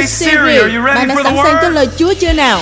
Hey 0.00 0.06
Siri, 0.06 0.78
bạn 0.94 1.08
đã 1.08 1.14
sẵn 1.24 1.36
sàng 1.44 1.56
cho 1.62 1.68
lời 1.68 1.88
Chúa 1.96 2.14
chưa 2.14 2.32
nào? 2.32 2.60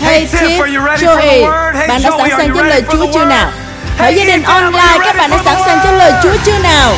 Hey 0.00 0.26
Tiff, 0.26 0.64
Joey, 0.96 1.50
bạn 1.88 2.02
đã 2.02 2.10
sẵn 2.18 2.30
sàng 2.36 2.50
cho 2.54 2.62
lời 2.62 2.82
Chúa 2.92 3.06
chưa 3.14 3.24
nào? 3.24 3.50
Hỏi 3.96 4.14
gia 4.14 4.24
đình 4.24 4.42
online, 4.42 4.98
các 5.00 5.16
bạn 5.16 5.30
đã 5.30 5.38
sẵn 5.44 5.56
sàng 5.66 5.78
cho 5.84 5.92
lời 5.92 6.12
Chúa 6.22 6.36
chưa 6.44 6.58
nào? 6.62 6.94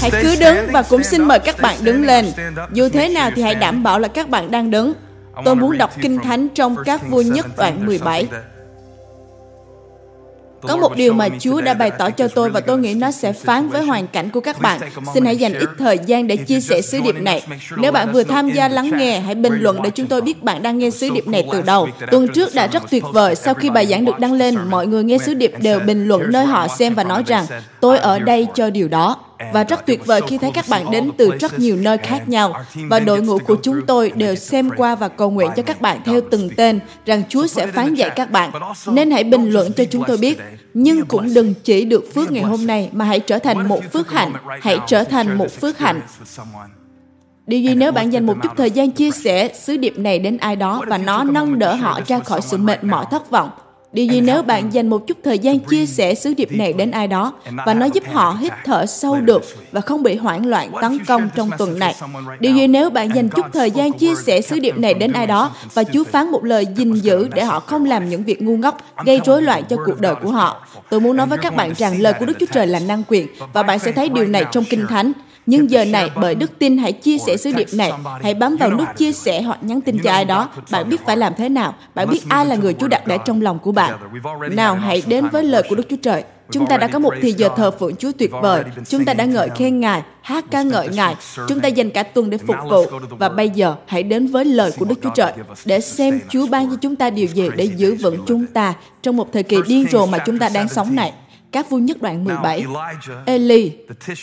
Hãy 0.00 0.10
cứ 0.22 0.36
đứng 0.40 0.72
và 0.72 0.82
cũng 0.82 1.04
xin 1.04 1.24
mời 1.24 1.38
các 1.38 1.60
bạn 1.60 1.76
đứng 1.80 2.06
lên. 2.06 2.32
Dù 2.72 2.88
thế 2.92 3.08
nào 3.08 3.30
thì 3.36 3.42
hãy 3.42 3.54
đảm 3.54 3.82
bảo 3.82 3.98
là 3.98 4.08
các 4.08 4.28
bạn 4.28 4.50
đang 4.50 4.70
đứng. 4.70 4.94
Tôi 5.44 5.56
muốn 5.56 5.78
đọc 5.78 5.90
Kinh 6.02 6.18
Thánh 6.18 6.48
trong 6.48 6.76
các 6.84 7.00
vua 7.08 7.22
nhất 7.22 7.46
đoạn 7.56 7.86
17. 7.86 8.26
Có 10.62 10.76
một 10.76 10.96
điều 10.96 11.12
mà 11.12 11.28
Chúa 11.40 11.60
đã 11.60 11.74
bày 11.74 11.90
tỏ 11.90 12.10
cho 12.10 12.28
tôi 12.28 12.50
và 12.50 12.60
tôi 12.60 12.78
nghĩ 12.78 12.94
nó 12.94 13.10
sẽ 13.10 13.32
phán 13.32 13.68
với 13.68 13.82
hoàn 13.82 14.06
cảnh 14.06 14.30
của 14.30 14.40
các 14.40 14.60
bạn. 14.60 14.80
Xin 15.14 15.24
hãy 15.24 15.36
dành 15.36 15.54
ít 15.54 15.68
thời 15.78 15.98
gian 16.06 16.26
để 16.26 16.36
chia 16.36 16.60
sẻ 16.60 16.80
sứ 16.80 17.00
điệp 17.00 17.14
này. 17.20 17.46
Nếu 17.76 17.92
bạn 17.92 18.12
vừa 18.12 18.22
tham 18.22 18.50
gia 18.50 18.68
lắng 18.68 18.90
nghe, 18.98 19.20
hãy 19.20 19.34
bình 19.34 19.60
luận 19.60 19.82
để 19.82 19.90
chúng 19.90 20.06
tôi 20.06 20.20
biết 20.20 20.42
bạn 20.42 20.62
đang 20.62 20.78
nghe 20.78 20.90
sứ 20.90 21.10
điệp 21.10 21.28
này 21.28 21.44
từ 21.52 21.62
đâu. 21.62 21.88
Tuần 22.10 22.28
trước 22.28 22.54
đã 22.54 22.66
rất 22.66 22.82
tuyệt 22.90 23.04
vời. 23.12 23.34
Sau 23.34 23.54
khi 23.54 23.70
bài 23.70 23.86
giảng 23.86 24.04
được 24.04 24.18
đăng 24.18 24.32
lên, 24.32 24.56
mọi 24.70 24.86
người 24.86 25.04
nghe 25.04 25.18
sứ 25.18 25.34
điệp 25.34 25.52
đều 25.62 25.80
bình 25.80 26.08
luận 26.08 26.22
nơi 26.32 26.44
họ 26.44 26.68
xem 26.68 26.94
và 26.94 27.04
nói 27.04 27.22
rằng 27.26 27.46
tôi 27.80 27.98
ở 27.98 28.18
đây 28.18 28.46
cho 28.54 28.70
điều 28.70 28.88
đó 28.88 29.16
và 29.52 29.64
rất 29.64 29.86
tuyệt 29.86 30.06
vời 30.06 30.20
khi 30.26 30.38
thấy 30.38 30.50
các 30.54 30.64
bạn 30.68 30.90
đến 30.90 31.10
từ 31.18 31.30
rất 31.40 31.58
nhiều 31.58 31.76
nơi 31.76 31.98
khác 31.98 32.28
nhau. 32.28 32.54
và 32.74 33.00
đội 33.00 33.22
ngũ 33.22 33.38
của 33.38 33.56
chúng 33.62 33.86
tôi 33.86 34.12
đều 34.14 34.34
xem 34.34 34.70
qua 34.76 34.94
và 34.94 35.08
cầu 35.08 35.30
nguyện 35.30 35.50
cho 35.56 35.62
các 35.62 35.80
bạn 35.80 36.00
theo 36.04 36.20
từng 36.30 36.50
tên 36.56 36.80
rằng 37.06 37.22
Chúa 37.28 37.46
sẽ 37.46 37.66
phán 37.66 37.94
dạy 37.94 38.10
các 38.16 38.30
bạn. 38.30 38.50
Nên 38.86 39.10
hãy 39.10 39.24
bình 39.24 39.50
luận 39.50 39.72
cho 39.72 39.84
chúng 39.84 40.04
tôi 40.06 40.16
biết. 40.16 40.38
Nhưng 40.74 41.04
cũng 41.04 41.34
đừng 41.34 41.54
chỉ 41.64 41.84
được 41.84 42.14
phước 42.14 42.32
ngày 42.32 42.42
hôm 42.42 42.66
nay 42.66 42.88
mà 42.92 43.04
hãy 43.04 43.20
trở 43.20 43.38
thành 43.38 43.68
một 43.68 43.92
phước 43.92 44.10
hạnh. 44.10 44.32
Hãy 44.60 44.78
trở 44.86 45.04
thành 45.04 45.38
một 45.38 45.52
phước 45.60 45.78
hạnh. 45.78 46.00
Điều 47.46 47.60
gì 47.60 47.74
nếu 47.74 47.92
bạn 47.92 48.12
dành 48.12 48.26
một 48.26 48.36
chút 48.42 48.48
thời 48.56 48.70
gian 48.70 48.90
chia 48.90 49.10
sẻ 49.10 49.50
sứ 49.54 49.76
điệp 49.76 49.98
này 49.98 50.18
đến 50.18 50.36
ai 50.36 50.56
đó 50.56 50.82
và 50.86 50.98
nó 50.98 51.24
nâng 51.24 51.58
đỡ 51.58 51.74
họ 51.74 52.00
ra 52.06 52.18
khỏi 52.18 52.40
sự 52.42 52.56
mệt 52.56 52.84
mỏi 52.84 53.04
thất 53.10 53.30
vọng 53.30 53.50
Điều 53.92 54.06
gì 54.06 54.20
nếu 54.20 54.42
bạn 54.42 54.72
dành 54.72 54.88
một 54.88 55.06
chút 55.06 55.16
thời 55.24 55.38
gian 55.38 55.58
chia 55.58 55.86
sẻ 55.86 56.14
sứ 56.14 56.34
điệp 56.34 56.52
này 56.52 56.72
đến 56.72 56.90
ai 56.90 57.08
đó 57.08 57.32
và 57.66 57.74
nó 57.74 57.86
giúp 57.86 58.04
họ 58.12 58.36
hít 58.40 58.52
thở 58.64 58.86
sâu 58.86 59.20
được 59.20 59.42
và 59.72 59.80
không 59.80 60.02
bị 60.02 60.16
hoảng 60.16 60.46
loạn 60.46 60.72
tấn 60.80 60.98
công 61.04 61.28
trong 61.34 61.50
tuần 61.58 61.78
này? 61.78 61.94
Điều 62.40 62.54
gì 62.54 62.66
nếu 62.66 62.90
bạn 62.90 63.14
dành 63.14 63.28
chút 63.28 63.46
thời 63.52 63.70
gian 63.70 63.92
chia 63.92 64.14
sẻ 64.14 64.40
sứ 64.40 64.58
điệp 64.58 64.78
này 64.78 64.94
đến 64.94 65.12
ai 65.12 65.26
đó 65.26 65.50
và 65.74 65.84
Chúa 65.84 66.04
phán 66.04 66.30
một 66.30 66.44
lời 66.44 66.66
gìn 66.76 66.92
giữ 66.94 67.28
để 67.34 67.44
họ 67.44 67.60
không 67.60 67.84
làm 67.84 68.08
những 68.08 68.24
việc 68.24 68.42
ngu 68.42 68.56
ngốc, 68.56 68.76
gây 69.04 69.20
rối 69.24 69.42
loạn 69.42 69.62
cho 69.68 69.76
cuộc 69.86 70.00
đời 70.00 70.14
của 70.14 70.30
họ? 70.30 70.66
Tôi 70.90 71.00
muốn 71.00 71.16
nói 71.16 71.26
với 71.26 71.38
các 71.38 71.56
bạn 71.56 71.74
rằng 71.74 72.00
lời 72.00 72.12
của 72.20 72.26
Đức 72.26 72.34
Chúa 72.40 72.46
Trời 72.52 72.66
là 72.66 72.78
năng 72.78 73.02
quyền 73.08 73.26
và 73.52 73.62
bạn 73.62 73.78
sẽ 73.78 73.92
thấy 73.92 74.08
điều 74.08 74.26
này 74.26 74.44
trong 74.52 74.64
Kinh 74.70 74.86
Thánh. 74.86 75.12
Nhưng 75.50 75.70
giờ 75.70 75.84
này, 75.84 76.10
bởi 76.16 76.34
đức 76.34 76.58
tin, 76.58 76.78
hãy 76.78 76.92
chia 76.92 77.18
sẻ 77.18 77.36
sứ 77.36 77.52
điệp 77.52 77.68
này. 77.72 77.92
Hãy 78.22 78.34
bấm 78.34 78.56
vào 78.56 78.70
nút 78.70 78.88
chia 78.96 79.12
sẻ 79.12 79.42
hoặc 79.42 79.58
nhắn 79.62 79.80
tin 79.80 79.98
cho 80.04 80.10
ai 80.10 80.24
đó. 80.24 80.48
Bạn 80.70 80.88
biết 80.88 81.00
phải 81.06 81.16
làm 81.16 81.32
thế 81.36 81.48
nào. 81.48 81.74
Bạn 81.94 82.10
biết 82.10 82.22
ai 82.28 82.46
là 82.46 82.56
người 82.56 82.74
Chúa 82.74 82.88
đặt 82.88 83.06
để 83.06 83.18
trong 83.24 83.42
lòng 83.42 83.58
của 83.58 83.72
bạn. 83.72 83.94
Nào, 84.50 84.74
hãy 84.74 85.02
đến 85.06 85.28
với 85.28 85.44
lời 85.44 85.62
của 85.68 85.74
Đức 85.74 85.82
Chúa 85.90 85.96
Trời. 86.02 86.24
Chúng 86.52 86.66
ta 86.66 86.76
đã 86.76 86.86
có 86.86 86.98
một 86.98 87.14
thì 87.22 87.32
giờ 87.32 87.48
thờ 87.56 87.70
phượng 87.70 87.96
Chúa 87.96 88.12
tuyệt 88.18 88.30
vời. 88.42 88.64
Chúng 88.88 89.04
ta 89.04 89.14
đã 89.14 89.24
ngợi 89.24 89.48
khen 89.56 89.80
Ngài, 89.80 90.02
hát 90.22 90.44
ca 90.50 90.62
ngợi 90.62 90.88
Ngài. 90.88 91.14
Chúng 91.48 91.60
ta 91.60 91.68
dành 91.68 91.90
cả 91.90 92.02
tuần 92.02 92.30
để 92.30 92.38
phục 92.38 92.56
vụ. 92.70 92.84
Và 93.10 93.28
bây 93.28 93.50
giờ, 93.50 93.74
hãy 93.86 94.02
đến 94.02 94.26
với 94.26 94.44
lời 94.44 94.72
của 94.78 94.84
Đức 94.84 94.94
Chúa 95.02 95.10
Trời 95.14 95.32
để 95.64 95.80
xem 95.80 96.20
Chúa 96.28 96.46
ban 96.46 96.70
cho 96.70 96.76
chúng 96.80 96.96
ta 96.96 97.10
điều 97.10 97.26
gì 97.26 97.48
để 97.56 97.64
giữ 97.64 97.94
vững 97.94 98.24
chúng 98.26 98.46
ta 98.46 98.74
trong 99.02 99.16
một 99.16 99.32
thời 99.32 99.42
kỳ 99.42 99.56
điên 99.66 99.86
rồ 99.90 100.06
mà 100.06 100.18
chúng 100.18 100.38
ta 100.38 100.48
đang 100.54 100.68
sống 100.68 100.94
này. 100.96 101.12
Các 101.52 101.70
vua 101.70 101.78
nhất 101.78 102.02
đoạn 102.02 102.24
17, 102.24 102.64
Eli, 103.26 103.72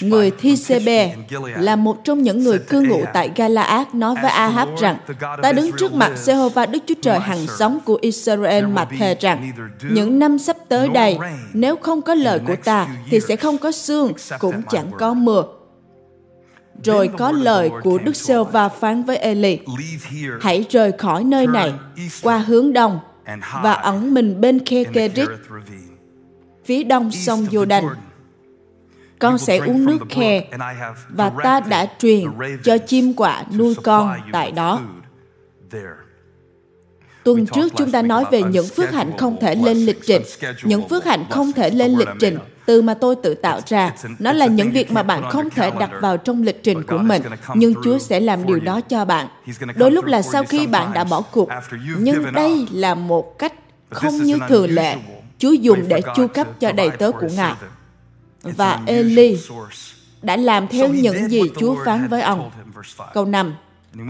người 0.02 0.32
Thi-sê-bê, 0.32 1.16
là 1.58 1.76
một 1.76 2.04
trong 2.04 2.22
những 2.22 2.44
người 2.44 2.60
cư 2.60 2.82
ngụ 2.82 3.04
tại 3.14 3.32
Galaad 3.36 3.88
nói 3.94 4.16
với 4.22 4.32
Ahab 4.32 4.70
rằng, 4.78 4.98
ta 5.42 5.52
đứng 5.52 5.72
trước 5.78 5.94
mặt 5.94 6.12
Jehovah 6.16 6.72
Đức 6.72 6.84
Chúa 6.88 6.96
Trời 7.02 7.20
hằng 7.20 7.48
sống 7.60 7.80
của 7.86 7.98
Israel 8.02 8.66
mà 8.66 8.86
thề 8.86 9.16
rằng, 9.20 9.52
những 9.92 10.20
năm 10.20 10.40
sắp 10.40 10.58
tới 10.70 10.90
đây, 10.90 11.18
nếu 11.54 11.76
không 11.76 12.02
có 12.02 12.14
lời 12.14 12.40
của 12.48 12.56
ta, 12.64 12.88
thì 13.10 13.20
sẽ 13.20 13.36
không 13.36 13.58
có 13.58 13.72
sương, 13.72 14.14
cũng 14.40 14.62
chẳng 14.70 14.92
có 15.00 15.14
mưa. 15.14 15.44
Rồi 16.84 17.10
có 17.18 17.32
lời 17.32 17.70
của 17.84 17.98
Đức 17.98 18.16
giê 18.16 18.36
va 18.52 18.70
phán 18.70 19.04
với 19.04 19.18
Eli, 19.18 19.60
hãy 20.42 20.66
rời 20.70 20.92
khỏi 20.92 21.24
nơi 21.24 21.48
này, 21.48 21.74
qua 22.22 22.38
hướng 22.38 22.74
đông, 22.74 23.00
và 23.64 23.74
ẩn 23.74 24.14
mình 24.14 24.42
bên 24.42 24.66
khe 24.66 24.84
Kerit, 24.84 25.30
phía 26.68 26.84
đông 26.84 27.12
sông 27.12 27.46
Jordan. 27.46 27.90
Con 29.20 29.38
sẽ 29.38 29.58
uống 29.58 29.86
nước 29.86 29.98
khe 30.10 30.44
và 31.10 31.32
ta 31.44 31.60
đã 31.60 31.88
truyền 32.00 32.24
cho 32.64 32.78
chim 32.78 33.14
quạ 33.14 33.44
nuôi 33.58 33.76
con 33.84 34.18
tại 34.32 34.52
đó. 34.52 34.82
Tuần 37.24 37.46
trước 37.46 37.74
chúng 37.76 37.92
ta 37.92 38.02
nói 38.02 38.26
về 38.32 38.44
những 38.44 38.66
phước 38.68 38.92
hạnh 38.92 39.12
không 39.18 39.38
thể 39.42 39.56
lên 39.56 39.78
lịch 39.78 40.00
trình. 40.06 40.22
Những 40.64 40.90
phước 40.90 41.06
hạnh 41.06 41.26
không 41.30 41.52
thể 41.52 41.70
lên 41.70 41.92
lịch 41.92 42.08
trình 42.20 42.38
từ 42.66 42.82
mà 42.82 42.94
tôi 42.94 43.16
tự 43.16 43.34
tạo 43.34 43.60
ra. 43.66 43.94
Nó 44.20 44.32
là 44.32 44.46
những 44.46 44.72
việc 44.72 44.92
mà 44.92 45.04
bạn 45.04 45.30
không 45.30 45.50
thể 45.50 45.72
đặt 45.80 45.92
vào 46.02 46.18
trong 46.18 46.44
lịch 46.44 46.64
trình 46.64 46.84
của 46.84 46.98
mình, 46.98 47.22
nhưng 47.56 47.74
Chúa 47.84 47.98
sẽ 47.98 48.20
làm 48.20 48.46
điều 48.46 48.60
đó 48.60 48.82
cho 48.82 49.06
bạn. 49.06 49.28
Đôi 49.76 49.92
lúc 49.92 50.06
là 50.06 50.22
sau 50.22 50.44
khi 50.44 50.68
bạn 50.68 50.94
đã 50.94 51.04
bỏ 51.04 51.22
cuộc, 51.22 51.50
nhưng 52.00 52.34
đây 52.34 52.68
là 52.72 52.96
một 52.96 53.40
cách 53.40 53.54
không 53.90 54.18
như 54.18 54.38
thường 54.50 54.70
lệ 54.70 54.96
Chúa 55.38 55.52
dùng 55.52 55.88
để 55.88 56.02
chu 56.16 56.28
cấp 56.28 56.48
cho 56.60 56.72
đầy 56.72 56.90
tớ 56.90 57.12
của 57.12 57.28
Ngài. 57.36 57.56
Và 58.42 58.80
Eli 58.86 59.38
đã 60.22 60.38
làm 60.38 60.68
theo 60.68 60.88
những 60.88 61.30
gì 61.30 61.42
Chúa 61.60 61.86
phán 61.86 62.08
với 62.08 62.22
ông. 62.22 62.52
Câu 63.14 63.26
5. 63.26 63.56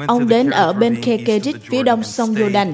Ông 0.07 0.27
đến 0.27 0.49
ở 0.49 0.73
bên 0.73 1.01
khe 1.01 1.17
Kerit 1.17 1.55
phía 1.61 1.83
đông 1.83 2.03
sông 2.03 2.33
Jordan. 2.33 2.73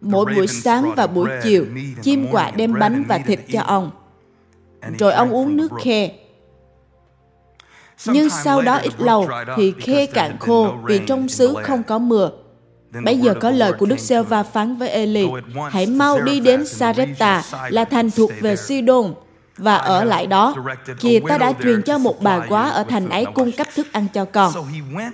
Mỗi 0.00 0.34
buổi 0.34 0.46
sáng 0.46 0.94
và 0.96 1.06
buổi 1.06 1.30
chiều, 1.42 1.66
chim 2.02 2.26
quạ 2.30 2.50
đem 2.50 2.78
bánh 2.78 3.04
và 3.08 3.18
thịt 3.18 3.40
cho 3.52 3.60
ông. 3.60 3.90
Rồi 4.98 5.12
ông 5.12 5.30
uống 5.30 5.56
nước 5.56 5.68
khe. 5.84 6.10
Nhưng 8.06 8.30
sau 8.30 8.62
đó 8.62 8.76
ít 8.76 8.92
lâu 8.98 9.28
thì 9.56 9.74
khe 9.80 10.06
cạn 10.06 10.36
khô 10.40 10.74
vì 10.84 11.00
trong 11.06 11.28
xứ 11.28 11.54
không 11.62 11.82
có 11.82 11.98
mưa. 11.98 12.30
Bây 12.90 13.18
giờ 13.18 13.34
có 13.40 13.50
lời 13.50 13.72
của 13.72 13.86
Đức 13.86 14.00
giê 14.00 14.22
va 14.22 14.42
phán 14.42 14.76
với 14.76 14.88
Eli, 14.88 15.28
hãy 15.70 15.86
mau 15.86 16.20
đi 16.20 16.40
đến 16.40 16.66
Sarepta, 16.66 17.42
là 17.68 17.84
thành 17.84 18.10
thuộc 18.10 18.30
về 18.40 18.56
Sidon, 18.56 19.14
và 19.56 19.76
ở 19.76 20.04
lại 20.04 20.26
đó. 20.26 20.54
Kìa 21.00 21.20
ta 21.28 21.38
đã 21.38 21.52
truyền 21.62 21.82
cho 21.82 21.98
một 21.98 22.22
bà 22.22 22.40
quá 22.48 22.70
ở 22.70 22.84
thành 22.88 23.08
ấy 23.08 23.24
cung 23.34 23.52
cấp 23.52 23.66
thức 23.74 23.86
ăn 23.92 24.06
cho 24.14 24.24
con. 24.24 24.52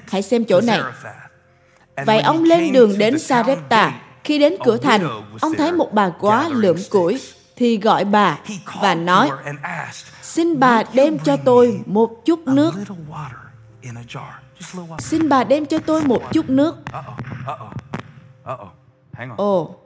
Hãy 0.09 0.23
xem 0.23 0.45
chỗ 0.45 0.61
này. 0.61 0.81
Vậy 2.07 2.21
ông 2.21 2.45
lên 2.45 2.73
đường 2.73 2.99
đến 2.99 3.19
Sarepta. 3.19 4.01
Khi 4.25 4.39
đến 4.39 4.55
cửa 4.65 4.77
thành, 4.77 5.09
ông 5.41 5.55
thấy 5.55 5.73
một 5.73 5.93
bà 5.93 6.09
quá 6.09 6.49
lượm 6.49 6.77
củi, 6.91 7.21
thì 7.57 7.79
gọi 7.79 8.05
bà 8.05 8.39
và 8.81 8.95
nói, 8.95 9.31
xin 10.23 10.61
bà 10.61 10.83
đem 10.93 11.19
cho 11.19 11.37
tôi 11.37 11.81
một 11.87 12.25
chút 12.25 12.41
nước 12.47 12.75
Xin 14.99 15.29
bà 15.29 15.45
đem 15.45 15.67
cho 15.67 15.79
tôi 15.79 16.03
một 16.05 16.23
chút 16.33 16.49
nước. 16.49 16.77
Ồ, 19.37 19.77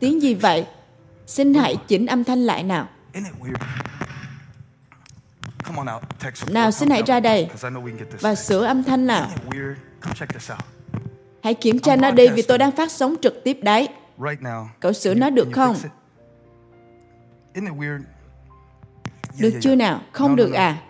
tiếng 0.00 0.22
gì 0.22 0.34
vậy? 0.34 0.66
Xin 1.26 1.54
hãy 1.54 1.76
chỉnh 1.88 2.06
âm 2.06 2.24
thanh 2.24 2.38
lại 2.38 2.62
nào. 2.62 2.88
Nào, 6.46 6.70
xin 6.70 6.90
hãy 6.90 7.02
ra 7.06 7.20
đây 7.20 7.48
và 8.20 8.34
sửa 8.34 8.64
âm 8.64 8.84
thanh 8.84 9.06
nào. 9.06 9.28
Hãy 11.42 11.54
kiểm 11.54 11.78
tra 11.78 11.96
nó 11.96 12.10
đi 12.10 12.28
vì 12.28 12.42
tôi 12.42 12.58
đang 12.58 12.72
phát 12.72 12.90
sóng 12.90 13.14
trực 13.22 13.34
tiếp 13.44 13.58
đấy. 13.62 13.88
Cậu 14.80 14.92
sửa 14.92 15.14
nó 15.14 15.30
được 15.30 15.48
không? 15.52 15.76
Được 19.38 19.58
chưa 19.60 19.74
nào? 19.74 20.00
Không 20.12 20.36
được 20.36 20.52
à? 20.52 20.82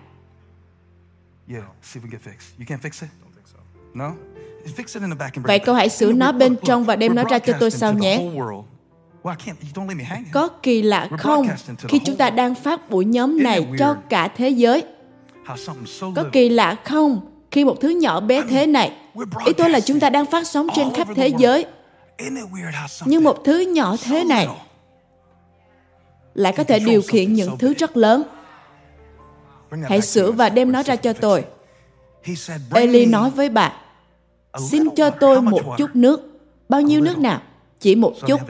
Vậy 5.43 5.59
cậu 5.59 5.75
hãy 5.75 5.89
sửa 5.89 6.13
nó 6.13 6.33
bên 6.33 6.57
trong 6.65 6.85
và 6.85 6.97
đem 6.97 7.15
nó 7.15 7.25
ra 7.31 7.39
cho 7.39 7.53
tôi 7.61 7.71
sau 7.71 7.93
nhé. 7.93 8.31
Có 10.33 10.49
kỳ 10.49 10.83
lạ 10.83 11.09
không 11.19 11.49
khi 11.89 12.01
chúng 12.05 12.17
ta 12.17 12.31
đang 12.31 12.55
phát 12.55 12.91
buổi 12.91 13.05
nhóm 13.05 13.43
này 13.43 13.67
cho 13.79 13.95
cả 14.09 14.29
thế 14.29 14.49
giới? 14.49 14.85
Có 16.15 16.25
kỳ 16.33 16.49
lạ 16.49 16.77
không 16.85 17.29
khi 17.51 17.65
một 17.65 17.81
thứ 17.81 17.89
nhỏ 17.89 18.21
bé 18.21 18.43
thế 18.49 18.67
này, 18.67 18.93
ý 19.47 19.53
tôi 19.53 19.71
là 19.71 19.81
chúng 19.81 20.01
ta 20.01 20.11
đang 20.11 20.27
phát 20.27 20.47
sóng 20.47 20.67
trên 20.75 20.95
khắp 20.95 21.09
thế 21.15 21.29
giới, 21.39 21.67
nhưng 23.05 23.25
một 23.25 23.45
thứ 23.45 23.61
nhỏ 23.61 23.97
thế 24.05 24.25
này 24.25 24.49
lại 26.35 26.53
có 26.57 26.65
thể 26.65 26.79
điều 26.79 27.03
khiển 27.03 27.33
những 27.33 27.59
thứ 27.59 27.75
rất 27.75 27.97
lớn. 27.97 28.23
Hãy 29.89 30.01
sửa 30.01 30.33
và 30.33 30.49
đem 30.49 30.73
nó 30.73 30.83
ra 30.83 30.97
cho 30.97 31.13
tôi. 31.13 31.45
Eli 32.75 33.07
nói 33.07 33.31
với 33.31 33.49
bà, 33.49 33.73
xin 34.71 34.91
cho 34.97 35.11
tôi 35.11 35.43
một 35.43 35.63
chút 35.79 35.91
nước. 35.95 36.21
Bao 36.69 36.81
nhiêu 36.81 37.01
nước 37.01 37.19
nào? 37.19 37.41
Chỉ 37.81 37.95
một 37.95 38.13
chút. 38.27 38.41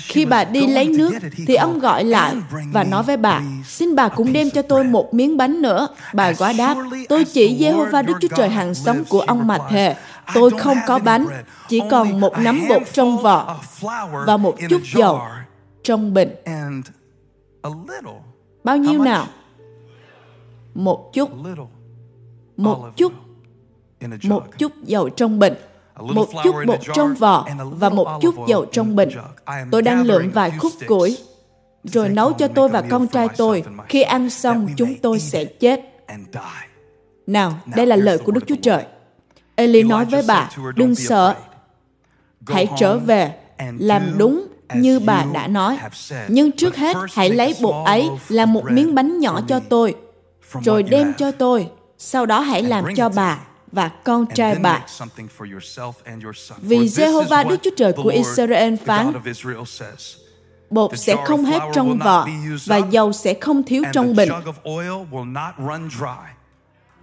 Khi 0.00 0.26
bà 0.26 0.44
đi 0.44 0.66
lấy 0.66 0.88
nước, 0.88 1.10
thì 1.46 1.54
ông 1.54 1.78
gọi 1.78 2.04
lại 2.04 2.34
và 2.72 2.84
nói 2.84 3.02
với 3.02 3.16
bà, 3.16 3.42
xin 3.66 3.94
bà 3.94 4.08
cũng 4.08 4.32
đem 4.32 4.50
cho 4.50 4.62
tôi 4.62 4.84
một 4.84 5.14
miếng 5.14 5.36
bánh 5.36 5.62
nữa. 5.62 5.88
Bà 6.14 6.32
quá 6.32 6.52
đáp, 6.58 6.76
tôi 7.08 7.24
chỉ 7.24 7.58
Jehovah 7.58 8.04
Đức 8.04 8.14
Chúa 8.20 8.28
Trời 8.36 8.48
hàng 8.48 8.74
sống 8.74 9.04
của 9.08 9.20
ông 9.20 9.46
mà 9.46 9.58
thề. 9.70 9.96
Tôi 10.34 10.50
không 10.58 10.78
có 10.86 10.98
bánh, 10.98 11.26
chỉ 11.68 11.80
còn 11.90 12.20
một 12.20 12.38
nắm 12.38 12.62
bột 12.68 12.82
trong 12.92 13.18
vỏ 13.18 13.60
và 14.26 14.36
một 14.36 14.56
chút 14.68 14.82
dầu 14.94 15.20
trong 15.82 16.14
bình. 16.14 16.34
Bao 18.64 18.76
nhiêu 18.76 19.02
nào? 19.04 19.26
Một 20.78 21.10
chút. 21.12 21.30
Một 22.56 22.96
chút. 22.96 23.12
Một 24.22 24.42
chút 24.58 24.72
dầu 24.84 25.08
trong 25.08 25.38
bình 25.38 25.54
một 26.00 26.28
chút 26.44 26.54
bột 26.66 26.78
trong 26.94 27.14
vỏ 27.14 27.48
và 27.56 27.88
một 27.88 28.08
chút 28.20 28.34
dầu 28.48 28.64
trong 28.72 28.96
bình. 28.96 29.08
Tôi 29.70 29.82
đang 29.82 30.02
lượm 30.02 30.30
vài 30.30 30.52
khúc 30.58 30.72
củi, 30.86 31.18
rồi 31.84 32.08
nấu 32.08 32.32
cho 32.32 32.48
tôi 32.48 32.68
và 32.68 32.82
con 32.90 33.06
trai 33.06 33.28
tôi. 33.36 33.64
Khi 33.88 34.02
ăn 34.02 34.30
xong, 34.30 34.68
chúng 34.76 34.94
tôi 35.02 35.20
sẽ 35.20 35.44
chết. 35.44 35.80
Nào, 37.26 37.54
đây 37.76 37.86
là 37.86 37.96
lời 37.96 38.18
của 38.18 38.32
Đức 38.32 38.44
Chúa 38.46 38.56
Trời. 38.62 38.84
Eli 39.54 39.82
nói 39.82 40.04
với 40.04 40.22
bà, 40.28 40.50
đừng 40.76 40.94
sợ, 40.94 41.34
hãy 42.46 42.68
trở 42.78 42.98
về, 42.98 43.34
làm 43.78 44.02
đúng 44.18 44.46
như 44.74 45.00
bà 45.00 45.24
đã 45.32 45.46
nói. 45.46 45.78
Nhưng 46.28 46.52
trước 46.52 46.76
hết, 46.76 46.96
hãy 47.12 47.30
lấy 47.30 47.54
bột 47.62 47.86
ấy 47.86 48.08
làm 48.28 48.52
một 48.52 48.64
miếng 48.70 48.94
bánh 48.94 49.18
nhỏ 49.18 49.40
cho 49.48 49.60
tôi, 49.60 49.94
rồi 50.62 50.82
đem 50.82 51.14
cho 51.14 51.30
tôi. 51.30 51.68
Sau 51.98 52.26
đó 52.26 52.40
hãy 52.40 52.62
làm 52.62 52.84
cho 52.96 53.08
bà 53.08 53.38
và 53.72 53.88
con 53.88 54.26
trai 54.26 54.54
bà. 54.54 54.86
Vì 56.58 56.78
Jehovah 56.78 57.48
Đức 57.48 57.56
Chúa 57.62 57.70
Trời 57.76 57.92
của 57.92 58.08
Israel 58.08 58.74
phán, 58.76 59.12
bột 60.70 60.98
sẽ 60.98 61.16
không 61.24 61.44
hết 61.44 61.58
trong 61.74 61.98
vỏ 61.98 62.28
và 62.66 62.76
dầu 62.76 63.12
sẽ 63.12 63.34
không 63.34 63.62
thiếu 63.62 63.82
trong 63.92 64.16
bình 64.16 64.28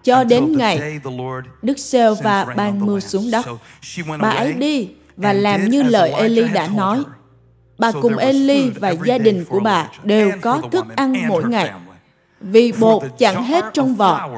cho 0.06 0.24
đến 0.24 0.58
ngày 0.58 1.00
Đức 1.62 1.80
Sêu 1.80 2.16
và 2.24 2.46
ban 2.46 2.86
mưa 2.86 3.00
xuống 3.00 3.32
đất. 3.32 3.46
Bà 4.20 4.30
ấy 4.30 4.54
đi 4.54 4.90
và 5.18 5.34
làm 5.34 5.70
như 5.70 5.84
lời 5.84 6.12
Eli 6.12 6.48
đã 6.54 6.68
nói. 6.68 7.04
Bà 7.78 7.92
cùng 8.02 8.18
Eli 8.18 8.70
và 8.70 8.90
gia 9.06 9.18
đình 9.18 9.46
của 9.46 9.60
bà 9.60 9.90
đều 10.04 10.32
có 10.42 10.62
thức 10.72 10.86
ăn 10.96 11.28
mỗi 11.28 11.44
ngày. 11.44 11.72
Vì 12.46 12.72
bột 12.72 13.04
chẳng 13.18 13.44
hết 13.44 13.66
trong 13.74 13.96
vỏ, 13.96 14.30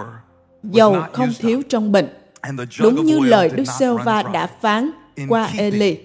dầu 0.63 1.03
không 1.13 1.29
thiếu 1.39 1.61
trong 1.69 1.91
bình. 1.91 2.07
Đúng 2.81 3.05
như 3.05 3.19
lời 3.19 3.49
Đức 3.49 3.63
Sêu 3.79 3.97
Va 3.97 4.23
đã 4.23 4.47
phán 4.61 4.91
qua 5.29 5.49
Eli. 5.57 5.99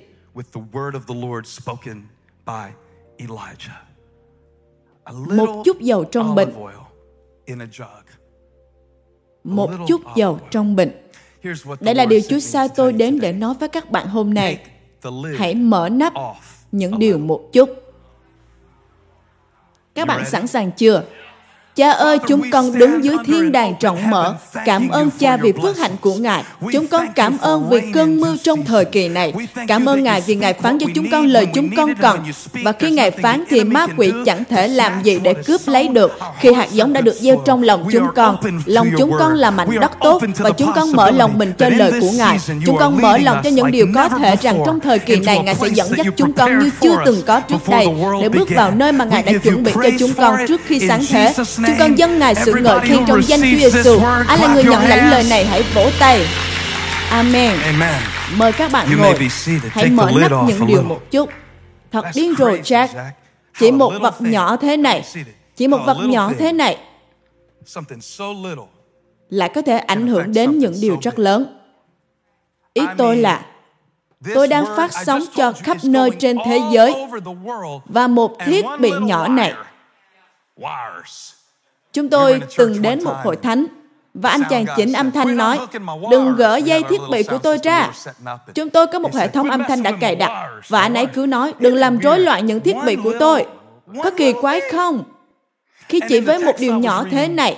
Một 5.12 5.62
chút 5.64 5.81
dầu 5.81 6.04
trong 6.04 6.34
bình. 6.34 6.49
Một 9.44 9.70
chút 9.88 10.00
dầu 10.16 10.38
trong 10.50 10.76
bình. 10.76 10.90
Đây 11.81 11.94
là 11.94 12.06
điều 12.06 12.20
Chúa 12.28 12.38
sai 12.38 12.69
tôi 12.69 12.93
đến 12.93 13.20
để 13.20 13.32
nói 13.32 13.54
với 13.60 13.69
các 13.69 13.90
bạn 13.90 14.06
hôm 14.06 14.34
nay. 14.34 14.58
Hãy 15.37 15.54
mở 15.54 15.88
nắp 15.88 16.12
những 16.72 16.99
điều 16.99 17.19
một 17.19 17.43
chút. 17.52 17.69
Các 19.94 20.08
bạn 20.08 20.25
sẵn 20.26 20.46
sàng 20.46 20.72
chưa? 20.72 21.04
Cha 21.76 21.90
ơi, 21.90 22.19
chúng 22.28 22.50
con 22.50 22.78
đứng 22.78 23.04
dưới 23.04 23.16
thiên 23.26 23.52
đàng 23.52 23.74
rộng 23.80 24.10
mở. 24.10 24.34
Cảm 24.64 24.88
ơn 24.88 25.10
Cha 25.19 25.36
vì 25.36 25.52
phước 25.62 25.78
hạnh 25.78 25.96
của 26.00 26.14
Ngài. 26.14 26.44
Chúng 26.72 26.86
con 26.86 27.06
cảm 27.14 27.38
ơn 27.38 27.69
vì 27.69 27.80
cơn 27.94 28.20
mưa 28.20 28.36
trong 28.42 28.64
thời 28.64 28.84
kỳ 28.84 29.08
này. 29.08 29.32
Cảm 29.69 29.88
ơn 29.88 30.02
Ngài 30.02 30.20
vì 30.20 30.34
Ngài 30.34 30.52
phán 30.52 30.78
cho 30.78 30.86
chúng 30.94 31.10
con 31.10 31.26
lời 31.26 31.46
chúng 31.54 31.76
con 31.76 31.94
cần. 31.94 32.19
Và 32.52 32.72
khi 32.72 32.90
Ngài 32.90 33.10
phán 33.10 33.44
thì 33.48 33.64
ma 33.64 33.86
quỷ 33.96 34.12
chẳng 34.26 34.44
thể 34.50 34.69
làm 34.69 35.02
gì 35.02 35.19
để 35.22 35.34
cướp 35.34 35.60
lấy 35.66 35.88
được. 35.88 36.19
Khi 36.40 36.52
hạt 36.52 36.69
giống 36.72 36.92
đã 36.92 37.00
được 37.00 37.14
gieo 37.14 37.42
trong 37.46 37.62
lòng 37.62 37.88
chúng 37.92 38.06
con, 38.14 38.36
lòng 38.66 38.88
chúng 38.98 39.12
con 39.18 39.34
là 39.34 39.50
mảnh 39.50 39.80
đất 39.80 39.92
tốt 40.00 40.22
và 40.38 40.50
chúng 40.50 40.72
con 40.75 40.92
mở 40.92 41.10
lòng 41.10 41.38
mình 41.38 41.52
cho 41.58 41.68
lời 41.68 41.92
của 42.00 42.10
Ngài. 42.10 42.38
Chúng 42.66 42.76
con 42.78 43.02
mở 43.02 43.18
lòng 43.18 43.40
cho 43.44 43.50
những 43.50 43.70
điều 43.70 43.86
có 43.94 44.08
thể 44.08 44.36
rằng 44.42 44.62
trong 44.66 44.80
thời 44.80 44.98
kỳ 44.98 45.16
này 45.16 45.38
Ngài 45.38 45.54
sẽ 45.54 45.68
dẫn 45.68 45.88
dắt 45.96 46.06
chúng 46.16 46.32
con 46.32 46.58
như 46.58 46.70
chưa 46.80 46.96
từng 47.06 47.22
có 47.26 47.40
trước 47.40 47.68
đây 47.68 47.86
để 48.20 48.28
bước 48.28 48.48
vào 48.54 48.70
nơi 48.70 48.92
mà 48.92 49.04
Ngài 49.04 49.22
đã 49.22 49.32
chuẩn 49.42 49.62
bị 49.62 49.72
cho 49.75 49.90
chúng 49.98 50.12
con 50.14 50.36
trước 50.48 50.60
khi 50.66 50.80
sáng 50.88 51.04
thế. 51.08 51.34
Chúng 51.67 51.76
con 51.79 51.99
dâng 51.99 52.19
Ngài 52.19 52.35
sự 52.35 52.55
ngợi 52.55 52.81
khen 52.81 53.05
trong 53.06 53.23
danh 53.23 53.41
Chúa 53.41 53.70
Giêsu. 53.70 54.00
Ai 54.29 54.38
là 54.38 54.55
người 54.55 54.64
nhận 54.64 54.82
lãnh 54.82 55.11
lời 55.11 55.25
này 55.31 55.44
hãy 55.44 55.62
vỗ 55.75 55.91
tay. 55.99 56.26
Amen. 57.11 57.59
Mời 58.37 58.53
các 58.53 58.73
bạn 58.73 58.99
ngồi. 58.99 59.19
Hãy 59.70 59.91
mở 59.91 60.11
nắp 60.20 60.32
những 60.47 60.67
điều 60.67 60.82
một 60.82 61.11
chút. 61.11 61.31
Thật 61.93 62.05
điên 62.14 62.35
rồ 62.38 62.50
Jack. 62.50 62.88
Chỉ 63.59 63.70
một 63.70 63.93
vật 64.00 64.14
nhỏ 64.20 64.56
thế 64.56 64.76
này. 64.76 65.05
Chỉ 65.56 65.69
một 65.69 65.79
vật 65.87 65.97
nhỏ 66.05 66.32
thế 66.38 66.53
này 66.53 66.79
lại 69.31 69.50
có 69.55 69.62
thể 69.62 69.79
ảnh 69.79 70.06
hưởng 70.06 70.32
đến 70.32 70.59
những 70.59 70.75
điều 70.81 70.99
rất 71.03 71.19
lớn. 71.19 71.59
Ý 72.75 72.82
tôi 72.99 73.17
là 73.17 73.43
tôi 74.35 74.49
đang 74.49 74.64
phát 74.76 74.91
sóng 75.06 75.23
cho 75.37 75.53
khắp 75.53 75.76
nơi 75.85 76.11
trên 76.19 76.38
thế 76.47 76.61
giới 76.73 76.94
và 77.85 78.06
một 78.06 78.37
thiết 78.47 78.64
bị 78.81 78.93
nhỏ 79.00 79.29
này 79.29 79.55
Chúng 81.92 82.08
tôi 82.08 82.40
từng 82.56 82.82
đến 82.82 83.04
một 83.04 83.14
hội 83.24 83.36
thánh 83.36 83.66
và 84.14 84.30
anh 84.30 84.42
chàng 84.50 84.64
chỉnh 84.76 84.92
âm 84.92 85.10
thanh 85.10 85.36
nói, 85.36 85.58
đừng 86.10 86.36
gỡ 86.36 86.56
dây 86.56 86.82
thiết 86.82 87.00
bị 87.10 87.22
của 87.22 87.38
tôi 87.38 87.58
ra. 87.62 87.90
Chúng 88.54 88.70
tôi 88.70 88.87
có 88.87 88.99
một 88.99 89.14
hệ 89.14 89.28
thống 89.28 89.50
âm 89.50 89.62
thanh 89.68 89.82
đã 89.82 89.92
cài 90.00 90.16
đặt 90.16 90.49
và 90.68 90.80
anh 90.80 90.94
ấy 90.94 91.06
cứ 91.06 91.26
nói, 91.26 91.52
đừng 91.58 91.75
làm 91.75 91.99
rối 91.99 92.20
loạn 92.20 92.46
những 92.46 92.61
thiết 92.61 92.76
bị 92.87 92.96
của 92.96 93.12
tôi. 93.20 93.46
Có 94.02 94.11
kỳ 94.11 94.32
quái 94.32 94.61
không? 94.72 95.04
Khi 95.88 96.00
chỉ 96.08 96.20
với 96.20 96.38
một 96.38 96.52
điều 96.58 96.78
nhỏ 96.78 97.04
thế 97.11 97.28
này, 97.28 97.56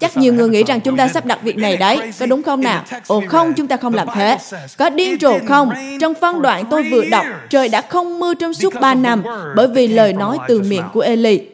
chắc 0.00 0.16
nhiều 0.16 0.34
người 0.34 0.48
nghĩ 0.48 0.62
rằng 0.62 0.80
chúng 0.80 0.96
ta 0.96 1.08
sắp 1.08 1.26
đặt 1.26 1.42
việc 1.42 1.56
này 1.56 1.76
đấy, 1.76 2.12
có 2.20 2.26
đúng 2.26 2.42
không 2.42 2.60
nào? 2.60 2.84
Ồ 3.06 3.22
không, 3.28 3.54
chúng 3.54 3.66
ta 3.66 3.76
không 3.76 3.94
làm 3.94 4.08
thế. 4.14 4.38
Có 4.78 4.90
điên 4.90 5.18
rồ 5.20 5.38
không? 5.48 5.70
Trong 6.00 6.14
phân 6.14 6.42
đoạn 6.42 6.64
tôi 6.70 6.82
vừa 6.90 7.04
đọc, 7.04 7.26
trời 7.50 7.68
đã 7.68 7.80
không 7.80 8.20
mưa 8.20 8.34
trong 8.34 8.54
suốt 8.54 8.80
ba 8.80 8.94
năm 8.94 9.22
bởi 9.56 9.66
vì 9.66 9.88
lời 9.88 10.12
nói 10.12 10.38
từ 10.48 10.62
miệng 10.62 10.84
của 10.92 11.00
Eli. 11.00 11.51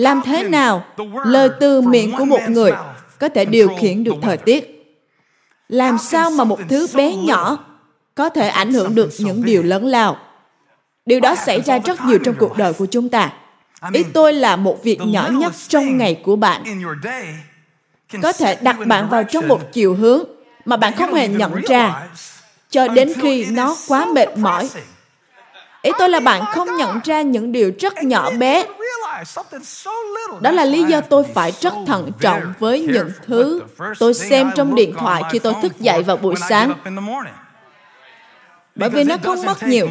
Làm 0.00 0.22
thế 0.24 0.42
nào 0.42 0.84
lời 1.24 1.48
từ 1.60 1.80
miệng 1.80 2.12
của 2.18 2.24
một 2.24 2.40
người 2.48 2.72
có 3.18 3.28
thể 3.28 3.44
điều 3.44 3.70
khiển 3.80 4.04
được 4.04 4.14
thời 4.22 4.36
tiết? 4.36 4.94
Làm 5.68 5.98
sao 5.98 6.30
mà 6.30 6.44
một 6.44 6.60
thứ 6.68 6.86
bé 6.94 7.14
nhỏ 7.14 7.58
có 8.14 8.28
thể 8.28 8.48
ảnh 8.48 8.72
hưởng 8.72 8.94
được 8.94 9.10
những 9.18 9.44
điều 9.44 9.62
lớn 9.62 9.86
lao? 9.86 10.16
Điều 11.06 11.20
đó 11.20 11.34
xảy 11.34 11.60
ra 11.60 11.78
rất 11.78 12.04
nhiều 12.04 12.18
trong 12.24 12.34
cuộc 12.38 12.58
đời 12.58 12.72
của 12.72 12.86
chúng 12.86 13.08
ta. 13.08 13.32
Ý 13.92 14.02
tôi 14.12 14.32
là 14.32 14.56
một 14.56 14.82
việc 14.82 15.00
nhỏ 15.00 15.28
nhất 15.32 15.52
trong 15.68 15.96
ngày 15.98 16.20
của 16.24 16.36
bạn. 16.36 16.64
có 18.22 18.32
thể 18.32 18.56
đặt 18.60 18.76
bạn 18.86 19.08
vào 19.08 19.24
trong 19.24 19.48
một 19.48 19.72
chiều 19.72 19.94
hướng 19.94 20.24
mà 20.64 20.76
bạn 20.76 20.92
không 20.96 21.14
hề 21.14 21.28
nhận 21.28 21.54
ra 21.68 22.08
cho 22.70 22.88
đến 22.88 23.12
khi 23.22 23.46
nó 23.46 23.76
quá 23.88 24.06
mệt 24.14 24.28
mỏi. 24.36 24.68
ý 25.82 25.90
tôi 25.98 26.08
là 26.08 26.20
bạn 26.20 26.44
không 26.54 26.76
nhận 26.76 27.00
ra 27.04 27.22
những 27.22 27.52
điều 27.52 27.72
rất 27.80 28.02
nhỏ 28.02 28.30
bé 28.30 28.64
đó 30.40 30.50
là 30.50 30.64
lý 30.64 30.84
do 30.84 31.00
tôi 31.00 31.24
phải 31.34 31.52
rất 31.60 31.74
thận 31.86 32.10
trọng 32.20 32.52
với 32.58 32.80
những 32.80 33.10
thứ 33.26 33.62
tôi 33.98 34.14
xem 34.14 34.50
trong 34.56 34.74
điện 34.74 34.94
thoại 34.98 35.22
khi 35.30 35.38
tôi 35.38 35.54
thức 35.62 35.80
dậy 35.80 36.02
vào 36.02 36.16
buổi 36.16 36.34
sáng 36.48 36.74
bởi 38.76 38.90
vì 38.90 39.04
nó 39.04 39.16
không 39.22 39.46
mất 39.46 39.62
nhiều. 39.62 39.88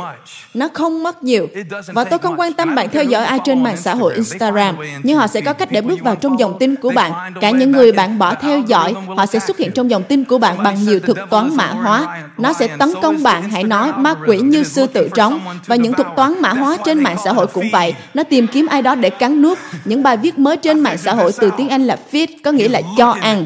nó 0.53 0.67
không 0.73 1.03
mất 1.03 1.23
nhiều. 1.23 1.47
Và 1.87 2.03
tôi 2.03 2.19
không 2.19 2.39
quan 2.39 2.53
tâm 2.53 2.75
bạn 2.75 2.89
theo 2.89 3.03
dõi 3.03 3.25
ai 3.25 3.39
trên 3.45 3.63
mạng 3.63 3.77
xã 3.77 3.95
hội 3.95 4.13
instagram 4.15 4.77
nhưng 5.03 5.17
họ 5.17 5.27
sẽ 5.27 5.41
có 5.41 5.53
cách 5.53 5.71
để 5.71 5.81
bước 5.81 6.01
vào 6.01 6.15
trong 6.15 6.39
dòng 6.39 6.57
tin 6.59 6.75
của 6.75 6.91
bạn. 6.95 7.33
cả 7.41 7.49
những 7.49 7.71
người 7.71 7.91
bạn 7.91 8.17
bỏ 8.17 8.35
theo 8.35 8.59
dõi 8.59 8.93
họ 9.17 9.25
sẽ 9.25 9.39
xuất 9.39 9.57
hiện 9.57 9.71
trong 9.71 9.89
dòng 9.89 10.03
tin 10.03 10.23
của 10.23 10.37
bạn 10.37 10.63
bằng 10.63 10.83
nhiều 10.83 10.99
thuật 10.99 11.17
toán 11.29 11.57
mã 11.57 11.67
hóa. 11.67 12.21
nó 12.37 12.53
sẽ 12.53 12.67
tấn 12.67 12.89
công 13.01 13.23
bạn. 13.23 13.49
Hãy 13.49 13.63
nói 13.63 13.91
ma 13.97 14.15
quỷ 14.27 14.37
như 14.37 14.63
sư 14.63 14.87
tử 14.87 15.09
trống 15.15 15.39
và 15.67 15.75
những 15.75 15.93
thuật 15.93 16.07
toán 16.15 16.41
mã 16.41 16.53
hóa 16.53 16.77
trên 16.85 17.03
mạng 17.03 17.17
xã 17.23 17.33
hội 17.33 17.47
cũng 17.47 17.69
vậy. 17.71 17.93
nó 18.13 18.23
tìm 18.23 18.47
kiếm 18.47 18.67
ai 18.67 18.81
đó 18.81 18.95
để 18.95 19.09
cắn 19.09 19.41
nuốt. 19.41 19.57
Những 19.85 20.03
bài 20.03 20.17
viết 20.17 20.39
mới 20.39 20.57
trên 20.57 20.79
mạng 20.79 20.97
xã 20.97 21.13
hội 21.13 21.31
từ 21.39 21.51
tiếng 21.57 21.69
anh 21.69 21.87
là 21.87 21.97
feed 22.11 22.27
có 22.43 22.51
nghĩa 22.51 22.69
là 22.69 22.81
cho 22.97 23.11
ăn. 23.21 23.45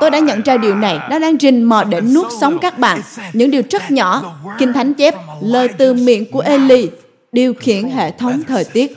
tôi 0.00 0.10
đã 0.10 0.18
nhận 0.18 0.42
ra 0.42 0.56
điều 0.56 0.74
này 0.74 0.98
nó 1.10 1.18
đang 1.18 1.36
rình 1.40 1.68
mò 1.68 1.84
để 1.84 2.00
nuốt 2.00 2.26
sống 2.40 2.58
các 2.58 2.78
bạn 2.78 3.00
những 3.32 3.50
điều 3.50 3.62
rất 3.70 3.90
nhỏ 3.90 4.22
Kinh 4.62 4.72
Thánh 4.72 4.94
chép 4.94 5.14
lời 5.40 5.68
từ 5.78 5.94
miệng 5.94 6.30
của 6.32 6.40
Eli 6.40 6.90
điều 7.32 7.54
khiển 7.54 7.88
hệ 7.88 8.10
thống 8.10 8.42
thời 8.48 8.64
tiết. 8.64 8.96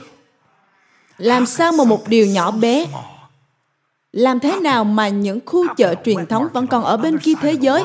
Làm 1.18 1.46
sao 1.46 1.72
mà 1.72 1.84
một 1.84 2.08
điều 2.08 2.26
nhỏ 2.26 2.50
bé 2.50 2.86
làm 4.12 4.40
thế 4.40 4.60
nào 4.60 4.84
mà 4.84 5.08
những 5.08 5.40
khu 5.46 5.74
chợ 5.74 5.94
truyền 6.04 6.26
thống 6.26 6.48
vẫn 6.52 6.66
còn 6.66 6.84
ở 6.84 6.96
bên 6.96 7.18
kia 7.18 7.32
thế 7.40 7.52
giới? 7.52 7.84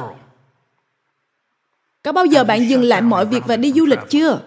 Có 2.03 2.11
bao 2.11 2.25
giờ 2.25 2.43
bạn 2.43 2.69
dừng 2.69 2.83
lại 2.83 3.01
mọi 3.01 3.25
việc 3.25 3.43
và 3.45 3.57
đi 3.57 3.73
du 3.73 3.85
lịch 3.85 3.99
chưa? 4.09 4.39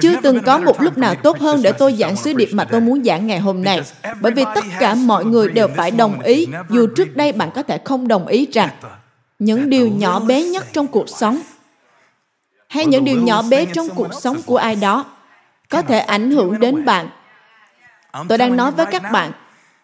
Chưa 0.00 0.20
từng 0.22 0.42
có 0.42 0.58
một 0.58 0.82
lúc 0.82 0.98
nào 0.98 1.14
tốt 1.14 1.38
hơn 1.38 1.62
để 1.62 1.72
tôi 1.72 1.92
giảng 1.92 2.16
sứ 2.16 2.32
điệp 2.32 2.48
mà 2.52 2.64
tôi 2.64 2.80
muốn 2.80 3.04
giảng 3.04 3.26
ngày 3.26 3.38
hôm 3.38 3.64
nay. 3.64 3.80
Bởi 4.20 4.32
vì 4.32 4.44
tất 4.54 4.64
cả 4.80 4.94
mọi 4.94 5.24
người 5.24 5.48
đều 5.48 5.68
phải 5.76 5.90
đồng 5.90 6.20
ý, 6.20 6.46
dù 6.70 6.86
trước 6.96 7.16
đây 7.16 7.32
bạn 7.32 7.50
có 7.54 7.62
thể 7.62 7.78
không 7.84 8.08
đồng 8.08 8.26
ý 8.26 8.46
rằng 8.52 8.70
những 9.38 9.70
điều 9.70 9.88
nhỏ 9.88 10.20
bé 10.20 10.42
nhất 10.42 10.66
trong 10.72 10.86
cuộc 10.86 11.08
sống 11.08 11.40
hay 12.70 12.86
những 12.86 13.04
điều 13.04 13.22
nhỏ 13.22 13.42
bé 13.42 13.66
trong 13.74 13.88
cuộc 13.94 14.14
sống 14.20 14.42
của 14.46 14.56
ai 14.56 14.76
đó 14.76 15.04
có 15.68 15.82
thể 15.82 15.98
ảnh 15.98 16.30
hưởng 16.30 16.60
đến 16.60 16.84
bạn. 16.84 17.08
Tôi 18.28 18.38
đang 18.38 18.56
nói 18.56 18.70
với 18.70 18.86
các 18.86 19.02
bạn, 19.12 19.32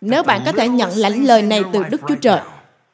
nếu 0.01 0.23
bạn 0.23 0.43
có 0.47 0.53
thể 0.53 0.69
nhận 0.69 0.91
lãnh 0.97 1.25
lời 1.25 1.43
này 1.43 1.63
từ 1.73 1.85
Đức 1.91 2.01
Chúa 2.09 2.15
Trời, 2.15 2.41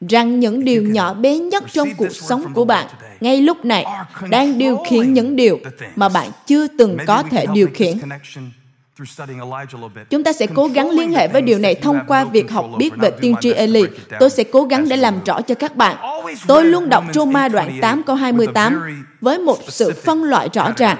rằng 0.08 0.40
những 0.40 0.64
điều 0.64 0.82
nhỏ 0.82 1.14
bé 1.14 1.38
nhất 1.38 1.64
trong 1.72 1.88
cuộc 1.96 2.12
sống 2.12 2.44
của 2.54 2.64
bạn 2.64 2.86
ngay 3.20 3.40
lúc 3.40 3.64
này 3.64 3.86
đang 4.30 4.58
điều 4.58 4.76
khiển 4.88 5.12
những 5.12 5.36
điều 5.36 5.58
mà 5.96 6.08
bạn 6.08 6.30
chưa 6.46 6.66
từng 6.78 6.98
có 7.06 7.22
thể 7.22 7.46
điều 7.54 7.68
khiển. 7.74 7.98
Chúng 10.10 10.24
ta 10.24 10.32
sẽ 10.32 10.46
cố 10.54 10.66
gắng 10.66 10.90
liên 10.90 11.12
hệ 11.12 11.28
với 11.28 11.42
điều 11.42 11.58
này 11.58 11.74
thông 11.74 11.98
qua 12.06 12.24
việc 12.24 12.50
học 12.50 12.66
biết 12.78 12.90
về 12.96 13.10
tiên 13.20 13.34
tri 13.40 13.52
Eli. 13.52 13.82
Tôi 14.20 14.30
sẽ 14.30 14.44
cố 14.44 14.64
gắng 14.64 14.88
để 14.88 14.96
làm 14.96 15.14
rõ 15.24 15.40
cho 15.40 15.54
các 15.54 15.76
bạn. 15.76 15.96
Tôi 16.46 16.64
luôn 16.64 16.88
đọc 16.88 17.04
Roma 17.12 17.48
đoạn 17.48 17.78
8 17.80 18.02
câu 18.02 18.16
28 18.16 19.04
với 19.20 19.38
một 19.38 19.58
sự 19.68 19.92
phân 20.04 20.24
loại 20.24 20.48
rõ 20.52 20.72
ràng. 20.76 20.96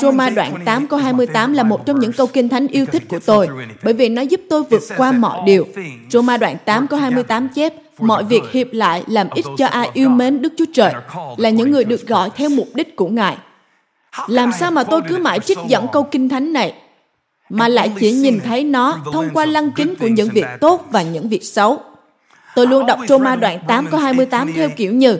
Roma 0.00 0.30
đoạn 0.30 0.54
8 0.64 0.86
câu 0.86 0.98
28 0.98 1.52
là 1.52 1.62
một 1.62 1.86
trong 1.86 2.00
những 2.00 2.12
câu 2.12 2.26
kinh 2.26 2.48
thánh 2.48 2.66
yêu 2.66 2.86
thích 2.86 3.02
của 3.08 3.18
tôi, 3.18 3.48
bởi 3.82 3.94
vì 3.94 4.08
nó 4.08 4.22
giúp 4.22 4.40
tôi 4.50 4.62
vượt 4.62 4.82
qua 4.96 5.12
mọi 5.12 5.40
điều. 5.46 5.66
Roma 6.10 6.36
đoạn 6.36 6.56
8 6.64 6.86
câu 6.86 7.00
28 7.00 7.48
chép, 7.48 7.74
mọi 7.98 8.24
việc 8.24 8.42
hiệp 8.52 8.66
lại 8.72 9.04
làm 9.06 9.28
ích 9.34 9.46
cho 9.58 9.66
ai 9.66 9.90
yêu 9.92 10.08
mến 10.08 10.42
Đức 10.42 10.52
Chúa 10.58 10.64
Trời, 10.74 10.92
là 11.36 11.50
những 11.50 11.70
người 11.70 11.84
được 11.84 12.06
gọi 12.06 12.30
theo 12.36 12.48
mục 12.48 12.68
đích 12.74 12.96
của 12.96 13.08
Ngài. 13.08 13.36
Làm 14.26 14.52
sao 14.52 14.70
mà 14.70 14.84
tôi 14.84 15.02
cứ 15.08 15.18
mãi 15.18 15.38
trích 15.40 15.58
dẫn 15.66 15.86
câu 15.92 16.02
kinh 16.02 16.28
thánh 16.28 16.52
này, 16.52 16.74
mà 17.48 17.68
lại 17.68 17.92
chỉ 18.00 18.12
nhìn 18.12 18.40
thấy 18.44 18.64
nó 18.64 18.98
thông 19.12 19.30
qua 19.34 19.46
lăng 19.46 19.70
kính 19.72 19.94
của 20.00 20.06
những 20.06 20.28
việc 20.28 20.46
tốt 20.60 20.86
và 20.90 21.02
những 21.02 21.28
việc 21.28 21.44
xấu. 21.44 21.80
Tôi 22.54 22.66
luôn 22.66 22.86
đọc 22.86 22.98
Roma 23.08 23.36
đoạn 23.36 23.58
8 23.68 23.86
câu 23.90 24.00
28 24.00 24.52
theo 24.52 24.68
kiểu 24.76 24.92
như, 24.92 25.18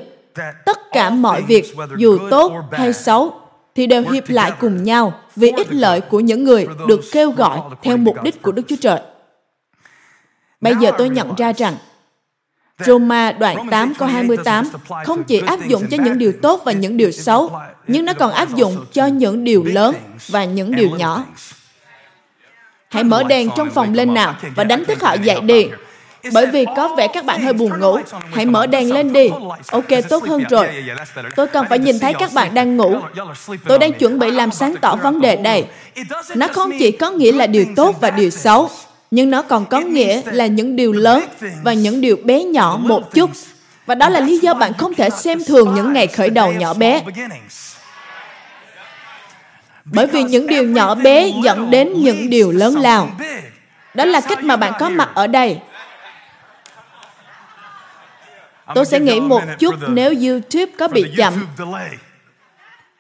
tất 0.65 0.79
cả 0.93 1.11
mọi 1.11 1.43
việc, 1.43 1.75
dù 1.99 2.19
tốt 2.31 2.53
hay 2.73 2.93
xấu, 2.93 3.35
thì 3.75 3.87
đều 3.87 4.03
hiệp 4.11 4.25
lại 4.29 4.53
cùng 4.61 4.83
nhau 4.83 5.13
vì 5.37 5.51
ích 5.57 5.73
lợi 5.73 6.01
của 6.01 6.21
những 6.21 6.45
người 6.45 6.67
được 6.89 7.01
kêu 7.13 7.31
gọi 7.31 7.59
theo 7.83 7.97
mục 7.97 8.23
đích 8.23 8.43
của 8.43 8.53
Đức 8.53 8.63
Chúa 8.69 8.77
Trời. 8.81 9.01
Bây 10.61 10.75
giờ 10.81 10.91
tôi 10.99 11.09
nhận 11.09 11.35
ra 11.35 11.53
rằng 11.53 11.75
Roma 12.87 13.33
đoạn 13.33 13.57
8 13.71 13.95
câu 13.95 14.09
28 14.09 14.65
không 15.05 15.25
chỉ 15.25 15.43
áp 15.47 15.67
dụng 15.67 15.87
cho 15.91 15.97
những 16.05 16.19
điều 16.19 16.33
tốt 16.43 16.63
và 16.65 16.73
những 16.73 16.97
điều 16.97 17.13
xấu, 17.13 17.53
nhưng 17.87 18.05
nó 18.05 18.13
còn 18.13 18.33
áp 18.33 18.55
dụng 18.55 18.85
cho 18.93 19.07
những 19.07 19.45
điều 19.45 19.65
lớn 19.65 19.95
và 20.29 20.45
những 20.45 20.75
điều 20.75 20.91
nhỏ. 20.91 21.25
Hãy 22.89 23.05
mở 23.05 23.23
đèn 23.23 23.49
trong 23.57 23.71
phòng 23.71 23.95
lên 23.95 24.15
nào 24.15 24.35
và 24.55 24.65
đánh 24.65 24.85
thức 24.85 25.03
họ 25.03 25.15
dậy 25.15 25.41
đi. 25.41 25.67
Bởi 26.33 26.47
vì 26.47 26.65
có 26.77 26.95
vẻ 26.97 27.09
các 27.09 27.25
bạn 27.25 27.43
hơi 27.43 27.53
buồn 27.53 27.81
ngủ. 27.81 27.99
Hãy 28.33 28.47
mở 28.47 28.67
đèn 28.67 28.93
lên 28.93 29.13
đi. 29.13 29.31
Ok, 29.71 29.89
tốt 30.09 30.25
hơn 30.25 30.45
rồi. 30.51 30.69
Tôi 31.37 31.47
cần 31.47 31.67
phải 31.69 31.79
nhìn 31.79 31.99
thấy 31.99 32.15
các 32.19 32.33
bạn 32.33 32.55
đang 32.55 32.77
ngủ. 32.77 32.97
Tôi 33.65 33.79
đang 33.79 33.93
chuẩn 33.93 34.19
bị 34.19 34.31
làm 34.31 34.51
sáng 34.51 34.75
tỏ 34.81 34.97
vấn 34.97 35.21
đề 35.21 35.37
đây. 35.37 35.65
Nó 36.35 36.47
không 36.53 36.71
chỉ 36.79 36.91
có 36.91 37.11
nghĩa 37.11 37.33
là 37.33 37.47
điều 37.47 37.65
tốt 37.77 37.97
và 38.01 38.11
điều 38.11 38.31
xấu, 38.31 38.71
nhưng 39.11 39.31
nó 39.31 39.43
còn 39.43 39.67
có 39.67 39.81
nghĩa 39.81 40.23
là 40.25 40.47
những 40.47 40.77
điều 40.77 40.93
lớn 40.93 41.25
và 41.63 41.73
những 41.73 42.01
điều 42.01 42.17
bé 42.25 42.45
nhỏ 42.45 42.79
một 42.83 43.15
chút. 43.15 43.31
Và 43.87 43.95
đó 43.95 44.09
là 44.09 44.21
lý 44.21 44.39
do 44.39 44.55
bạn 44.55 44.73
không 44.79 44.95
thể 44.95 45.11
xem 45.11 45.45
thường 45.45 45.75
những 45.75 45.93
ngày 45.93 46.07
khởi 46.07 46.31
đầu 46.31 46.53
nhỏ 46.53 46.75
bé. 46.75 47.03
Bởi 49.85 50.07
vì 50.07 50.23
những 50.23 50.47
điều 50.47 50.65
nhỏ 50.65 50.95
bé 50.95 51.33
dẫn 51.43 51.71
đến 51.71 51.93
những 51.97 52.31
điều 52.31 52.51
lớn 52.51 52.77
lao. 52.77 53.11
Đó 53.95 54.05
là 54.05 54.21
cách 54.21 54.45
mà 54.45 54.57
bạn 54.57 54.73
có 54.79 54.89
mặt 54.89 55.11
ở 55.15 55.27
đây. 55.27 55.59
Tôi 58.75 58.85
sẽ 58.85 59.01
nghĩ 59.01 59.21
một 59.21 59.43
chút 59.59 59.75
nếu 59.89 60.15
YouTube 60.21 60.73
có 60.79 60.89
bị 60.89 61.05
chậm. 61.17 61.47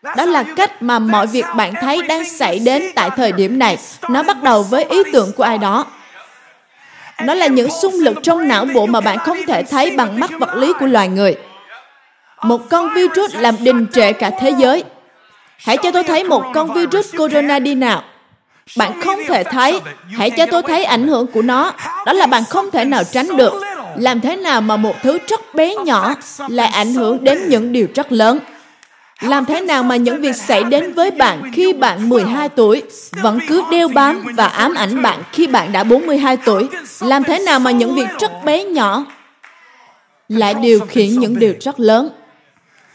Đó 0.03 0.25
là 0.25 0.45
cách 0.57 0.83
mà 0.83 0.99
mọi 0.99 1.27
việc 1.27 1.45
bạn 1.57 1.75
thấy 1.81 2.03
đang 2.03 2.31
xảy 2.31 2.59
đến 2.59 2.83
tại 2.95 3.11
thời 3.17 3.33
điểm 3.33 3.59
này. 3.59 3.79
Nó 4.09 4.23
bắt 4.23 4.43
đầu 4.43 4.63
với 4.63 4.85
ý 4.85 4.99
tưởng 5.13 5.33
của 5.33 5.43
ai 5.43 5.59
đó. 5.59 5.87
Nó 7.25 7.35
là 7.35 7.47
những 7.47 7.71
xung 7.71 7.95
lực 7.95 8.17
trong 8.23 8.49
não 8.49 8.67
bộ 8.75 8.87
mà 8.87 9.01
bạn 9.01 9.19
không 9.19 9.39
thể 9.47 9.63
thấy 9.63 9.91
bằng 9.91 10.21
mắt 10.21 10.31
vật 10.39 10.55
lý 10.57 10.73
của 10.81 10.87
loài 10.87 11.09
người. 11.09 11.37
Một 12.43 12.69
con 12.71 12.95
virus 12.95 13.35
làm 13.35 13.55
đình 13.61 13.87
trệ 13.93 14.13
cả 14.13 14.31
thế 14.41 14.53
giới. 14.59 14.85
Hãy 15.59 15.77
cho 15.77 15.91
tôi 15.93 16.05
thấy 16.05 16.25
một 16.25 16.45
con 16.55 16.75
virus 16.75 17.15
corona 17.17 17.59
đi 17.59 17.75
nào. 17.75 18.03
Bạn 18.77 19.01
không 19.01 19.19
thể 19.29 19.45
thấy. 19.45 19.81
Hãy 20.19 20.31
cho 20.31 20.47
tôi 20.47 20.63
thấy 20.63 20.85
ảnh 20.85 21.09
hưởng 21.09 21.27
của 21.27 21.43
nó. 21.43 21.73
Đó 22.07 22.13
là 22.13 22.27
bạn 22.27 22.43
không 22.45 22.71
thể 22.71 22.85
nào 22.85 23.05
tránh 23.05 23.37
được. 23.37 23.63
Làm 23.97 24.21
thế 24.21 24.37
nào 24.37 24.61
mà 24.61 24.77
một 24.77 24.95
thứ 25.03 25.19
rất 25.29 25.55
bé 25.55 25.75
nhỏ 25.75 26.15
lại 26.49 26.69
ảnh 26.69 26.95
hưởng 26.95 27.25
đến 27.25 27.49
những 27.49 27.73
điều 27.73 27.87
rất 27.95 28.13
lớn? 28.13 28.39
Làm 29.21 29.45
thế 29.45 29.61
nào 29.61 29.83
mà 29.83 29.97
những 29.97 30.21
việc 30.21 30.37
xảy 30.37 30.65
đến 30.65 30.93
với 30.93 31.11
bạn 31.11 31.51
khi 31.53 31.73
bạn 31.73 32.09
12 32.09 32.49
tuổi 32.49 32.83
vẫn 33.23 33.39
cứ 33.49 33.63
đeo 33.71 33.89
bám 33.89 34.23
và 34.37 34.47
ám 34.47 34.75
ảnh 34.75 35.03
bạn 35.03 35.23
khi 35.33 35.47
bạn 35.47 35.73
đã 35.73 35.85
42 35.85 36.37
tuổi? 36.37 36.69
Làm 37.01 37.25
thế 37.25 37.39
nào 37.39 37.61
mà 37.61 37.71
những 37.71 37.95
việc 37.95 38.09
rất 38.21 38.33
bé 38.45 38.65
nhỏ 38.65 39.05
lại 40.29 40.55
điều 40.55 40.81
khiển 40.81 41.09
những 41.09 41.39
điều 41.39 41.55
rất 41.61 41.81
lớn? 41.81 42.11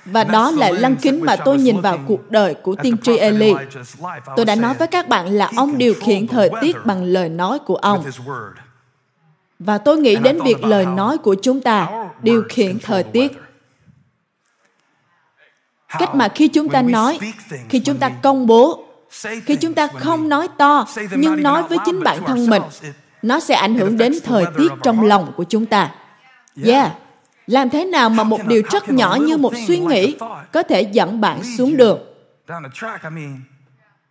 Và 0.06 0.24
đó 0.24 0.52
là 0.52 0.72
lăng 0.72 0.96
kính 0.96 1.26
mà 1.26 1.36
tôi 1.36 1.58
nhìn 1.58 1.82
vào 1.82 1.98
cuộc 2.08 2.32
đời 2.32 2.54
của 2.54 2.76
tiên 2.76 2.98
tri 3.04 3.18
Eli. 3.18 3.54
Tôi 4.36 4.46
đã 4.46 4.56
nói 4.56 4.74
với 4.74 4.88
các 4.88 5.08
bạn 5.08 5.28
là 5.28 5.50
ông 5.56 5.78
điều 5.78 5.94
khiển 5.94 6.28
thời 6.28 6.50
tiết 6.62 6.86
bằng 6.86 7.04
lời 7.04 7.30
nói 7.30 7.60
của 7.60 7.76
ông. 7.76 8.04
Và 9.60 9.78
tôi 9.78 9.98
nghĩ 9.98 10.16
đến 10.16 10.40
việc 10.46 10.64
lời 10.64 10.86
nói 10.86 11.18
của 11.18 11.36
chúng 11.42 11.62
ta 11.62 11.88
điều 12.22 12.44
khiển 12.50 12.80
thời 12.80 13.04
tiết 13.04 13.32
cách 16.00 16.16
mà 16.16 16.28
khi 16.28 16.48
chúng 16.48 16.70
ta 16.70 16.82
nói 16.82 17.20
khi 17.70 17.80
chúng 17.80 17.98
ta 17.98 18.10
công 18.10 18.48
bố 18.48 18.86
khi 19.46 19.56
chúng 19.56 19.74
ta 19.74 19.88
không 19.88 20.30
nói 20.30 20.48
to 20.58 20.86
nhưng 21.18 21.44
nói 21.44 21.64
với 21.64 21.78
chính 21.86 22.04
bản 22.04 22.24
thân 22.26 22.50
mình 22.50 22.62
nó 23.26 23.40
sẽ 23.40 23.56
ảnh 23.56 23.76
hưởng 23.76 23.98
đến 23.98 24.14
thời 24.24 24.46
tiết 24.58 24.72
trong 24.84 25.04
lòng 25.04 25.32
của 25.36 25.44
chúng 25.44 25.66
ta. 25.66 25.92
Yeah. 26.66 26.92
Làm 27.48 27.70
thế 27.70 27.86
nào 27.86 28.10
mà 28.10 28.24
một 28.24 28.48
điều 28.48 28.62
rất 28.72 28.90
nhỏ 28.90 29.18
như 29.22 29.38
một 29.38 29.54
suy 29.68 29.80
nghĩ 29.80 30.16
có 30.52 30.64
thể 30.64 30.82
dẫn 30.82 31.22
bạn 31.22 31.42
xuống 31.58 31.78
đường? 31.78 32.00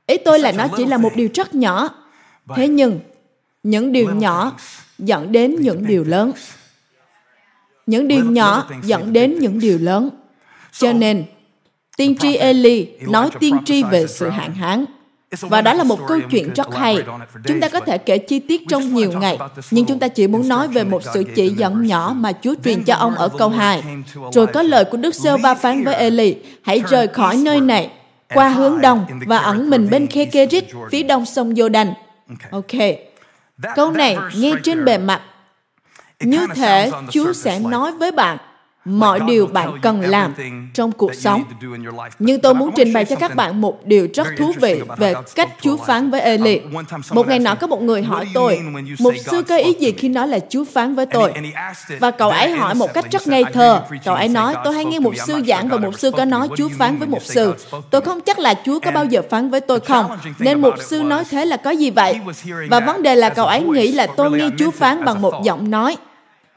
ý 0.07 0.19
tôi 0.19 0.39
là 0.39 0.53
nó 0.53 0.69
chỉ 0.77 0.87
là 0.87 0.97
một 0.97 1.13
điều 1.17 1.29
rất 1.35 1.55
nhỏ. 1.55 1.89
Thế 2.57 2.69
nhưng 2.69 3.01
những 3.63 3.93
điều 3.93 4.15
nhỏ 4.15 4.53
dẫn 4.99 5.33
đến 5.33 5.57
những 5.61 5.87
điều 5.87 6.05
lớn. 6.05 6.33
những 7.87 8.09
điều 8.09 8.25
nhỏ 8.25 8.71
dẫn 8.83 9.13
đến 9.13 9.39
những 9.39 9.61
điều 9.61 9.79
lớn. 9.79 10.11
Cho 10.73 10.93
nên 10.93 11.25
Tiên 11.97 12.17
tri 12.17 12.37
Eli 12.37 12.89
nói 13.01 13.31
tiên 13.41 13.57
tri 13.65 13.83
về 13.83 14.07
sự 14.07 14.29
hạn 14.29 14.55
hán. 14.55 14.85
Và 15.41 15.63
đó 15.63 15.73
là 15.75 15.85
một 15.85 15.99
câu 16.09 16.21
chuyện 16.31 16.53
rất 16.55 16.75
hay. 16.75 16.99
Chúng 17.47 17.61
ta 17.61 17.69
có 17.69 17.81
thể 17.81 17.99
kể 17.99 18.19
chi 18.19 18.39
tiết 18.39 18.63
trong 18.69 18.95
nhiều 18.95 19.13
ngày, 19.13 19.39
nhưng 19.71 19.87
chúng 19.87 19.99
ta 19.99 20.09
chỉ 20.09 20.27
muốn 20.27 20.49
nói 20.49 20.69
về 20.69 20.85
một 20.85 21.03
sự 21.15 21.25
chỉ 21.35 21.49
dẫn 21.49 21.87
nhỏ 21.87 22.15
mà 22.17 22.33
Chúa 22.33 22.55
truyền 22.65 22.85
cho 22.85 22.95
ông 22.95 23.15
ở 23.15 23.29
câu 23.29 23.49
2. 23.49 23.83
Rồi 24.33 24.47
có 24.47 24.63
lời 24.63 24.85
của 24.85 24.97
Đức 24.97 25.15
Sêu 25.15 25.39
Va 25.39 25.55
phán 25.55 25.85
với 25.85 25.95
Eli, 25.95 26.37
hãy 26.63 26.83
rời 26.89 27.09
khỏi 27.09 27.37
nơi 27.37 27.61
này, 27.61 27.91
qua 28.35 28.49
hướng 28.49 28.81
đông 28.81 29.07
và 29.27 29.39
ẩn 29.39 29.71
mình 29.71 29.89
bên 29.91 30.07
khe 30.07 30.25
Kerit, 30.25 30.65
phía 30.91 31.03
đông 31.03 31.27
sông 31.27 31.55
giô 31.55 31.69
đành 31.69 31.95
Ok. 32.51 32.73
Câu 33.77 33.91
này 33.91 34.17
nghe 34.37 34.53
trên 34.63 34.85
bề 34.85 34.99
mặt 34.99 35.21
như 36.21 36.47
thể 36.55 36.91
Chúa 37.11 37.33
sẽ 37.33 37.59
nói 37.59 37.93
với 37.93 38.13
bạn 38.13 38.39
mọi 38.85 39.21
điều 39.27 39.47
bạn 39.47 39.79
cần 39.83 40.01
làm 40.01 40.35
trong 40.75 40.93
cuộc 40.93 41.15
sống. 41.15 41.43
Nhưng 42.19 42.41
tôi 42.41 42.55
muốn 42.55 42.71
trình 42.77 42.93
bày 42.93 43.05
cho 43.05 43.17
các 43.17 43.35
bạn 43.35 43.61
một 43.61 43.87
điều 43.87 44.09
rất 44.15 44.27
thú 44.39 44.53
vị 44.61 44.83
về 44.97 45.15
cách 45.35 45.49
Chúa 45.61 45.77
phán 45.77 46.11
với 46.11 46.21
Eli. 46.21 46.61
Một 47.11 47.29
ngày 47.29 47.39
nọ 47.39 47.55
có 47.55 47.67
một 47.67 47.83
người 47.83 48.03
hỏi 48.03 48.27
tôi, 48.35 48.61
một 48.99 49.15
sư 49.25 49.43
có 49.43 49.57
ý 49.57 49.73
gì 49.73 49.93
khi 49.93 50.09
nói 50.09 50.29
là 50.29 50.39
Chúa 50.49 50.65
phán 50.65 50.95
với 50.95 51.07
tôi? 51.07 51.33
Và 52.01 52.11
cậu 52.11 52.31
ấy 52.31 52.51
hỏi 52.51 52.75
một 52.75 52.95
cách 52.95 53.05
rất 53.11 53.27
ngây 53.27 53.45
thơ. 53.53 53.83
Cậu 54.05 54.15
ấy 54.15 54.29
nói, 54.29 54.55
tôi 54.65 54.75
hay 54.75 54.85
nghe 54.85 54.99
một 54.99 55.15
sư 55.27 55.43
giảng 55.49 55.69
và 55.69 55.77
một 55.77 55.99
sư 55.99 56.11
có 56.11 56.25
nói 56.25 56.49
Chúa 56.57 56.69
phán 56.79 56.99
với 56.99 57.09
một 57.09 57.23
sư. 57.23 57.55
Tôi 57.91 58.01
không 58.01 58.21
chắc 58.21 58.39
là 58.39 58.55
Chúa 58.65 58.81
có 58.81 58.91
bao 58.91 59.05
giờ 59.05 59.23
phán 59.31 59.51
với 59.51 59.61
tôi 59.61 59.81
không, 59.81 60.07
nên 60.39 60.61
một 60.61 60.75
sư 60.83 61.03
nói 61.03 61.25
thế 61.31 61.45
là 61.45 61.57
có 61.57 61.71
gì 61.71 61.91
vậy? 61.91 62.21
Và 62.71 62.81
vấn 62.81 63.03
đề 63.03 63.15
là 63.15 63.29
cậu 63.29 63.47
ấy 63.47 63.63
nghĩ 63.63 63.93
là 63.93 64.07
tôi 64.07 64.31
nghe 64.31 64.49
Chúa 64.59 64.71
phán 64.71 65.05
bằng 65.05 65.23
một 65.23 65.35
giọng 65.45 65.71
nói 65.71 65.97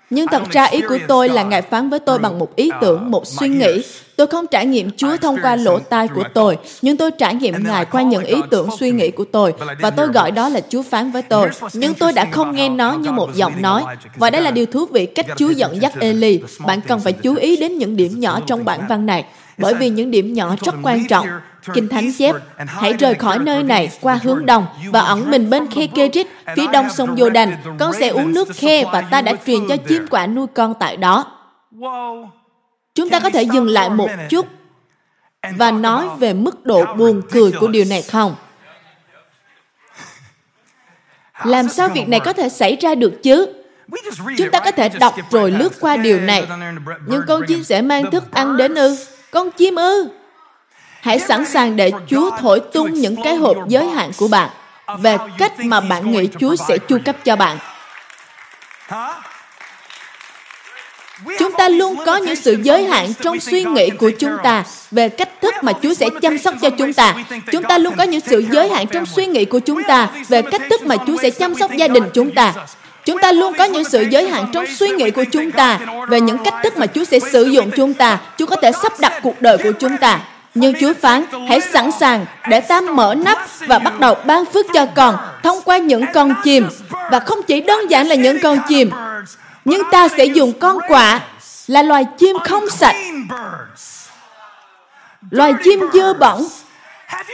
nhưng 0.09 0.27
thật 0.27 0.43
ra 0.51 0.65
ý 0.65 0.81
của 0.81 0.97
tôi 1.07 1.29
là 1.29 1.43
Ngài 1.43 1.61
phán 1.61 1.89
với 1.89 1.99
tôi 1.99 2.19
bằng 2.19 2.39
một 2.39 2.55
ý 2.55 2.69
tưởng, 2.81 3.11
một 3.11 3.27
suy 3.27 3.47
nghĩ. 3.47 3.83
Tôi 4.15 4.27
không 4.27 4.47
trải 4.47 4.65
nghiệm 4.65 4.89
Chúa 4.97 5.17
thông 5.17 5.37
qua 5.41 5.55
lỗ 5.55 5.79
tai 5.79 6.07
của 6.07 6.23
tôi, 6.33 6.57
nhưng 6.81 6.97
tôi 6.97 7.11
trải 7.11 7.35
nghiệm 7.35 7.63
Ngài 7.63 7.85
qua 7.85 8.01
những 8.01 8.23
ý 8.23 8.35
tưởng, 8.49 8.69
suy 8.79 8.91
nghĩ 8.91 9.11
của 9.11 9.25
tôi, 9.31 9.53
và 9.81 9.89
tôi 9.89 10.07
gọi 10.07 10.31
đó 10.31 10.49
là 10.49 10.61
Chúa 10.69 10.81
phán 10.81 11.11
với 11.11 11.21
tôi. 11.21 11.49
Nhưng 11.73 11.93
tôi 11.93 12.13
đã 12.13 12.25
không 12.31 12.55
nghe 12.55 12.69
nó 12.69 12.93
như 12.93 13.11
một 13.11 13.35
giọng 13.35 13.61
nói. 13.61 13.83
Và 14.15 14.29
đây 14.29 14.41
là 14.41 14.51
điều 14.51 14.65
thú 14.65 14.85
vị 14.85 15.05
cách 15.05 15.25
Chúa 15.37 15.49
dẫn 15.49 15.81
dắt 15.81 15.93
Eli. 15.99 16.39
Bạn 16.65 16.81
cần 16.81 16.99
phải 16.99 17.13
chú 17.13 17.35
ý 17.35 17.57
đến 17.57 17.77
những 17.77 17.97
điểm 17.97 18.19
nhỏ 18.19 18.39
trong 18.47 18.65
bản 18.65 18.81
văn 18.89 19.05
này, 19.05 19.25
bởi 19.57 19.73
vì 19.73 19.89
những 19.89 20.11
điểm 20.11 20.33
nhỏ 20.33 20.55
rất 20.65 20.75
quan 20.83 21.07
trọng. 21.07 21.27
Kinh 21.74 21.89
Thánh 21.89 22.12
chép, 22.17 22.36
hãy 22.57 22.93
rời 22.93 23.15
khỏi 23.15 23.39
nơi 23.39 23.63
này 23.63 23.89
qua 24.01 24.19
hướng 24.24 24.45
đông 24.45 24.65
và 24.91 25.01
ẩn 25.01 25.31
mình 25.31 25.50
bên 25.50 25.71
khe 25.71 25.88
Kerit, 25.88 26.27
phía 26.55 26.67
đông 26.74 26.89
sông 26.89 27.17
Giô 27.17 27.29
Đành. 27.29 27.57
Con 27.79 27.93
sẽ 27.93 28.07
uống 28.07 28.33
nước 28.33 28.47
khe 28.55 28.83
và 28.91 29.01
ta 29.01 29.21
đã 29.21 29.33
truyền 29.45 29.67
cho 29.69 29.77
chim 29.77 30.07
quả 30.09 30.27
nuôi 30.27 30.47
con 30.55 30.74
tại 30.79 30.97
đó. 30.97 31.25
Chúng 32.95 33.09
ta 33.09 33.19
có 33.19 33.29
thể 33.29 33.43
dừng 33.43 33.67
lại 33.67 33.89
một 33.89 34.09
chút 34.29 34.47
và 35.55 35.71
nói 35.71 36.07
về 36.19 36.33
mức 36.33 36.65
độ 36.65 36.86
buồn 36.97 37.21
cười 37.31 37.51
của 37.59 37.67
điều 37.67 37.86
này 37.86 38.01
không? 38.01 38.36
Làm 41.43 41.69
sao 41.69 41.89
việc 41.89 42.07
này 42.07 42.19
có 42.19 42.33
thể 42.33 42.50
xảy 42.50 42.75
ra 42.75 42.95
được 42.95 43.24
chứ? 43.24 43.53
Chúng 44.38 44.51
ta 44.51 44.59
có 44.59 44.71
thể 44.71 44.89
đọc 44.89 45.15
rồi 45.31 45.51
lướt 45.51 45.69
qua 45.79 45.97
điều 45.97 46.19
này. 46.19 46.47
Nhưng 47.07 47.21
con 47.27 47.41
chim 47.47 47.63
sẽ 47.63 47.81
mang 47.81 48.12
thức 48.12 48.31
ăn 48.31 48.57
đến 48.57 48.75
ư? 48.75 48.97
Con 49.31 49.51
chim 49.51 49.75
ư? 49.75 50.07
Hãy 51.01 51.20
sẵn 51.20 51.46
sàng 51.46 51.75
để 51.75 51.92
Chúa 52.10 52.32
thổi 52.39 52.60
tung 52.74 52.94
những 52.94 53.16
cái 53.24 53.36
hộp 53.36 53.58
giới 53.68 53.88
hạn 53.88 54.12
của 54.18 54.27
bạn 54.27 54.50
về 55.00 55.18
cách 55.38 55.60
mà 55.60 55.80
bạn 55.80 56.12
nghĩ 56.12 56.27
Chúa 56.39 56.56
sẽ 56.68 56.77
chu 56.77 56.98
cấp 57.06 57.16
cho 57.25 57.36
bạn. 57.36 57.58
Chúng 61.39 61.51
ta 61.51 61.70
luôn 61.70 61.96
có 62.06 62.16
những 62.18 62.36
sự 62.36 62.58
giới 62.63 62.84
hạn 62.84 63.13
trong 63.22 63.39
suy 63.39 63.63
nghĩ 63.63 63.89
của 63.89 64.12
chúng 64.20 64.38
ta 64.44 64.63
về 64.92 65.10
cách 65.10 65.30
thức 65.42 65.54
mà 65.62 65.74
Chúa 65.74 65.94
sẽ 65.94 66.10
chăm 66.22 66.38
sóc 66.38 66.54
cho 66.62 66.70
chúng 66.70 66.94
ta. 66.94 67.16
Chúng 67.51 67.63
ta 67.63 67.77
luôn 67.77 67.94
có 67.98 68.04
những 68.04 68.22
sự 68.22 68.44
giới 68.51 68.70
hạn 68.70 68.88
trong 68.88 69.06
suy 69.06 69.25
nghĩ 69.25 69.46
của 69.46 69.60
chúng 69.60 69.84
ta 69.84 70.10
về 70.27 70.42
cách 70.42 70.62
thức 70.70 70.82
mà 70.82 70.96
Chúa 71.08 71.18
sẽ 71.22 71.30
chăm 71.30 71.56
sóc 71.56 71.72
gia 71.72 71.88
đình 71.88 72.04
chúng 72.13 72.32
ta. 72.32 72.54
Chúng 73.06 73.20
ta 73.20 73.32
luôn 73.32 73.54
có 73.58 73.63
những 73.63 73.84
sự 73.84 74.06
giới 74.10 74.30
hạn 74.30 74.46
trong 74.54 74.66
suy 74.68 74.88
nghĩ 74.88 75.12
của 75.12 75.24
chúng 75.32 75.51
ta 75.51 75.80
về 76.10 76.22
những 76.22 76.38
cách 76.44 76.54
thức 76.63 76.77
mà 76.77 76.88
Chúa 76.88 77.04
sẽ 77.04 77.20
sử 77.20 77.44
dụng 77.44 77.72
chúng 77.75 77.94
ta. 77.94 78.20
Chúa 78.38 78.46
có 78.46 78.56
thể 78.56 78.72
sắp 78.72 78.94
đặt 79.00 79.13
cuộc 79.24 79.42
đời 79.42 79.58
của 79.58 79.72
chúng 79.80 79.98
ta. 79.98 80.20
Nhưng 80.56 80.74
Chúa 80.80 80.94
phán, 81.01 81.25
hãy 81.50 81.62
sẵn 81.62 81.92
sàng 81.92 82.25
để 82.50 82.62
ta 82.62 82.82
mở 82.82 83.16
nắp 83.16 83.38
và 83.60 83.80
bắt 83.80 84.00
đầu 84.00 84.16
ban 84.25 84.46
phước 84.46 84.66
cho 84.74 84.86
con 84.96 85.18
thông 85.44 85.62
qua 85.62 85.77
những 85.77 86.06
con 86.13 86.34
chim. 86.44 86.70
Và 87.12 87.20
không 87.20 87.44
chỉ 87.44 87.62
đơn 87.62 87.92
giản 87.92 88.08
là 88.08 88.16
những 88.16 88.38
con 88.44 88.58
chim, 88.68 88.92
nhưng 89.66 89.82
ta 89.92 90.08
sẽ 90.08 90.25
dùng 90.25 90.54
con 90.60 90.77
quạ 90.88 91.20
là 91.68 91.82
loài 91.82 92.06
chim 92.18 92.38
không 92.44 92.70
sạch. 92.70 92.96
Loài 95.32 95.54
chim 95.63 95.80
dơ 95.94 96.13
bẩn 96.13 96.48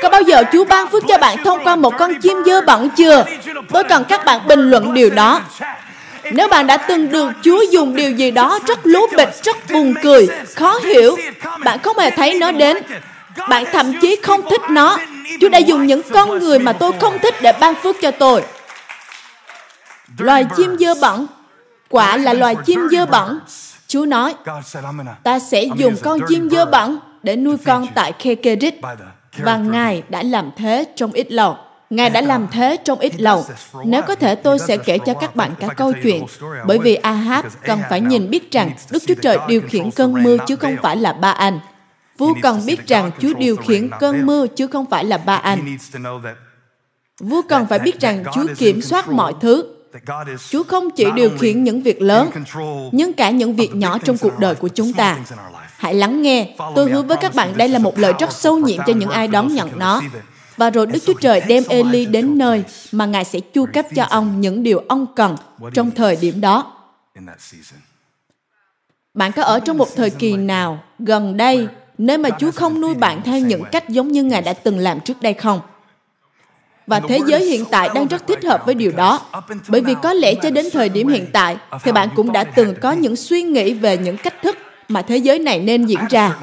có 0.01 0.09
bao 0.09 0.21
giờ 0.21 0.43
Chúa 0.51 0.65
ban 0.65 0.87
phước 0.87 1.03
cho 1.07 1.17
bạn 1.17 1.43
thông 1.43 1.63
qua 1.63 1.75
một 1.75 1.93
con 1.99 2.21
chim 2.21 2.37
dơ 2.45 2.61
bẩn 2.61 2.89
chưa? 2.89 3.25
Tôi 3.73 3.83
cần 3.83 4.03
các 4.09 4.25
bạn 4.25 4.47
bình 4.47 4.69
luận 4.69 4.93
điều 4.93 5.09
đó. 5.09 5.41
Nếu 6.33 6.47
bạn 6.47 6.67
đã 6.67 6.77
từng 6.77 7.09
được 7.09 7.31
Chúa 7.43 7.61
dùng 7.71 7.95
điều 7.95 8.11
gì 8.11 8.31
đó 8.31 8.59
rất 8.67 8.79
lố 8.83 9.07
bịch, 9.17 9.29
rất 9.43 9.57
buồn 9.73 9.93
cười, 10.03 10.27
khó 10.55 10.79
hiểu, 10.83 11.17
bạn 11.65 11.79
không 11.79 11.97
hề 11.97 12.09
thấy 12.09 12.39
nó 12.39 12.51
đến. 12.51 12.77
Bạn 13.49 13.65
thậm 13.71 13.93
chí 14.01 14.15
không 14.23 14.41
thích 14.49 14.61
nó. 14.69 14.97
Chúa 15.41 15.49
đã 15.49 15.57
dùng 15.57 15.87
những 15.87 16.01
con 16.13 16.39
người 16.39 16.59
mà 16.59 16.73
tôi 16.73 16.91
không 17.01 17.19
thích 17.19 17.35
để 17.41 17.53
ban 17.59 17.75
phước 17.75 17.95
cho 18.01 18.11
tôi. 18.11 18.43
Loài 20.17 20.45
chim 20.57 20.77
dơ 20.79 20.95
bẩn, 21.01 21.27
quả 21.89 22.17
là 22.17 22.33
loài 22.33 22.55
chim 22.65 22.87
dơ 22.91 23.05
bẩn. 23.05 23.39
Chúa 23.87 24.05
nói, 24.05 24.35
ta 25.23 25.39
sẽ 25.39 25.63
dùng 25.75 25.95
con 26.03 26.19
chim 26.27 26.49
dơ 26.49 26.65
bẩn 26.65 26.99
để 27.23 27.35
nuôi 27.35 27.57
con 27.65 27.87
tại 27.95 28.11
Kekerit. 28.11 28.75
Và 29.37 29.57
Ngài 29.57 30.03
đã 30.09 30.23
làm 30.23 30.51
thế 30.57 30.85
trong 30.95 31.11
ít 31.11 31.31
lâu. 31.31 31.57
Ngài 31.95 32.09
đã 32.09 32.21
làm 32.21 32.47
thế 32.51 32.77
trong 32.85 32.99
ít 32.99 33.21
lâu. 33.21 33.45
Nếu 33.85 34.01
có 34.01 34.15
thể 34.15 34.35
tôi 34.35 34.59
sẽ 34.59 34.77
kể 34.77 34.97
cho 35.05 35.13
các 35.13 35.35
bạn 35.35 35.51
cả 35.59 35.67
câu 35.67 35.93
chuyện. 36.03 36.25
Bởi 36.67 36.79
vì 36.79 36.95
Ahab 36.95 37.45
cần 37.65 37.79
phải 37.89 38.01
nhìn 38.01 38.29
biết 38.29 38.51
rằng 38.51 38.71
Đức 38.91 39.03
Chúa 39.07 39.15
Trời 39.21 39.37
điều 39.47 39.61
khiển 39.61 39.91
cơn 39.91 40.23
mưa 40.23 40.37
chứ 40.47 40.55
không 40.55 40.75
phải 40.81 40.97
là 40.97 41.13
ba 41.13 41.31
anh. 41.31 41.59
Vua 42.17 42.33
cần 42.41 42.65
biết 42.65 42.87
rằng 42.87 43.11
Chúa 43.19 43.33
điều 43.33 43.55
khiển 43.55 43.89
cơn 43.99 44.25
mưa 44.25 44.47
chứ 44.47 44.67
không 44.67 44.85
phải 44.89 45.05
là 45.05 45.17
ba 45.17 45.35
anh. 45.35 45.77
Vua 47.19 47.41
cần 47.49 47.65
phải 47.69 47.79
biết 47.79 47.99
rằng 47.99 48.23
Chúa 48.33 48.45
kiểm 48.57 48.81
soát 48.81 49.09
mọi 49.09 49.33
thứ. 49.41 49.65
Chúa 50.49 50.63
không 50.63 50.89
chỉ 50.91 51.05
điều 51.15 51.29
khiển 51.39 51.63
những 51.63 51.81
việc 51.81 52.01
lớn, 52.01 52.29
nhưng 52.91 53.13
cả 53.13 53.29
những 53.29 53.55
việc 53.55 53.75
nhỏ 53.75 53.97
trong 53.97 54.17
cuộc 54.17 54.39
đời 54.39 54.55
của 54.55 54.67
chúng 54.67 54.93
ta. 54.93 55.17
Hãy 55.77 55.93
lắng 55.93 56.21
nghe. 56.21 56.55
Tôi 56.75 56.91
hứa 56.91 57.01
với 57.01 57.17
các 57.17 57.35
bạn 57.35 57.57
đây 57.57 57.69
là 57.69 57.79
một 57.79 57.99
lời 57.99 58.13
rất 58.19 58.31
sâu 58.31 58.57
nhiệm 58.57 58.79
cho 58.87 58.93
những 58.93 59.09
ai 59.09 59.27
đón 59.27 59.47
nhận 59.47 59.79
nó. 59.79 60.01
Và 60.57 60.69
rồi 60.69 60.85
Đức 60.85 60.99
Chúa 61.05 61.13
Trời 61.13 61.41
đem 61.47 61.63
Eli 61.69 62.05
đến 62.05 62.37
nơi 62.37 62.63
mà 62.91 63.05
Ngài 63.05 63.25
sẽ 63.25 63.39
chu 63.39 63.65
cấp 63.73 63.85
cho 63.95 64.03
ông 64.03 64.41
những 64.41 64.63
điều 64.63 64.83
ông 64.87 65.05
cần 65.15 65.35
trong 65.73 65.91
thời 65.91 66.15
điểm 66.15 66.41
đó. 66.41 66.73
Bạn 69.13 69.31
có 69.31 69.43
ở 69.43 69.59
trong 69.59 69.77
một 69.77 69.87
thời 69.95 70.09
kỳ 70.09 70.37
nào 70.37 70.83
gần 70.99 71.37
đây 71.37 71.67
nơi 71.97 72.17
mà 72.17 72.29
Chúa 72.29 72.51
không 72.51 72.81
nuôi 72.81 72.93
bạn 72.95 73.21
theo 73.23 73.39
những 73.39 73.63
cách 73.71 73.89
giống 73.89 74.11
như 74.11 74.23
Ngài 74.23 74.41
đã 74.41 74.53
từng 74.53 74.77
làm 74.77 74.99
trước 74.99 75.21
đây 75.21 75.33
không? 75.33 75.59
Và 76.87 76.99
thế 76.99 77.19
giới 77.27 77.45
hiện 77.45 77.65
tại 77.71 77.89
đang 77.95 78.07
rất 78.07 78.27
thích 78.27 78.43
hợp 78.43 78.65
với 78.65 78.75
điều 78.75 78.91
đó. 78.91 79.21
Bởi 79.67 79.81
vì 79.81 79.95
có 80.03 80.13
lẽ 80.13 80.33
cho 80.35 80.49
đến 80.49 80.65
thời 80.73 80.89
điểm 80.89 81.07
hiện 81.07 81.25
tại, 81.33 81.57
thì 81.83 81.91
bạn 81.91 82.09
cũng 82.15 82.31
đã 82.31 82.43
từng 82.43 82.75
có 82.81 82.91
những 82.91 83.15
suy 83.15 83.43
nghĩ 83.43 83.73
về 83.73 83.97
những 83.97 84.17
cách 84.17 84.41
thức 84.41 84.57
mà 84.87 85.01
thế 85.01 85.17
giới 85.17 85.39
này 85.39 85.59
nên 85.59 85.85
diễn 85.85 85.99
ra. 86.09 86.35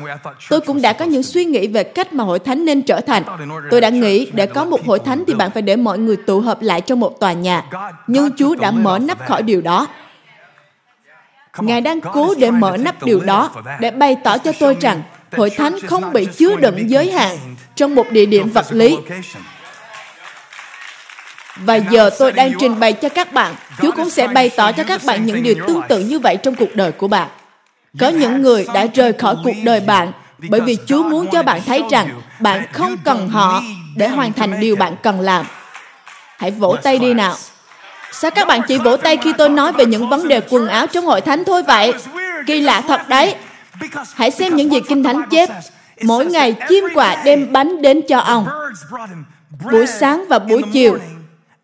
Tôi 0.48 0.60
cũng 0.60 0.82
đã 0.82 0.92
có 0.92 1.04
những 1.04 1.22
suy 1.22 1.44
nghĩ 1.44 1.66
về 1.66 1.84
cách 1.84 2.12
mà 2.12 2.24
hội 2.24 2.38
thánh 2.38 2.64
nên 2.64 2.82
trở 2.82 3.00
thành. 3.00 3.22
Tôi 3.70 3.80
đã 3.80 3.88
nghĩ 3.88 4.30
để 4.32 4.46
có 4.46 4.64
một 4.64 4.86
hội 4.86 4.98
thánh 4.98 5.24
thì 5.26 5.34
bạn 5.34 5.50
phải 5.50 5.62
để 5.62 5.76
mọi 5.76 5.98
người 5.98 6.16
tụ 6.16 6.40
hợp 6.40 6.62
lại 6.62 6.80
trong 6.80 7.00
một 7.00 7.20
tòa 7.20 7.32
nhà. 7.32 7.64
Nhưng 8.06 8.30
Chúa 8.36 8.54
đã 8.54 8.70
mở 8.70 8.98
nắp 8.98 9.26
khỏi 9.26 9.42
điều 9.42 9.60
đó. 9.60 9.86
Ngài 11.58 11.80
đang 11.80 12.00
cố 12.00 12.34
để 12.38 12.50
mở 12.50 12.76
nắp 12.76 13.02
điều 13.02 13.20
đó 13.20 13.50
để 13.80 13.90
bày 13.90 14.16
tỏ 14.24 14.38
cho 14.38 14.52
tôi 14.60 14.76
rằng 14.80 15.02
hội 15.36 15.50
thánh 15.50 15.80
không 15.86 16.12
bị 16.12 16.28
chứa 16.36 16.56
đựng 16.56 16.90
giới 16.90 17.12
hạn 17.12 17.36
trong 17.74 17.94
một 17.94 18.10
địa 18.10 18.26
điểm 18.26 18.48
vật 18.48 18.66
lý. 18.70 18.96
Và 21.56 21.76
giờ 21.76 22.10
tôi 22.18 22.32
đang 22.32 22.52
trình 22.58 22.80
bày 22.80 22.92
cho 22.92 23.08
các 23.08 23.32
bạn, 23.32 23.54
Chúa 23.82 23.90
cũng 23.96 24.10
sẽ 24.10 24.28
bày 24.28 24.50
tỏ 24.56 24.72
cho 24.72 24.84
các 24.84 25.00
bạn 25.06 25.26
những 25.26 25.42
điều 25.42 25.54
tương 25.66 25.82
tự 25.88 26.00
như 26.00 26.18
vậy 26.18 26.36
trong 26.36 26.54
cuộc 26.54 26.74
đời 26.74 26.92
của 26.92 27.08
bạn. 27.08 27.28
Có 27.98 28.08
những 28.08 28.42
người 28.42 28.66
đã 28.74 28.86
rời 28.94 29.12
khỏi 29.12 29.36
cuộc 29.44 29.56
đời 29.64 29.80
bạn 29.80 30.12
bởi 30.48 30.60
vì 30.60 30.76
Chúa 30.86 31.02
muốn 31.02 31.26
cho 31.32 31.42
bạn 31.42 31.60
thấy 31.66 31.82
rằng 31.90 32.20
bạn 32.40 32.66
không 32.72 32.96
cần 33.04 33.28
họ 33.28 33.62
để 33.96 34.08
hoàn 34.08 34.32
thành 34.32 34.60
điều 34.60 34.76
bạn 34.76 34.96
cần 35.02 35.20
làm. 35.20 35.46
Hãy 36.38 36.50
vỗ 36.50 36.76
tay 36.82 36.98
đi 36.98 37.14
nào. 37.14 37.34
Sao 38.12 38.30
các 38.30 38.48
bạn 38.48 38.60
chỉ 38.68 38.78
vỗ 38.78 38.96
tay 38.96 39.16
khi 39.16 39.32
tôi 39.38 39.48
nói 39.48 39.72
về 39.72 39.86
những 39.86 40.08
vấn 40.08 40.28
đề 40.28 40.40
quần 40.48 40.68
áo 40.68 40.86
trong 40.86 41.06
hội 41.06 41.20
thánh 41.20 41.44
thôi 41.44 41.62
vậy? 41.62 41.92
Kỳ 42.46 42.60
lạ 42.60 42.80
thật 42.88 43.08
đấy. 43.08 43.34
Hãy 44.14 44.30
xem 44.30 44.56
những 44.56 44.72
gì 44.72 44.80
Kinh 44.88 45.02
Thánh 45.02 45.22
chép. 45.30 45.48
Mỗi 46.02 46.26
ngày 46.26 46.56
chim 46.68 46.84
quạ 46.94 47.22
đem 47.24 47.52
bánh 47.52 47.82
đến 47.82 48.00
cho 48.08 48.18
ông. 48.18 48.48
Buổi 49.70 49.86
sáng 49.86 50.24
và 50.28 50.38
buổi 50.38 50.62
chiều, 50.72 50.98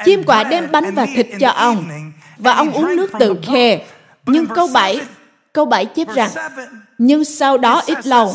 chim 0.04 0.24
quạ 0.24 0.44
đem 0.44 0.72
bánh 0.72 0.94
và 0.94 1.06
thịt 1.16 1.26
cho 1.40 1.50
ông. 1.50 1.84
Và 2.38 2.52
ông 2.54 2.72
uống 2.72 2.96
nước 2.96 3.10
từ 3.18 3.36
khe. 3.42 3.78
Nhưng 4.26 4.46
câu 4.46 4.68
7 4.72 5.00
Câu 5.56 5.64
7 5.64 5.84
chép 5.84 6.08
rằng, 6.14 6.30
nhưng 6.98 7.24
sau 7.24 7.58
đó 7.58 7.82
ít 7.86 8.06
lâu, 8.06 8.34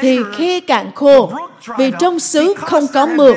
thì 0.00 0.18
khe 0.36 0.60
cạn 0.60 0.90
khô, 0.94 1.32
vì 1.78 1.92
trong 1.98 2.20
xứ 2.20 2.54
không 2.56 2.86
có 2.94 3.06
mưa. 3.06 3.32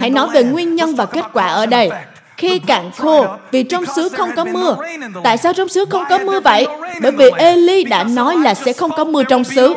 Hãy 0.00 0.10
nói 0.10 0.28
về 0.32 0.44
nguyên 0.44 0.74
nhân 0.74 0.94
và 0.94 1.06
kết 1.06 1.24
quả 1.32 1.46
ở 1.46 1.66
đây. 1.66 1.90
Khi 2.36 2.58
cạn 2.58 2.90
khô, 2.98 3.26
vì 3.50 3.62
trong 3.62 3.86
xứ 3.86 4.08
không 4.08 4.30
có 4.36 4.44
mưa. 4.44 4.76
Tại 5.24 5.38
sao 5.38 5.52
trong 5.52 5.68
xứ 5.68 5.84
không 5.90 6.04
có 6.08 6.18
mưa 6.18 6.40
vậy? 6.40 6.66
Bởi 7.00 7.12
vì 7.12 7.30
Eli 7.36 7.84
đã 7.84 8.04
nói 8.04 8.36
là 8.36 8.54
sẽ 8.54 8.72
không 8.72 8.90
có 8.96 9.04
mưa 9.04 9.24
trong 9.24 9.44
xứ. 9.44 9.74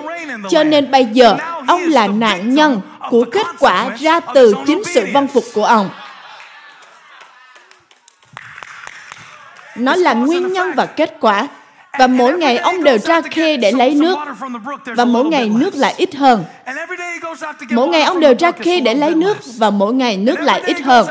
Cho 0.50 0.64
nên 0.64 0.92
bây 0.92 1.06
giờ, 1.06 1.38
ông 1.68 1.82
là 1.82 2.08
nạn 2.08 2.56
nhân 2.56 2.82
của 3.10 3.26
kết 3.32 3.48
quả 3.60 3.90
ra 4.00 4.20
từ 4.20 4.54
chính 4.68 4.84
sự 4.84 5.06
vâng 5.14 5.28
phục 5.28 5.44
của 5.54 5.66
ông. 5.66 5.90
Nó 9.76 9.96
là 9.96 10.14
nguyên 10.14 10.54
nhân 10.54 10.72
và 10.76 10.86
kết 10.86 11.18
quả 11.20 11.48
và 12.00 12.08
mỗi 12.08 12.34
ngày 12.34 12.58
ông 12.58 12.84
đều 12.84 12.98
ra 12.98 13.22
khe 13.22 13.58
để 13.58 13.72
lấy 13.72 13.96
nước. 13.96 14.18
Và 14.86 15.06
mỗi 15.06 15.26
ngày 15.26 15.50
nước 15.50 15.76
lại 15.76 15.94
ít 15.98 16.16
hơn. 16.16 16.46
Mỗi 17.70 17.88
ngày 17.88 18.02
ông 18.02 18.20
đều 18.20 18.34
ra 18.40 18.52
khe 18.52 18.80
để 18.80 18.96
lấy 18.96 19.16
nước 19.16 19.38
và 19.58 19.70
mỗi 19.70 19.94
ngày 19.94 20.18
nước 20.18 20.40
lại 20.40 20.62
ít 20.66 20.82
hơn. 20.82 21.08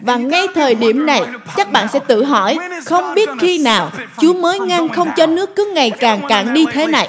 Và 0.00 0.16
ngay 0.16 0.46
thời 0.54 0.74
điểm 0.74 1.06
này, 1.06 1.22
chắc 1.56 1.72
bạn 1.72 1.88
sẽ 1.92 1.98
tự 2.06 2.24
hỏi, 2.24 2.58
không 2.84 3.14
biết 3.14 3.28
khi 3.40 3.58
nào 3.58 3.90
Chúa 4.20 4.34
mới 4.34 4.60
ngăn 4.60 4.88
không 4.88 5.08
cho 5.16 5.26
nước 5.26 5.56
cứ 5.56 5.70
ngày 5.74 5.90
càng 5.90 6.20
cạn 6.28 6.54
đi 6.54 6.66
thế 6.72 6.86
này. 6.86 7.08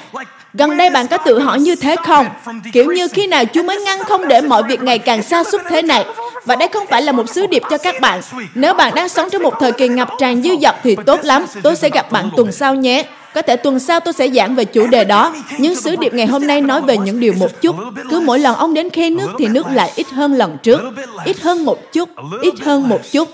Gần 0.53 0.77
đây 0.77 0.89
bạn 0.89 1.07
có 1.07 1.17
tự 1.17 1.39
hỏi 1.39 1.59
như 1.59 1.75
thế 1.75 1.95
không? 2.05 2.25
Kiểu 2.73 2.91
như 2.91 3.07
khi 3.07 3.27
nào 3.27 3.43
Chúa 3.53 3.63
mới 3.63 3.81
ngăn 3.81 3.99
không 4.03 4.27
để 4.27 4.41
mọi 4.41 4.63
việc 4.63 4.81
ngày 4.81 4.99
càng 4.99 5.23
xa 5.23 5.43
xúc 5.43 5.61
thế 5.69 5.81
này? 5.81 6.05
Và 6.45 6.55
đây 6.55 6.67
không 6.73 6.87
phải 6.89 7.01
là 7.01 7.11
một 7.11 7.29
sứ 7.29 7.47
điệp 7.47 7.61
cho 7.69 7.77
các 7.77 7.95
bạn. 8.01 8.21
Nếu 8.55 8.73
bạn 8.73 8.95
đang 8.95 9.09
sống 9.09 9.29
trong 9.29 9.43
một 9.43 9.53
thời 9.59 9.71
kỳ 9.71 9.87
ngập 9.87 10.09
tràn 10.19 10.41
dư 10.41 10.49
dật 10.61 10.75
thì 10.83 10.95
tốt 11.05 11.19
lắm. 11.23 11.45
Tôi 11.63 11.75
sẽ 11.75 11.89
gặp 11.89 12.11
bạn 12.11 12.29
tuần 12.37 12.51
sau 12.51 12.75
nhé. 12.75 13.05
Có 13.33 13.41
thể 13.41 13.55
tuần 13.55 13.79
sau 13.79 13.99
tôi 13.99 14.13
sẽ 14.13 14.29
giảng 14.29 14.55
về 14.55 14.65
chủ 14.65 14.87
đề 14.87 15.03
đó. 15.03 15.35
Nhưng 15.59 15.75
sứ 15.75 15.95
điệp 15.95 16.13
ngày 16.13 16.27
hôm 16.27 16.47
nay 16.47 16.61
nói 16.61 16.81
về 16.81 16.97
những 16.97 17.19
điều 17.19 17.33
một 17.33 17.61
chút. 17.61 17.75
Cứ 18.09 18.19
mỗi 18.19 18.39
lần 18.39 18.55
ông 18.55 18.73
đến 18.73 18.89
khe 18.89 19.09
nước 19.09 19.27
thì 19.39 19.47
nước 19.47 19.65
lại 19.71 19.91
ít 19.95 20.07
hơn 20.09 20.33
lần 20.33 20.57
trước. 20.63 20.81
Ít 21.25 21.39
hơn 21.41 21.65
một 21.65 21.91
chút, 21.93 22.09
ít 22.41 22.53
hơn 22.61 22.89
một 22.89 23.01
chút. 23.11 23.29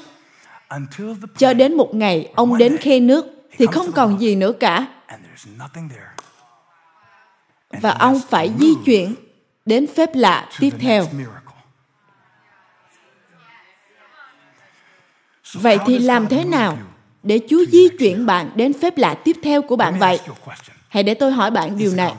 Cho 1.37 1.53
đến 1.53 1.77
một 1.77 1.95
ngày 1.95 2.29
ông 2.35 2.57
đến 2.57 2.77
khe 2.77 2.99
nước 2.99 3.25
thì 3.57 3.65
không 3.65 3.91
còn 3.91 4.21
gì 4.21 4.35
nữa 4.35 4.51
cả. 4.59 4.85
Và 7.81 7.91
ông 7.91 8.21
phải 8.29 8.51
di 8.59 8.73
chuyển 8.85 9.15
đến 9.65 9.87
phép 9.95 10.09
lạ 10.13 10.49
tiếp 10.59 10.69
theo. 10.79 11.07
Vậy 15.53 15.77
thì 15.85 15.99
làm 15.99 16.27
thế 16.27 16.43
nào 16.43 16.77
để 17.23 17.39
Chúa 17.49 17.65
di 17.65 17.87
chuyển 17.99 18.25
bạn 18.25 18.49
đến 18.55 18.73
phép 18.81 18.97
lạ 18.97 19.13
tiếp 19.23 19.35
theo 19.43 19.61
của 19.61 19.75
bạn 19.75 19.99
vậy? 19.99 20.19
Hãy 20.87 21.03
để 21.03 21.13
tôi 21.13 21.31
hỏi 21.31 21.51
bạn 21.51 21.77
điều 21.77 21.95
này. 21.95 22.13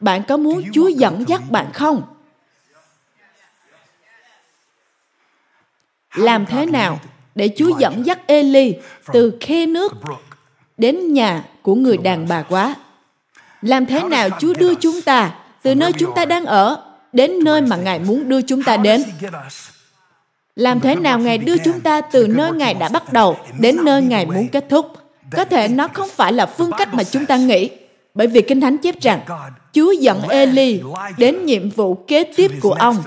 Bạn 0.00 0.22
có 0.28 0.36
muốn 0.36 0.64
Chúa 0.72 0.88
dẫn 0.88 1.24
dắt 1.28 1.42
bạn 1.50 1.72
không? 1.72 2.02
Làm 6.14 6.46
thế 6.46 6.66
nào 6.66 7.00
để 7.34 7.50
Chúa 7.56 7.78
dẫn 7.78 8.06
dắt 8.06 8.18
Eli 8.26 8.76
từ 9.12 9.38
khe 9.40 9.66
nước 9.66 9.92
đến 10.76 11.12
nhà 11.12 11.44
của 11.62 11.74
người 11.74 11.96
đàn 11.96 12.28
bà 12.28 12.42
quá? 12.42 12.74
Làm 13.64 13.86
thế 13.86 14.02
nào 14.02 14.28
Chúa 14.40 14.54
đưa 14.54 14.74
chúng 14.74 15.02
ta 15.02 15.30
từ 15.62 15.74
nơi 15.74 15.92
chúng 15.92 16.14
ta 16.14 16.24
đang 16.24 16.44
ở 16.44 16.82
đến 17.12 17.32
nơi 17.44 17.60
mà 17.60 17.76
Ngài 17.76 17.98
muốn 17.98 18.28
đưa 18.28 18.42
chúng 18.42 18.62
ta 18.62 18.76
đến? 18.76 19.04
Làm 20.56 20.80
thế 20.80 20.94
nào 20.94 21.18
Ngài 21.18 21.38
đưa 21.38 21.56
chúng 21.58 21.80
ta 21.80 22.00
từ 22.00 22.26
nơi 22.26 22.52
Ngài 22.52 22.74
đã 22.74 22.88
bắt 22.88 23.12
đầu 23.12 23.36
đến 23.58 23.84
nơi 23.84 24.02
Ngài 24.02 24.26
muốn 24.26 24.48
kết 24.48 24.66
thúc? 24.68 24.92
Có 25.36 25.44
thể 25.44 25.68
nó 25.68 25.88
không 25.88 26.08
phải 26.08 26.32
là 26.32 26.46
phương 26.46 26.70
cách 26.78 26.94
mà 26.94 27.04
chúng 27.04 27.26
ta 27.26 27.36
nghĩ, 27.36 27.70
bởi 28.14 28.26
vì 28.26 28.42
Kinh 28.42 28.60
Thánh 28.60 28.78
chép 28.78 29.00
rằng 29.00 29.20
Chúa 29.72 29.92
dẫn 29.92 30.28
Eli 30.28 30.82
đến 31.18 31.46
nhiệm 31.46 31.70
vụ 31.70 31.94
kế 31.94 32.24
tiếp 32.36 32.50
của 32.60 32.72
ông 32.72 33.02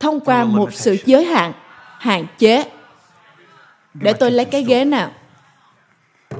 thông 0.00 0.20
qua 0.20 0.44
một 0.44 0.72
sự 0.72 0.96
giới 1.06 1.24
hạn, 1.24 1.52
hạn 1.98 2.26
chế. 2.38 2.64
Để 3.94 4.12
tôi 4.12 4.30
lấy 4.30 4.44
cái 4.44 4.64
ghế 4.64 4.84
nào. 4.84 5.10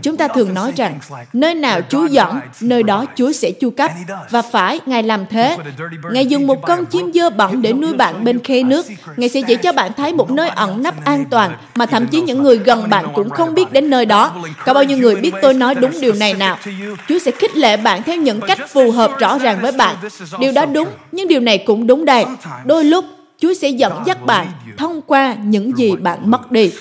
Chúng 0.03 0.17
ta 0.17 0.29
thường 0.29 0.55
nói 0.55 0.73
rằng, 0.77 0.99
nơi 1.33 1.55
nào 1.55 1.81
Chúa 1.89 2.07
dẫn, 2.07 2.41
nơi 2.61 2.83
đó 2.83 3.05
Chúa 3.15 3.33
sẽ 3.33 3.51
chu 3.51 3.71
cấp. 3.71 3.91
Và 4.31 4.43
phải, 4.43 4.81
Ngài 4.87 5.03
làm 5.03 5.27
thế. 5.31 5.57
Ngài 6.13 6.27
dùng 6.27 6.47
một 6.47 6.63
con 6.63 6.87
chim 6.87 7.13
dơ 7.15 7.31
bẩn 7.31 7.63
để 7.63 7.73
nuôi 7.73 7.93
bạn 7.93 8.25
bên 8.25 8.39
khe 8.45 8.63
nước. 8.63 8.87
Ngài 9.17 9.29
sẽ 9.29 9.41
chỉ 9.47 9.57
cho 9.57 9.73
bạn 9.73 9.93
thấy 9.97 10.13
một 10.13 10.31
nơi 10.31 10.49
ẩn 10.49 10.83
nấp 10.83 11.05
an 11.05 11.25
toàn, 11.31 11.57
mà 11.75 11.87
thậm 11.87 12.07
chí 12.07 12.21
những 12.21 12.43
người 12.43 12.59
gần 12.59 12.91
bạn 12.91 13.07
cũng 13.15 13.31
không 13.31 13.55
biết 13.55 13.73
đến 13.73 13.91
nơi 13.91 14.07
đó. 14.07 14.45
Có 14.65 14.75
bao 14.75 14.85
nhiêu 14.85 14.99
người 14.99 15.17
biết 15.17 15.33
tôi 15.43 15.55
nói 15.55 15.75
đúng 15.75 16.01
điều 16.01 16.13
này 16.13 16.35
nào? 16.35 16.59
Chúa 17.09 17.19
sẽ 17.19 17.31
khích 17.31 17.57
lệ 17.57 17.77
bạn 17.77 18.03
theo 18.03 18.17
những 18.17 18.41
cách 18.41 18.59
phù 18.69 18.91
hợp 18.91 19.11
rõ 19.19 19.39
ràng 19.39 19.59
với 19.63 19.73
bạn. 19.73 19.97
Điều 20.41 20.53
đó 20.53 20.67
đúng, 20.67 20.89
nhưng 21.13 21.29
điều 21.29 21.41
này 21.41 21.59
cũng 21.59 21.87
đúng 21.87 22.05
đây. 22.05 22.25
Đôi 22.65 22.85
lúc, 22.85 23.05
Chúa 23.39 23.55
sẽ 23.55 23.69
dẫn 23.69 24.03
dắt 24.07 24.27
bạn 24.27 24.47
thông 24.79 25.03
qua 25.03 25.37
những 25.45 25.79
gì 25.79 25.97
bạn 25.97 26.31
mất 26.31 26.53
đi. 26.53 26.73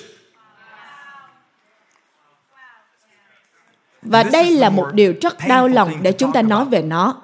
Và 4.01 4.23
đây 4.23 4.51
là 4.51 4.69
một 4.69 4.87
điều 4.93 5.13
rất 5.21 5.37
đau 5.47 5.67
lòng 5.67 5.91
để 6.01 6.11
chúng 6.11 6.31
ta 6.31 6.41
nói 6.41 6.65
về 6.65 6.81
nó. 6.81 7.21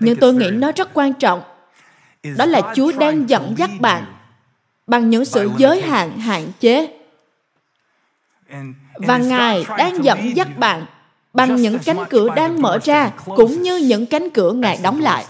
Nhưng 0.00 0.16
tôi 0.16 0.34
nghĩ 0.34 0.50
nó 0.50 0.72
rất 0.76 0.88
quan 0.94 1.12
trọng. 1.12 1.42
Đó 2.36 2.46
là 2.46 2.60
Chúa 2.74 2.92
đang 2.92 3.30
dẫn 3.30 3.54
dắt 3.58 3.70
bạn 3.80 4.04
bằng 4.86 5.10
những 5.10 5.24
sự 5.24 5.50
giới 5.58 5.82
hạn 5.82 6.18
hạn 6.18 6.46
chế. 6.60 6.98
Và 8.94 9.18
Ngài 9.18 9.64
đang 9.78 10.04
dẫn 10.04 10.36
dắt 10.36 10.58
bạn 10.58 10.86
bằng 11.32 11.56
những 11.56 11.78
cánh 11.78 12.04
cửa 12.10 12.28
đang 12.36 12.62
mở 12.62 12.78
ra 12.84 13.10
cũng 13.24 13.62
như 13.62 13.76
những 13.76 14.06
cánh 14.06 14.30
cửa 14.30 14.52
Ngài 14.52 14.78
đóng 14.82 15.00
lại. 15.00 15.24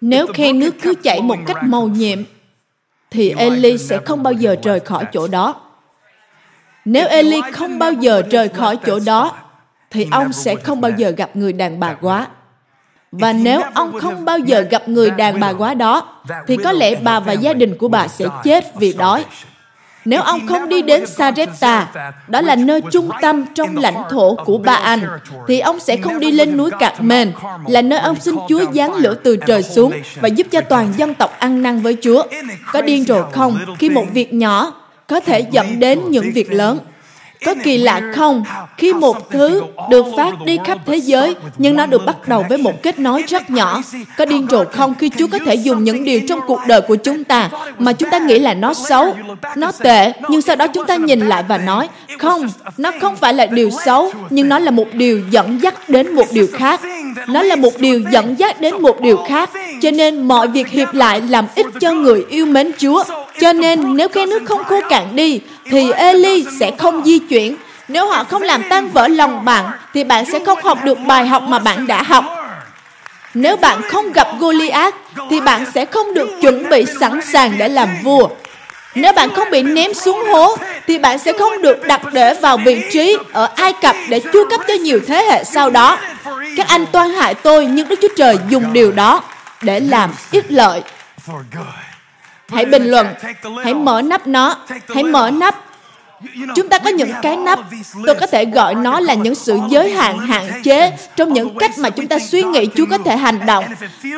Nếu 0.00 0.26
khe 0.34 0.52
nước 0.52 0.74
cứ 0.82 0.94
chảy 1.02 1.22
một 1.22 1.36
cách 1.46 1.56
màu 1.62 1.88
nhiệm, 1.88 2.18
thì 3.10 3.30
Eli 3.30 3.78
sẽ 3.78 3.98
không 4.04 4.22
bao 4.22 4.32
giờ 4.32 4.56
rời 4.62 4.80
khỏi 4.80 5.04
chỗ 5.12 5.28
đó. 5.28 5.65
Nếu 6.86 7.08
Eli 7.08 7.40
không 7.52 7.78
bao 7.78 7.92
giờ 7.92 8.22
rời 8.30 8.48
khỏi 8.48 8.78
chỗ 8.86 8.98
đó, 9.06 9.32
thì 9.90 10.06
ông 10.10 10.32
sẽ 10.32 10.54
không 10.54 10.80
bao 10.80 10.90
giờ 10.90 11.10
gặp 11.10 11.36
người 11.36 11.52
đàn 11.52 11.80
bà 11.80 11.94
quá. 11.94 12.26
Và 13.12 13.32
nếu 13.32 13.62
ông 13.74 13.98
không 14.00 14.24
bao 14.24 14.38
giờ 14.38 14.60
gặp 14.60 14.88
người 14.88 15.10
đàn 15.10 15.40
bà 15.40 15.52
quá 15.52 15.74
đó, 15.74 16.08
thì 16.46 16.56
có 16.56 16.72
lẽ 16.72 16.94
bà 16.94 17.20
và 17.20 17.32
gia 17.32 17.52
đình 17.52 17.76
của 17.78 17.88
bà 17.88 18.08
sẽ 18.08 18.24
chết 18.44 18.64
vì 18.74 18.92
đói. 18.92 19.24
Nếu 20.04 20.22
ông 20.22 20.46
không 20.46 20.68
đi 20.68 20.82
đến 20.82 21.06
Sarepta, 21.06 21.88
đó 22.28 22.40
là 22.40 22.56
nơi 22.56 22.80
trung 22.92 23.10
tâm 23.22 23.44
trong 23.54 23.76
lãnh 23.76 24.02
thổ 24.10 24.34
của 24.34 24.58
ba 24.58 24.74
anh, 24.74 25.06
thì 25.48 25.60
ông 25.60 25.80
sẽ 25.80 25.96
không 25.96 26.20
đi 26.20 26.32
lên 26.32 26.56
núi 26.56 26.70
Cạc 26.78 27.02
Mền, 27.02 27.32
là 27.66 27.82
nơi 27.82 27.98
ông 27.98 28.16
xin 28.20 28.34
Chúa 28.48 28.72
giáng 28.72 28.94
lửa 28.94 29.14
từ 29.14 29.36
trời 29.36 29.62
xuống 29.62 29.92
và 30.20 30.28
giúp 30.28 30.46
cho 30.50 30.60
toàn 30.60 30.92
dân 30.96 31.14
tộc 31.14 31.36
ăn 31.38 31.62
năn 31.62 31.80
với 31.80 31.96
Chúa. 32.02 32.22
Có 32.72 32.82
điên 32.82 33.04
rồi 33.04 33.24
không 33.32 33.58
khi 33.78 33.90
một 33.90 34.04
việc 34.12 34.34
nhỏ 34.34 34.72
có 35.06 35.20
thể 35.20 35.40
dẫn 35.50 35.78
đến 35.78 36.00
những 36.10 36.32
việc 36.34 36.52
lớn 36.52 36.78
có 37.44 37.54
kỳ 37.64 37.78
lạ 37.78 38.00
không? 38.14 38.44
khi 38.76 38.92
một 38.92 39.30
thứ 39.30 39.62
được 39.90 40.06
phát 40.16 40.32
đi 40.44 40.58
khắp 40.64 40.78
thế 40.86 40.96
giới 40.96 41.34
nhưng 41.58 41.76
nó 41.76 41.86
được 41.86 42.06
bắt 42.06 42.28
đầu 42.28 42.44
với 42.48 42.58
một 42.58 42.82
kết 42.82 42.98
nối 42.98 43.24
rất 43.28 43.50
nhỏ. 43.50 43.82
có 44.16 44.24
điên 44.24 44.46
rồ 44.50 44.64
không 44.64 44.94
khi 44.94 45.10
chúa 45.18 45.26
có 45.32 45.38
thể 45.46 45.54
dùng 45.54 45.84
những 45.84 46.04
điều 46.04 46.20
trong 46.28 46.40
cuộc 46.46 46.60
đời 46.66 46.80
của 46.80 46.96
chúng 46.96 47.24
ta 47.24 47.50
mà 47.78 47.92
chúng 47.92 48.10
ta 48.10 48.18
nghĩ 48.18 48.38
là 48.38 48.54
nó 48.54 48.74
xấu 48.74 49.16
nó 49.56 49.72
tệ 49.72 50.12
nhưng 50.28 50.42
sau 50.42 50.56
đó 50.56 50.66
chúng 50.66 50.86
ta 50.86 50.96
nhìn 50.96 51.20
lại 51.20 51.44
và 51.48 51.58
nói 51.58 51.88
không 52.18 52.48
nó 52.76 52.92
không 53.00 53.16
phải 53.16 53.34
là 53.34 53.46
điều 53.46 53.70
xấu 53.84 54.12
nhưng 54.30 54.48
nó 54.48 54.58
là 54.58 54.70
một 54.70 54.94
điều 54.94 55.20
dẫn 55.30 55.62
dắt 55.62 55.88
đến 55.88 56.14
một 56.14 56.24
điều 56.32 56.46
khác. 56.52 56.80
nó 57.28 57.42
là 57.42 57.56
một 57.56 57.78
điều 57.78 58.00
dẫn 58.12 58.38
dắt 58.38 58.60
đến 58.60 58.82
một 58.82 59.00
điều 59.00 59.16
khác. 59.16 59.50
cho 59.82 59.90
nên 59.90 60.28
mọi 60.28 60.48
việc 60.48 60.68
hiệp 60.68 60.94
lại 60.94 61.20
làm 61.28 61.46
ích 61.54 61.66
cho 61.80 61.92
người 61.92 62.24
yêu 62.28 62.46
mến 62.46 62.72
chúa. 62.78 63.04
Cho 63.40 63.52
nên 63.52 63.96
nếu 63.96 64.08
cái 64.08 64.26
nước 64.26 64.42
không 64.44 64.64
khô 64.64 64.80
cạn 64.88 65.16
đi 65.16 65.40
thì 65.70 65.90
Eli 65.92 66.46
sẽ 66.60 66.70
không 66.78 67.04
di 67.04 67.18
chuyển. 67.18 67.56
Nếu 67.88 68.06
họ 68.06 68.24
không 68.24 68.42
làm 68.42 68.62
tan 68.70 68.88
vỡ 68.88 69.08
lòng 69.08 69.44
bạn 69.44 69.64
thì 69.94 70.04
bạn 70.04 70.24
sẽ 70.32 70.38
không 70.46 70.62
học 70.62 70.78
được 70.84 70.98
bài 70.98 71.26
học 71.26 71.42
mà 71.42 71.58
bạn 71.58 71.86
đã 71.86 72.02
học. 72.02 72.24
Nếu 73.34 73.56
bạn 73.56 73.82
không 73.82 74.12
gặp 74.12 74.28
Goliath 74.38 74.94
thì 75.30 75.40
bạn 75.40 75.64
sẽ 75.74 75.84
không 75.84 76.14
được 76.14 76.28
chuẩn 76.42 76.68
bị 76.70 76.84
sẵn 77.00 77.20
sàng 77.22 77.58
để 77.58 77.68
làm 77.68 77.88
vua. 78.02 78.28
Nếu 78.94 79.12
bạn 79.12 79.34
không 79.34 79.50
bị 79.50 79.62
ném 79.62 79.94
xuống 79.94 80.24
hố 80.28 80.56
thì 80.86 80.98
bạn 80.98 81.18
sẽ 81.18 81.32
không 81.38 81.62
được 81.62 81.82
đặt 81.86 82.00
để 82.12 82.34
vào 82.34 82.56
vị 82.56 82.82
trí 82.92 83.16
ở 83.32 83.48
Ai 83.56 83.72
Cập 83.72 83.96
để 84.08 84.20
chu 84.32 84.44
cấp 84.50 84.60
cho 84.68 84.74
nhiều 84.74 85.00
thế 85.06 85.24
hệ 85.30 85.44
sau 85.44 85.70
đó. 85.70 85.98
Các 86.56 86.68
anh 86.68 86.86
toan 86.86 87.10
hại 87.10 87.34
tôi 87.34 87.66
nhưng 87.66 87.88
Đức 87.88 87.98
Chúa 88.02 88.14
Trời 88.16 88.38
dùng 88.48 88.72
điều 88.72 88.92
đó 88.92 89.22
để 89.62 89.80
làm 89.80 90.10
ích 90.30 90.52
lợi. 90.52 90.82
Hãy 92.48 92.64
bình 92.64 92.90
luận, 92.90 93.06
hãy 93.64 93.74
mở 93.74 94.02
nắp 94.02 94.26
nó, 94.26 94.56
hãy 94.94 95.04
mở 95.04 95.30
nắp. 95.30 95.62
Chúng 96.56 96.68
ta 96.68 96.78
có 96.78 96.90
những 96.90 97.10
cái 97.22 97.36
nắp, 97.36 97.58
tôi 98.06 98.14
có 98.20 98.26
thể 98.26 98.44
gọi 98.44 98.74
nó 98.74 99.00
là 99.00 99.14
những 99.14 99.34
sự 99.34 99.58
giới 99.70 99.90
hạn 99.90 100.18
hạn 100.18 100.62
chế 100.62 100.92
trong 101.16 101.32
những 101.32 101.58
cách 101.58 101.70
mà 101.78 101.90
chúng 101.90 102.06
ta 102.06 102.18
suy 102.18 102.42
nghĩ 102.42 102.68
Chúa 102.76 102.86
có 102.90 102.98
thể 102.98 103.16
hành 103.16 103.46
động. 103.46 103.64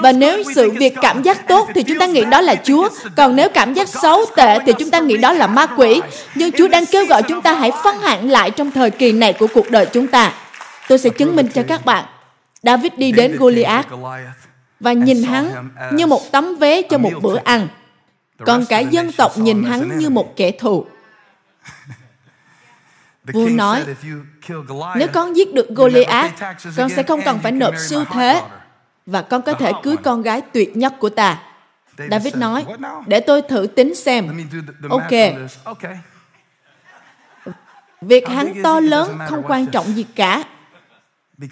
Và 0.02 0.12
nếu 0.12 0.42
sự 0.54 0.70
việc 0.70 0.94
cảm 1.02 1.22
giác 1.22 1.48
tốt 1.48 1.68
thì 1.74 1.82
chúng 1.82 1.98
ta 1.98 2.06
nghĩ 2.06 2.24
đó 2.24 2.40
là 2.40 2.54
Chúa, 2.54 2.88
còn 3.16 3.36
nếu 3.36 3.48
cảm 3.48 3.74
giác 3.74 3.88
xấu 3.88 4.24
tệ 4.36 4.58
thì 4.66 4.72
chúng 4.78 4.90
ta 4.90 5.00
nghĩ 5.00 5.16
đó 5.16 5.32
là 5.32 5.46
ma 5.46 5.66
quỷ. 5.66 6.00
Nhưng 6.34 6.52
Chúa 6.52 6.68
đang 6.68 6.86
kêu 6.86 7.06
gọi 7.06 7.22
chúng 7.22 7.42
ta 7.42 7.52
hãy 7.52 7.70
phân 7.84 7.98
hạn 7.98 8.30
lại 8.30 8.50
trong 8.50 8.70
thời 8.70 8.90
kỳ 8.90 9.12
này 9.12 9.32
của 9.32 9.46
cuộc 9.54 9.70
đời 9.70 9.86
chúng 9.86 10.06
ta. 10.06 10.32
Tôi 10.88 10.98
sẽ 10.98 11.10
chứng 11.10 11.36
minh 11.36 11.48
cho 11.54 11.62
các 11.68 11.84
bạn. 11.84 12.04
David 12.62 12.92
đi 12.96 13.12
đến 13.12 13.36
Goliath 13.38 13.86
và 14.80 14.92
nhìn 14.92 15.22
hắn 15.22 15.68
như 15.92 16.06
một 16.06 16.32
tấm 16.32 16.56
vé 16.56 16.82
cho 16.82 16.98
một 16.98 17.12
bữa 17.22 17.36
ăn. 17.44 17.68
Còn 18.46 18.64
cả 18.68 18.78
dân 18.78 19.12
tộc 19.12 19.38
nhìn 19.38 19.64
hắn 19.64 19.98
như 19.98 20.10
một 20.10 20.36
kẻ 20.36 20.50
thù. 20.50 20.86
Vua 23.32 23.48
nói, 23.48 23.84
nếu 24.96 25.08
con 25.12 25.36
giết 25.36 25.54
được 25.54 25.68
Goliath, 25.68 26.42
con 26.76 26.88
sẽ 26.88 27.02
không 27.02 27.20
cần 27.24 27.38
phải 27.42 27.52
nộp 27.52 27.74
siêu 27.88 28.04
thế 28.04 28.42
và 29.06 29.22
con 29.22 29.42
có 29.42 29.52
thể 29.52 29.72
cưới 29.82 29.96
con 29.96 30.22
gái 30.22 30.42
tuyệt 30.52 30.76
nhất 30.76 30.94
của 30.98 31.08
ta. 31.08 31.42
David 32.10 32.36
nói, 32.36 32.64
để 33.06 33.20
tôi 33.20 33.42
thử 33.42 33.66
tính 33.66 33.94
xem. 33.94 34.48
Ok. 34.90 35.12
Việc 38.00 38.28
hắn 38.28 38.52
to 38.62 38.80
lớn 38.80 39.18
không 39.28 39.42
quan 39.48 39.66
trọng 39.66 39.86
gì 39.86 40.06
cả. 40.14 40.44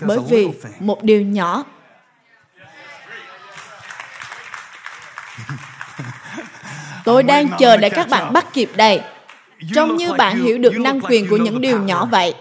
Bởi 0.01 0.19
vì 0.29 0.49
một 0.81 1.05
điều 1.05 1.23
nhỏ 1.23 1.65
Tôi 7.07 7.23
đang 7.23 7.49
chờ 7.59 7.77
để 7.77 7.89
các 7.89 8.09
bạn 8.09 8.33
bắt 8.33 8.53
kịp 8.53 8.71
đây. 8.75 9.01
Trông 9.75 9.97
như 9.97 10.13
bạn 10.13 10.43
hiểu 10.43 10.59
được 10.59 10.79
năng 10.79 11.01
quyền 11.01 11.29
của 11.29 11.37
những 11.37 11.61
điều 11.61 11.79
nhỏ 11.79 12.09
vậy. 12.11 12.35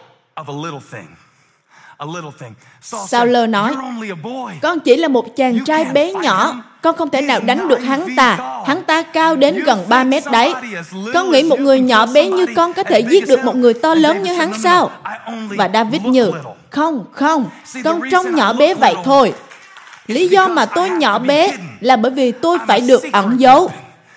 Sao 2.82 3.25
lơ 3.25 3.47
nói, 3.47 3.75
con 4.62 4.80
chỉ 4.80 4.95
là 4.95 5.08
một 5.08 5.36
chàng 5.36 5.65
trai 5.65 5.86
bé 5.86 6.13
nhỏ, 6.13 6.56
con 6.82 6.95
không 6.95 7.10
thể 7.10 7.21
nào 7.21 7.39
đánh 7.39 7.67
được 7.67 7.80
hắn 7.80 8.15
ta. 8.17 8.38
Hắn 8.67 8.84
ta 8.84 9.01
cao 9.01 9.36
đến 9.36 9.63
gần 9.63 9.86
3 9.89 10.04
mét 10.04 10.23
đấy. 10.32 10.54
Con 11.13 11.32
nghĩ 11.32 11.43
một 11.43 11.60
người 11.60 11.80
nhỏ 11.80 12.06
bé 12.06 12.30
như 12.30 12.45
con 12.56 12.73
có 12.73 12.84
thể 12.84 12.99
giết 12.99 13.28
được 13.28 13.43
một 13.43 13.56
người 13.56 13.73
to 13.73 13.95
lớn 13.95 14.23
như 14.23 14.34
hắn 14.34 14.51
sao? 14.63 14.91
Và 15.49 15.69
David 15.73 16.01
như, 16.01 16.32
không, 16.69 17.06
không, 17.12 17.49
con 17.84 18.01
trông 18.12 18.36
nhỏ 18.36 18.54
bé 18.54 18.73
vậy 18.73 18.95
thôi. 19.04 19.34
Lý 20.08 20.28
do 20.28 20.47
mà 20.47 20.65
tôi 20.65 20.89
nhỏ 20.89 21.19
bé 21.19 21.51
là 21.80 21.95
bởi 21.95 22.12
vì 22.12 22.32
tôi 22.32 22.58
phải 22.67 22.82
được 22.82 23.04
ẩn 23.12 23.39
giấu. 23.39 23.71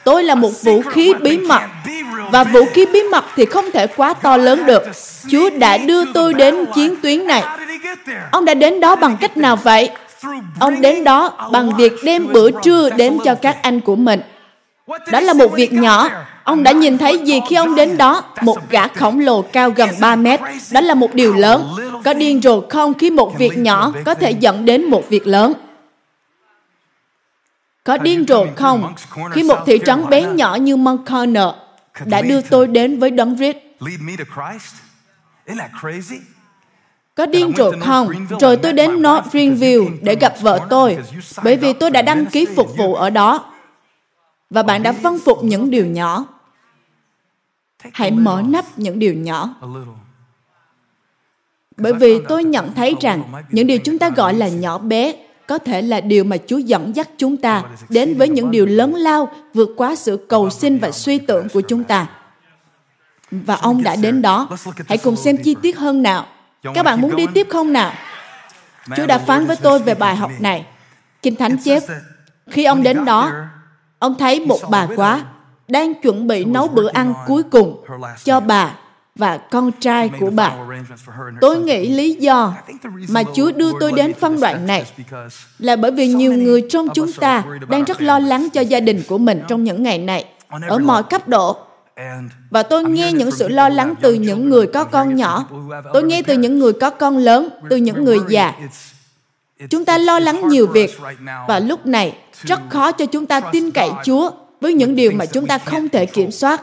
Tôi 0.08 0.24
là 0.24 0.34
một 0.34 0.62
vũ 0.62 0.82
khí 0.82 1.14
bí 1.20 1.38
mật 1.38 1.60
và 2.30 2.44
vũ 2.44 2.64
khí 2.74 2.86
bí 2.92 3.02
mật 3.02 3.24
thì 3.36 3.44
không 3.44 3.70
thể 3.70 3.86
quá 3.86 4.14
to 4.14 4.36
lớn 4.36 4.66
được. 4.66 4.82
Chúa 5.30 5.50
đã 5.50 5.76
đưa 5.78 6.12
tôi 6.12 6.34
đến 6.34 6.64
chiến 6.74 6.94
tuyến 7.02 7.26
này. 7.26 7.44
Ông 8.32 8.44
đã 8.44 8.54
đến 8.54 8.80
đó 8.80 8.96
bằng 8.96 9.16
cách 9.20 9.36
nào 9.36 9.56
vậy? 9.56 9.90
Ông 10.60 10.80
đến 10.80 11.04
đó 11.04 11.48
bằng 11.52 11.76
việc 11.76 11.92
đem 12.04 12.32
bữa 12.32 12.50
trưa 12.50 12.90
đến 12.90 13.18
cho 13.24 13.34
các 13.34 13.56
anh 13.62 13.80
của 13.80 13.96
mình. 13.96 14.20
Đó 15.10 15.20
là 15.20 15.32
một 15.32 15.52
việc 15.52 15.72
nhỏ. 15.72 16.10
Ông 16.44 16.62
đã 16.62 16.72
nhìn 16.72 16.98
thấy 16.98 17.18
gì 17.18 17.40
khi 17.48 17.56
ông 17.56 17.74
đến 17.74 17.96
đó? 17.96 18.22
Một 18.42 18.58
gã 18.70 18.88
khổng 18.88 19.20
lồ 19.20 19.42
cao 19.42 19.70
gần 19.70 19.90
3 20.00 20.16
mét. 20.16 20.40
Đó 20.70 20.80
là 20.80 20.94
một 20.94 21.14
điều 21.14 21.34
lớn. 21.34 21.64
Có 22.04 22.12
điên 22.14 22.40
rồ 22.42 22.60
không 22.68 22.94
khi 22.94 23.10
một 23.10 23.38
việc 23.38 23.58
nhỏ 23.58 23.92
có 24.04 24.14
thể 24.14 24.30
dẫn 24.30 24.64
đến 24.64 24.84
một 24.84 25.08
việc 25.08 25.26
lớn? 25.26 25.52
Có 27.88 27.96
điên 27.96 28.24
rồ 28.28 28.46
không 28.56 28.94
khi 29.32 29.42
một 29.42 29.58
thị 29.66 29.80
trấn 29.86 30.08
bé 30.08 30.22
nhỏ 30.22 30.54
như 30.54 30.76
Mount 30.76 31.00
Corner 31.06 31.48
đã 32.04 32.22
đưa 32.22 32.40
tôi 32.40 32.66
đến 32.66 32.98
với 32.98 33.10
Đấng 33.10 33.36
Christ? 33.36 33.56
Có 37.14 37.26
điên 37.26 37.52
rồ 37.56 37.72
không? 37.80 38.26
Rồi 38.40 38.56
tôi 38.56 38.72
đến 38.72 38.90
North 39.02 39.32
Greenville 39.32 39.86
để 40.02 40.16
gặp 40.20 40.34
vợ 40.40 40.66
tôi, 40.70 40.98
bởi 41.44 41.56
vì 41.56 41.72
tôi 41.72 41.90
đã 41.90 42.02
đăng 42.02 42.26
ký 42.26 42.46
phục 42.56 42.76
vụ 42.76 42.94
ở 42.94 43.10
đó. 43.10 43.52
Và 44.50 44.62
bạn 44.62 44.82
đã 44.82 44.92
vâng 44.92 45.18
phục 45.24 45.44
những 45.44 45.70
điều 45.70 45.86
nhỏ. 45.86 46.26
Hãy 47.92 48.10
mở 48.10 48.42
nắp 48.48 48.78
những 48.78 48.98
điều 48.98 49.14
nhỏ. 49.14 49.54
Bởi 51.76 51.92
vì 51.92 52.20
tôi 52.28 52.44
nhận 52.44 52.74
thấy 52.74 52.94
rằng 53.00 53.22
những 53.50 53.66
điều 53.66 53.78
chúng 53.84 53.98
ta 53.98 54.10
gọi 54.10 54.34
là 54.34 54.48
nhỏ 54.48 54.78
bé 54.78 55.14
có 55.48 55.58
thể 55.58 55.82
là 55.82 56.00
điều 56.00 56.24
mà 56.24 56.36
Chúa 56.46 56.58
dẫn 56.58 56.96
dắt 56.96 57.08
chúng 57.18 57.36
ta 57.36 57.62
đến 57.88 58.18
với 58.18 58.28
những 58.28 58.50
điều 58.50 58.66
lớn 58.66 58.94
lao 58.94 59.28
vượt 59.54 59.70
quá 59.76 59.96
sự 59.96 60.26
cầu 60.28 60.50
xin 60.50 60.78
và 60.78 60.90
suy 60.90 61.18
tưởng 61.18 61.48
của 61.48 61.60
chúng 61.60 61.84
ta. 61.84 62.06
Và 63.30 63.54
ông 63.54 63.82
đã 63.82 63.96
đến 63.96 64.22
đó. 64.22 64.48
Hãy 64.88 64.98
cùng 64.98 65.16
xem 65.16 65.36
chi 65.44 65.56
tiết 65.62 65.78
hơn 65.78 66.02
nào. 66.02 66.26
Các 66.74 66.82
bạn 66.82 67.00
muốn 67.00 67.16
đi 67.16 67.26
tiếp 67.34 67.46
không 67.50 67.72
nào? 67.72 67.92
Chúa 68.96 69.06
đã 69.06 69.18
phán 69.18 69.46
với 69.46 69.56
tôi 69.56 69.78
về 69.78 69.94
bài 69.94 70.16
học 70.16 70.30
này. 70.40 70.66
Kinh 71.22 71.36
Thánh 71.36 71.56
chép, 71.64 71.82
khi 72.50 72.64
ông 72.64 72.82
đến 72.82 73.04
đó, 73.04 73.32
ông 73.98 74.14
thấy 74.18 74.46
một 74.46 74.60
bà 74.70 74.86
quá 74.96 75.24
đang 75.68 75.94
chuẩn 75.94 76.26
bị 76.26 76.44
nấu 76.44 76.68
bữa 76.68 76.88
ăn 76.88 77.14
cuối 77.26 77.42
cùng 77.42 77.84
cho 78.24 78.40
bà 78.40 78.74
và 79.18 79.36
con 79.36 79.72
trai 79.72 80.10
của 80.20 80.30
bà. 80.30 80.54
Tôi 81.40 81.58
nghĩ 81.58 81.88
lý 81.88 82.14
do 82.14 82.54
mà 83.08 83.22
Chúa 83.34 83.52
đưa 83.52 83.72
tôi 83.80 83.92
đến 83.92 84.14
phân 84.14 84.40
đoạn 84.40 84.66
này 84.66 84.84
là 85.58 85.76
bởi 85.76 85.90
vì 85.90 86.08
nhiều 86.08 86.32
người 86.32 86.66
trong 86.70 86.88
chúng 86.94 87.12
ta 87.12 87.44
đang 87.68 87.84
rất 87.84 88.02
lo 88.02 88.18
lắng 88.18 88.48
cho 88.52 88.60
gia 88.60 88.80
đình 88.80 89.02
của 89.08 89.18
mình 89.18 89.42
trong 89.48 89.64
những 89.64 89.82
ngày 89.82 89.98
này, 89.98 90.24
ở 90.68 90.78
mọi 90.78 91.02
cấp 91.02 91.28
độ. 91.28 91.56
Và 92.50 92.62
tôi 92.62 92.84
nghe 92.84 93.12
những 93.12 93.30
sự 93.30 93.48
lo 93.48 93.68
lắng 93.68 93.94
từ 94.00 94.14
những 94.14 94.48
người 94.48 94.66
có 94.66 94.84
con 94.84 95.16
nhỏ. 95.16 95.48
Tôi 95.92 96.02
nghe 96.02 96.22
từ 96.22 96.34
những 96.34 96.58
người 96.58 96.72
có 96.72 96.90
con 96.90 97.16
lớn, 97.16 97.48
từ 97.70 97.76
những 97.76 98.04
người 98.04 98.18
già. 98.28 98.54
Chúng 99.70 99.84
ta 99.84 99.98
lo 99.98 100.18
lắng 100.18 100.48
nhiều 100.48 100.66
việc 100.66 100.98
và 101.48 101.58
lúc 101.58 101.86
này 101.86 102.18
rất 102.42 102.60
khó 102.70 102.92
cho 102.92 103.06
chúng 103.06 103.26
ta 103.26 103.40
tin 103.40 103.70
cậy 103.70 103.90
Chúa 104.04 104.30
với 104.60 104.74
những 104.74 104.96
điều 104.96 105.12
mà 105.12 105.26
chúng 105.26 105.46
ta 105.46 105.58
không 105.58 105.88
thể 105.88 106.06
kiểm 106.06 106.30
soát. 106.30 106.62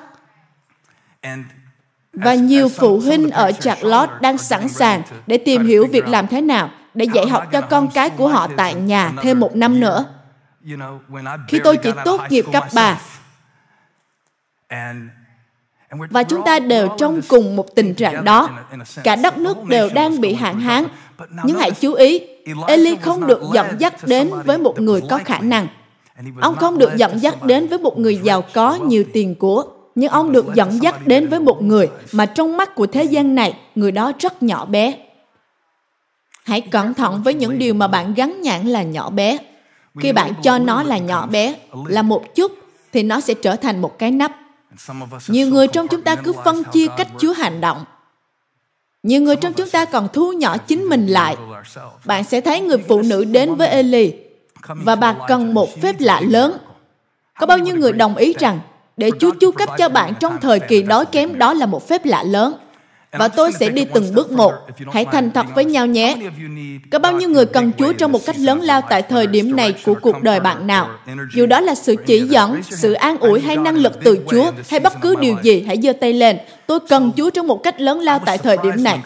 Và 2.16 2.34
nhiều 2.34 2.70
phụ 2.70 3.00
huynh 3.00 3.32
ở 3.32 3.52
Charlotte 3.52 4.14
đang 4.22 4.38
sẵn 4.38 4.68
sàng 4.68 5.02
để 5.28 5.38
tìm 5.38 5.66
hiểu 5.66 5.88
việc 5.88 6.08
làm 6.08 6.28
thế 6.28 6.42
nào 6.42 6.70
để 6.94 7.06
dạy 7.14 7.28
học 7.28 7.44
cho 7.52 7.62
con 7.62 7.88
cái 7.94 8.10
của 8.10 8.28
họ 8.28 8.48
tại 8.58 8.74
nhà 8.74 9.12
thêm 9.22 9.40
một 9.40 9.56
năm 9.56 9.80
nữa. 9.80 10.06
Khi 11.48 11.60
tôi 11.64 11.78
chỉ 11.78 11.92
tốt 12.06 12.22
nghiệp 12.30 12.46
cấp 12.52 12.64
3, 12.74 13.00
và 16.10 16.24
chúng 16.24 16.42
ta 16.46 16.60
đều 16.60 16.88
trong 16.98 17.22
cùng 17.28 17.56
một 17.56 17.76
tình 17.76 17.96
trạng 17.96 18.24
đó. 18.24 18.50
Cả 19.04 19.16
đất 19.16 19.38
nước 19.38 19.64
đều 19.64 19.90
đang 19.94 20.22
bị 20.22 20.34
hạn 20.34 20.60
hán. 20.60 20.86
Nhưng 21.44 21.60
hãy 21.60 21.72
chú 21.72 21.94
ý, 21.94 22.22
Eli 22.68 22.96
không 22.96 23.28
được 23.28 23.42
dẫn 23.54 23.76
dắt 23.80 23.94
đến 24.06 24.32
với 24.46 24.58
một 24.58 24.80
người 24.80 25.02
có 25.10 25.20
khả 25.26 25.40
năng. 25.40 25.68
Ông 26.42 26.56
không 26.56 26.78
được 26.78 26.96
dẫn 26.96 27.22
dắt 27.22 27.44
đến 27.44 27.68
với 27.68 27.80
một 27.80 28.00
người 28.00 28.20
giàu 28.24 28.44
có 28.54 28.76
nhiều 28.76 29.04
tiền 29.14 29.36
của 29.36 29.64
nhưng 29.96 30.12
ông 30.12 30.32
được 30.32 30.46
dẫn 30.56 30.84
dắt 30.84 31.08
đến 31.08 31.28
với 31.28 31.40
một 31.40 31.62
người 31.62 31.90
mà 32.12 32.26
trong 32.26 32.58
mắt 32.58 32.76
của 32.76 32.88
thế 32.88 33.04
gian 33.04 33.36
này, 33.36 33.54
người 33.76 33.92
đó 33.92 34.12
rất 34.20 34.44
nhỏ 34.44 34.66
bé. 34.66 34.98
Hãy 36.44 36.62
cẩn 36.62 36.94
thận 36.94 37.22
với 37.24 37.34
những 37.34 37.60
điều 37.60 37.74
mà 37.74 37.88
bạn 37.88 38.14
gắn 38.14 38.42
nhãn 38.42 38.68
là 38.68 38.84
nhỏ 38.84 39.10
bé. 39.10 39.38
Khi 40.00 40.12
bạn 40.12 40.34
cho 40.44 40.58
nó 40.58 40.84
là 40.84 40.98
nhỏ 40.98 41.28
bé, 41.28 41.56
là 41.88 42.02
một 42.02 42.36
chút, 42.36 42.52
thì 42.94 43.04
nó 43.04 43.20
sẽ 43.20 43.34
trở 43.34 43.56
thành 43.56 43.82
một 43.82 44.00
cái 44.00 44.12
nắp. 44.12 44.32
Nhiều 45.28 45.48
người 45.48 45.68
trong 45.68 45.88
chúng 45.88 46.02
ta 46.02 46.16
cứ 46.16 46.34
phân 46.46 46.64
chia 46.64 46.88
cách 46.98 47.08
Chúa 47.20 47.34
hành 47.34 47.62
động. 47.62 47.86
Nhiều 49.04 49.22
người 49.22 49.36
trong 49.36 49.54
chúng 49.54 49.70
ta 49.70 49.86
còn 49.86 50.08
thu 50.14 50.32
nhỏ 50.32 50.58
chính 50.58 50.84
mình 50.84 51.08
lại. 51.08 51.36
Bạn 52.06 52.24
sẽ 52.24 52.42
thấy 52.42 52.62
người 52.62 52.78
phụ 52.88 53.02
nữ 53.02 53.26
đến 53.26 53.56
với 53.56 53.68
Eli 53.68 54.14
và 54.68 54.96
bà 54.96 55.16
cần 55.28 55.54
một 55.54 55.82
phép 55.82 55.96
lạ 56.00 56.22
lớn. 56.22 56.58
Có 57.40 57.46
bao 57.46 57.58
nhiêu 57.58 57.76
người 57.76 57.94
đồng 57.94 58.16
ý 58.16 58.34
rằng 58.40 58.60
để 58.98 59.12
Chúa 59.20 59.32
chu 59.32 59.52
cấp 59.52 59.70
cho 59.78 59.90
bạn 59.90 60.14
trong 60.20 60.38
thời 60.42 60.60
kỳ 60.60 60.84
đói 60.84 61.06
kém 61.06 61.38
đó 61.38 61.54
là 61.54 61.66
một 61.66 61.88
phép 61.88 62.06
lạ 62.06 62.24
lớn. 62.24 62.54
Và 63.12 63.28
tôi 63.28 63.52
sẽ 63.52 63.70
đi 63.70 63.86
từng 63.94 64.14
bước 64.14 64.32
một. 64.32 64.54
Hãy 64.92 65.06
thành 65.06 65.32
thật 65.32 65.46
với 65.56 65.66
nhau 65.66 65.86
nhé. 65.86 66.18
Có 66.92 67.00
bao 67.00 67.14
nhiêu 67.14 67.30
người 67.30 67.46
cần 67.46 67.72
Chúa 67.78 67.94
trong 67.94 68.12
một 68.12 68.26
cách 68.26 68.40
lớn 68.40 68.62
lao 68.62 68.82
tại 68.90 69.02
thời 69.02 69.28
điểm 69.28 69.56
này 69.56 69.74
của 69.86 69.94
cuộc 70.02 70.22
đời 70.22 70.40
bạn 70.40 70.68
nào? 70.68 70.90
Dù 71.36 71.46
đó 71.46 71.60
là 71.60 71.76
sự 71.76 71.96
chỉ 72.06 72.20
dẫn, 72.20 72.62
sự 72.64 72.94
an 72.94 73.18
ủi 73.18 73.42
hay 73.42 73.58
năng 73.58 73.76
lực 73.76 73.94
từ 74.04 74.20
Chúa, 74.32 74.52
hay 74.70 74.80
bất 74.80 74.94
cứ 75.02 75.16
điều 75.16 75.36
gì, 75.44 75.64
hãy 75.68 75.78
giơ 75.84 75.94
tay 75.94 76.14
lên. 76.14 76.38
Tôi 76.68 76.80
cần 76.90 77.12
Chúa 77.18 77.30
trong 77.30 77.48
một 77.48 77.64
cách 77.64 77.82
lớn 77.82 78.00
lao 78.00 78.20
tại 78.20 78.38
thời 78.38 78.58
điểm 78.64 78.84
này. 78.84 79.00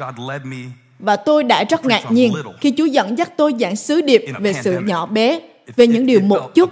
Và 1.00 1.16
tôi 1.16 1.44
đã 1.44 1.64
rất 1.64 1.86
ngạc 1.86 2.12
nhiên 2.12 2.34
khi 2.62 2.74
Chúa 2.78 2.86
dẫn 2.86 3.18
dắt 3.18 3.32
tôi 3.38 3.54
giảng 3.60 3.76
sứ 3.76 4.02
điệp 4.02 4.26
về 4.40 4.54
sự 4.64 4.80
nhỏ 4.80 5.06
bé, 5.06 5.40
về 5.76 5.88
những 5.88 6.06
điều 6.06 6.20
một 6.20 6.56
chút 6.56 6.70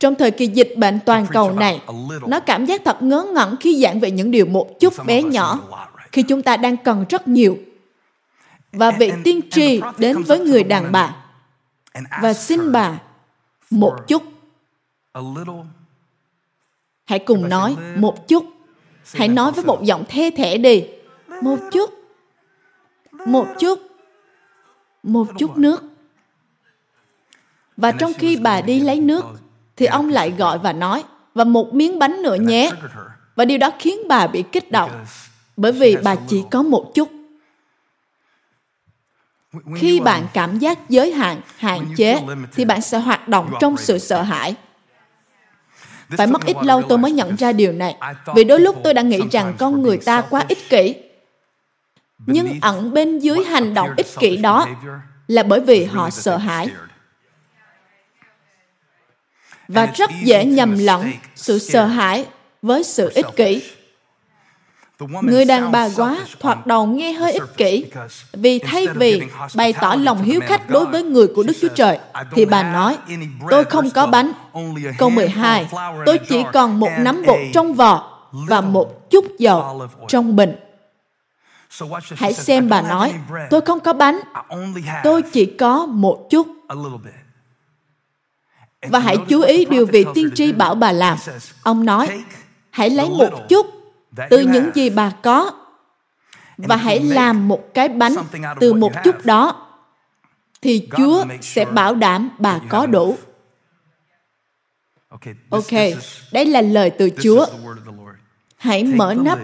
trong 0.00 0.14
thời 0.14 0.30
kỳ 0.30 0.46
dịch 0.46 0.74
bệnh 0.76 0.98
toàn 1.06 1.26
cầu 1.32 1.52
này, 1.52 1.80
nó 2.26 2.40
cảm 2.40 2.66
giác 2.66 2.82
thật 2.84 3.02
ngớ 3.02 3.26
ngẩn 3.34 3.56
khi 3.60 3.82
giảng 3.82 4.00
về 4.00 4.10
những 4.10 4.30
điều 4.30 4.46
một 4.46 4.80
chút 4.80 4.94
bé 5.06 5.22
nhỏ, 5.22 5.60
khi 6.12 6.22
chúng 6.22 6.42
ta 6.42 6.56
đang 6.56 6.76
cần 6.76 7.04
rất 7.08 7.28
nhiều. 7.28 7.58
Và 8.72 8.90
vị 8.90 9.12
tiên 9.24 9.40
tri 9.50 9.80
đến 9.98 10.22
với 10.22 10.38
người 10.38 10.64
đàn 10.64 10.92
bà 10.92 11.16
và 12.22 12.32
xin 12.32 12.72
bà 12.72 12.98
một 13.70 13.96
chút. 14.08 14.22
Hãy 17.04 17.18
cùng 17.18 17.48
nói 17.48 17.76
một 17.96 18.28
chút. 18.28 18.44
Hãy 19.14 19.28
nói 19.28 19.52
với 19.52 19.64
một 19.64 19.82
giọng 19.82 20.04
the 20.08 20.30
thẻ 20.30 20.58
đi. 20.58 20.84
Một 21.42 21.58
chút. 21.72 21.90
Một 23.26 23.46
chút. 23.58 23.78
Một 25.02 25.26
chút 25.38 25.56
nước. 25.56 25.82
Và 27.76 27.92
trong 27.92 28.12
khi 28.14 28.36
bà 28.36 28.60
đi 28.60 28.80
lấy 28.80 29.00
nước, 29.00 29.24
thì 29.80 29.86
ông 29.86 30.08
lại 30.08 30.30
gọi 30.30 30.58
và 30.58 30.72
nói, 30.72 31.04
và 31.34 31.44
một 31.44 31.74
miếng 31.74 31.98
bánh 31.98 32.22
nữa 32.22 32.34
nhé. 32.34 32.70
Và 33.36 33.44
điều 33.44 33.58
đó 33.58 33.70
khiến 33.78 33.98
bà 34.08 34.26
bị 34.26 34.44
kích 34.52 34.70
động, 34.70 34.90
bởi 35.56 35.72
vì 35.72 35.96
bà 36.02 36.14
chỉ 36.28 36.42
có 36.50 36.62
một 36.62 36.92
chút. 36.94 37.08
Khi 39.76 40.00
bạn 40.00 40.26
cảm 40.32 40.58
giác 40.58 40.88
giới 40.88 41.12
hạn, 41.12 41.40
hạn 41.56 41.86
chế, 41.96 42.20
thì 42.52 42.64
bạn 42.64 42.80
sẽ 42.80 42.98
hoạt 42.98 43.28
động 43.28 43.52
trong 43.60 43.76
sự 43.76 43.98
sợ 43.98 44.22
hãi. 44.22 44.54
Phải 46.16 46.26
mất 46.26 46.44
ít 46.44 46.56
lâu 46.62 46.82
tôi 46.82 46.98
mới 46.98 47.12
nhận 47.12 47.36
ra 47.36 47.52
điều 47.52 47.72
này, 47.72 47.96
vì 48.34 48.44
đôi 48.44 48.60
lúc 48.60 48.76
tôi 48.84 48.94
đã 48.94 49.02
nghĩ 49.02 49.20
rằng 49.32 49.54
con 49.58 49.82
người 49.82 49.96
ta 49.96 50.20
quá 50.20 50.44
ích 50.48 50.68
kỷ. 50.68 50.94
Nhưng 52.26 52.58
ẩn 52.60 52.94
bên 52.94 53.18
dưới 53.18 53.44
hành 53.44 53.74
động 53.74 53.90
ích 53.96 54.18
kỷ 54.18 54.36
đó 54.36 54.66
là 55.28 55.42
bởi 55.42 55.60
vì 55.60 55.84
họ 55.84 56.10
sợ 56.10 56.36
hãi 56.36 56.68
và 59.72 59.86
rất 59.86 60.10
dễ 60.22 60.44
nhầm 60.44 60.78
lẫn 60.78 61.12
sự 61.36 61.58
sợ 61.58 61.86
hãi 61.86 62.26
với 62.62 62.84
sự 62.84 63.10
ích 63.14 63.26
kỷ. 63.36 63.62
Người 65.22 65.44
đàn 65.44 65.72
bà 65.72 65.88
quá 65.96 66.18
thoạt 66.40 66.66
đầu 66.66 66.86
nghe 66.86 67.12
hơi 67.12 67.32
ích 67.32 67.56
kỷ 67.56 67.84
vì 68.32 68.58
thay 68.58 68.86
vì 68.94 69.22
bày 69.54 69.72
tỏ 69.72 69.94
lòng 69.94 70.22
hiếu 70.22 70.40
khách 70.46 70.70
đối 70.70 70.86
với 70.86 71.02
người 71.02 71.26
của 71.26 71.42
Đức 71.42 71.52
Chúa 71.60 71.68
Trời 71.68 71.98
thì 72.32 72.44
bà 72.44 72.72
nói 72.72 72.98
tôi 73.50 73.64
không 73.64 73.90
có 73.90 74.06
bánh. 74.06 74.32
Câu 74.98 75.10
12 75.10 75.68
tôi 76.06 76.18
chỉ 76.28 76.44
còn 76.52 76.80
một 76.80 76.90
nắm 76.98 77.22
bột 77.26 77.38
trong 77.52 77.74
vò 77.74 78.20
và 78.32 78.60
một 78.60 79.10
chút 79.10 79.24
dầu 79.38 79.88
trong 80.08 80.36
bình. 80.36 80.56
Hãy 82.16 82.32
xem 82.32 82.68
bà 82.68 82.82
nói 82.82 83.12
tôi 83.50 83.60
không 83.60 83.80
có 83.80 83.92
bánh 83.92 84.20
tôi 85.04 85.22
chỉ 85.22 85.46
có 85.46 85.86
một 85.86 86.26
chút 86.30 86.46
và 88.88 88.98
hãy 88.98 89.16
chú 89.28 89.42
ý 89.42 89.64
điều 89.64 89.86
vị 89.86 90.04
tiên 90.14 90.30
tri 90.34 90.52
bảo 90.52 90.74
bà 90.74 90.92
làm. 90.92 91.18
Ông 91.62 91.84
nói, 91.84 92.24
hãy 92.70 92.90
lấy 92.90 93.08
một 93.08 93.48
chút 93.48 93.66
từ 94.30 94.40
những 94.40 94.70
gì 94.74 94.90
bà 94.90 95.12
có 95.22 95.52
và 96.56 96.76
hãy 96.76 97.00
làm 97.00 97.48
một 97.48 97.74
cái 97.74 97.88
bánh 97.88 98.14
từ 98.60 98.74
một 98.74 98.92
chút 99.04 99.24
đó 99.24 99.66
thì 100.62 100.88
Chúa 100.96 101.24
sẽ 101.40 101.64
bảo 101.64 101.94
đảm 101.94 102.30
bà 102.38 102.60
có 102.68 102.86
đủ. 102.86 103.16
Ok, 105.50 105.72
đây 106.32 106.46
là 106.46 106.60
lời 106.60 106.90
từ 106.98 107.10
Chúa. 107.22 107.46
Hãy 108.56 108.84
mở 108.84 109.14
nắp 109.14 109.38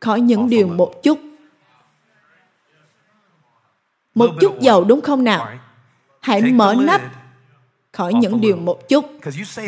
khỏi 0.00 0.20
những 0.20 0.48
điều 0.48 0.68
một 0.68 1.02
chút. 1.02 1.18
Một 4.14 4.30
chút 4.40 4.60
dầu 4.60 4.84
đúng 4.84 5.00
không 5.00 5.24
nào? 5.24 5.48
Hãy 6.20 6.42
mở 6.42 6.74
nắp 6.78 7.00
khỏi 7.94 8.14
những 8.14 8.40
điều 8.40 8.56
một 8.56 8.88
chút. 8.88 9.04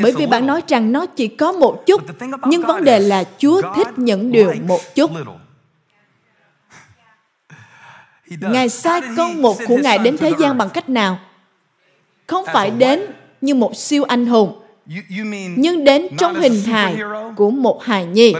Bởi 0.03 0.13
vì 0.13 0.27
bạn 0.27 0.47
nói 0.47 0.63
rằng 0.69 0.93
nó 0.93 1.07
chỉ 1.07 1.29
có 1.29 1.53
một 1.53 1.83
chút, 1.87 2.03
nhưng 2.47 2.63
vấn 2.63 2.85
đề 2.85 2.99
là 2.99 3.25
Chúa 3.39 3.63
thích 3.77 3.89
những 3.97 4.33
điều 4.33 4.53
một 4.67 4.81
chút. 4.95 5.11
Ngài 8.41 8.69
sai 8.69 9.01
con 9.17 9.43
một 9.43 9.57
của 9.67 9.77
Ngài 9.77 9.99
đến 9.99 10.17
thế 10.19 10.33
gian 10.39 10.59
bằng 10.59 10.71
cách 10.71 10.89
nào? 10.89 11.19
Không 12.27 12.45
phải 12.53 12.71
đến 12.71 13.03
như 13.41 13.55
một 13.55 13.77
siêu 13.77 14.05
anh 14.05 14.27
hùng, 14.27 14.63
nhưng 15.57 15.85
đến 15.85 16.09
trong 16.19 16.35
hình 16.35 16.63
hài 16.67 16.97
của 17.37 17.51
một 17.51 17.85
hài 17.85 18.07
nhi. 18.07 18.35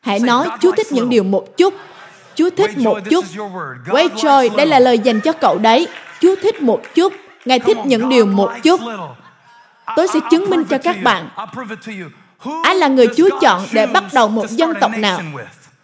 Hãy 0.00 0.20
nói 0.20 0.48
Chúa 0.60 0.72
thích 0.72 0.86
những 0.92 1.08
điều 1.08 1.22
một 1.22 1.56
chút. 1.56 1.74
Chúa 2.34 2.50
thích 2.50 2.78
một 2.78 2.98
chút. 3.10 3.24
Quay 3.90 4.08
trời, 4.16 4.50
đây 4.56 4.66
là 4.66 4.78
lời 4.78 4.98
dành 4.98 5.20
cho 5.20 5.32
cậu 5.32 5.58
đấy. 5.58 5.88
Chúa 6.20 6.34
thích 6.42 6.62
một 6.62 6.82
chút. 6.94 7.12
Ngài 7.44 7.58
thích 7.58 7.76
những 7.84 8.08
điều 8.08 8.26
một 8.26 8.52
chút. 8.62 8.80
Tôi 9.96 10.08
sẽ 10.08 10.20
chứng 10.30 10.50
minh 10.50 10.64
cho 10.64 10.78
các 10.78 10.96
bạn. 11.02 11.28
Ai 12.62 12.74
là 12.74 12.88
người 12.88 13.08
Chúa 13.16 13.28
chọn 13.40 13.66
để 13.72 13.86
bắt 13.86 14.04
đầu 14.12 14.28
một 14.28 14.50
dân 14.50 14.72
tộc 14.80 14.90
nào? 14.96 15.20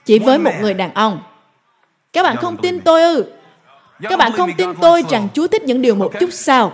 Chỉ 0.04 0.18
với 0.18 0.38
một 0.38 0.52
người 0.60 0.74
đàn 0.74 0.94
ông. 0.94 1.22
Các 2.12 2.22
bạn 2.22 2.36
không 2.36 2.56
tin 2.56 2.80
tôi 2.80 3.02
ư? 3.02 3.24
Các 4.02 4.18
bạn 4.18 4.32
không 4.32 4.52
tin 4.56 4.74
tôi 4.74 5.04
rằng 5.08 5.28
Chúa 5.34 5.46
thích 5.46 5.62
những 5.62 5.82
điều 5.82 5.94
một 5.94 6.12
chút 6.20 6.28
sao? 6.32 6.72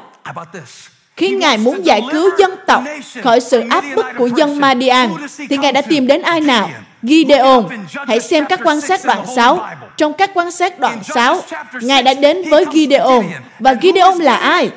Khi 1.16 1.30
Ngài 1.30 1.58
muốn 1.58 1.86
giải 1.86 2.02
cứu 2.12 2.30
dân 2.38 2.50
tộc 2.66 2.82
khỏi 3.22 3.40
sự 3.40 3.62
áp 3.70 3.84
bức 3.96 4.06
của 4.18 4.26
dân 4.26 4.60
Madian, 4.60 5.10
thì 5.50 5.56
Ngài 5.56 5.72
đã 5.72 5.82
tìm 5.82 6.06
đến 6.06 6.22
ai 6.22 6.40
nào? 6.40 6.70
Gideon. 7.02 7.64
Hãy 8.06 8.20
xem 8.20 8.44
các 8.48 8.60
quan 8.64 8.80
sát 8.80 9.00
đoạn 9.04 9.24
6. 9.36 9.68
Trong 9.96 10.12
các 10.12 10.30
quan 10.34 10.50
sát 10.50 10.78
đoạn 10.78 10.98
6, 11.14 11.42
Ngài 11.80 12.02
đã 12.02 12.14
đến 12.14 12.42
với 12.50 12.64
Gideon. 12.72 13.22
Và 13.58 13.74
Gideon 13.82 14.18
là 14.18 14.36
ai? 14.36 14.70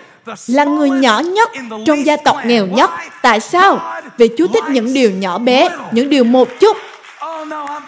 Là 0.48 0.64
người 0.64 0.90
nhỏ 0.90 1.20
nhất 1.20 1.52
trong 1.86 2.06
gia 2.06 2.18
tộc 2.18 2.38
nghèo 2.46 2.66
nhất. 2.66 2.92
Tại 3.22 3.40
sao? 3.40 3.80
Vì 4.18 4.30
Chúa 4.38 4.48
thích 4.48 4.64
những 4.70 4.94
điều 4.94 5.12
nhỏ 5.12 5.38
bé, 5.38 5.70
những 5.92 6.10
điều 6.10 6.24
một 6.24 6.48
chút. 6.60 6.78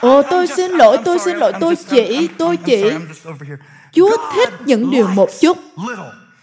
Ồ, 0.01 0.21
tôi 0.21 0.47
xin 0.47 0.71
lỗi, 0.71 0.97
tôi 1.05 1.19
xin 1.19 1.37
lỗi, 1.37 1.53
tôi 1.59 1.75
chỉ, 1.89 2.27
tôi 2.37 2.57
chỉ. 2.57 2.83
Chúa 3.93 4.17
thích 4.35 4.49
những 4.65 4.91
điều 4.91 5.07
một 5.07 5.29
chút. 5.41 5.57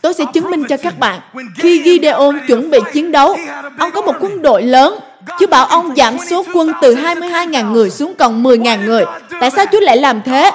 Tôi 0.00 0.14
sẽ 0.14 0.24
chứng 0.34 0.50
minh 0.50 0.64
cho 0.68 0.76
các 0.76 0.98
bạn. 0.98 1.20
Khi 1.58 1.82
Gideon 1.84 2.32
chuẩn 2.48 2.70
bị 2.70 2.78
chiến 2.92 3.12
đấu, 3.12 3.36
ông 3.78 3.90
có 3.90 4.02
một 4.02 4.14
quân 4.20 4.42
đội 4.42 4.62
lớn. 4.62 4.98
Chúa 5.40 5.46
bảo 5.46 5.66
ông 5.66 5.96
giảm 5.96 6.16
số 6.30 6.44
quân 6.54 6.72
từ 6.82 6.94
22.000 6.94 7.72
người 7.72 7.90
xuống 7.90 8.14
còn 8.18 8.42
10.000 8.42 8.84
người. 8.84 9.04
Tại 9.40 9.50
sao 9.50 9.64
Chúa 9.72 9.80
lại 9.80 9.96
làm 9.96 10.22
thế? 10.22 10.50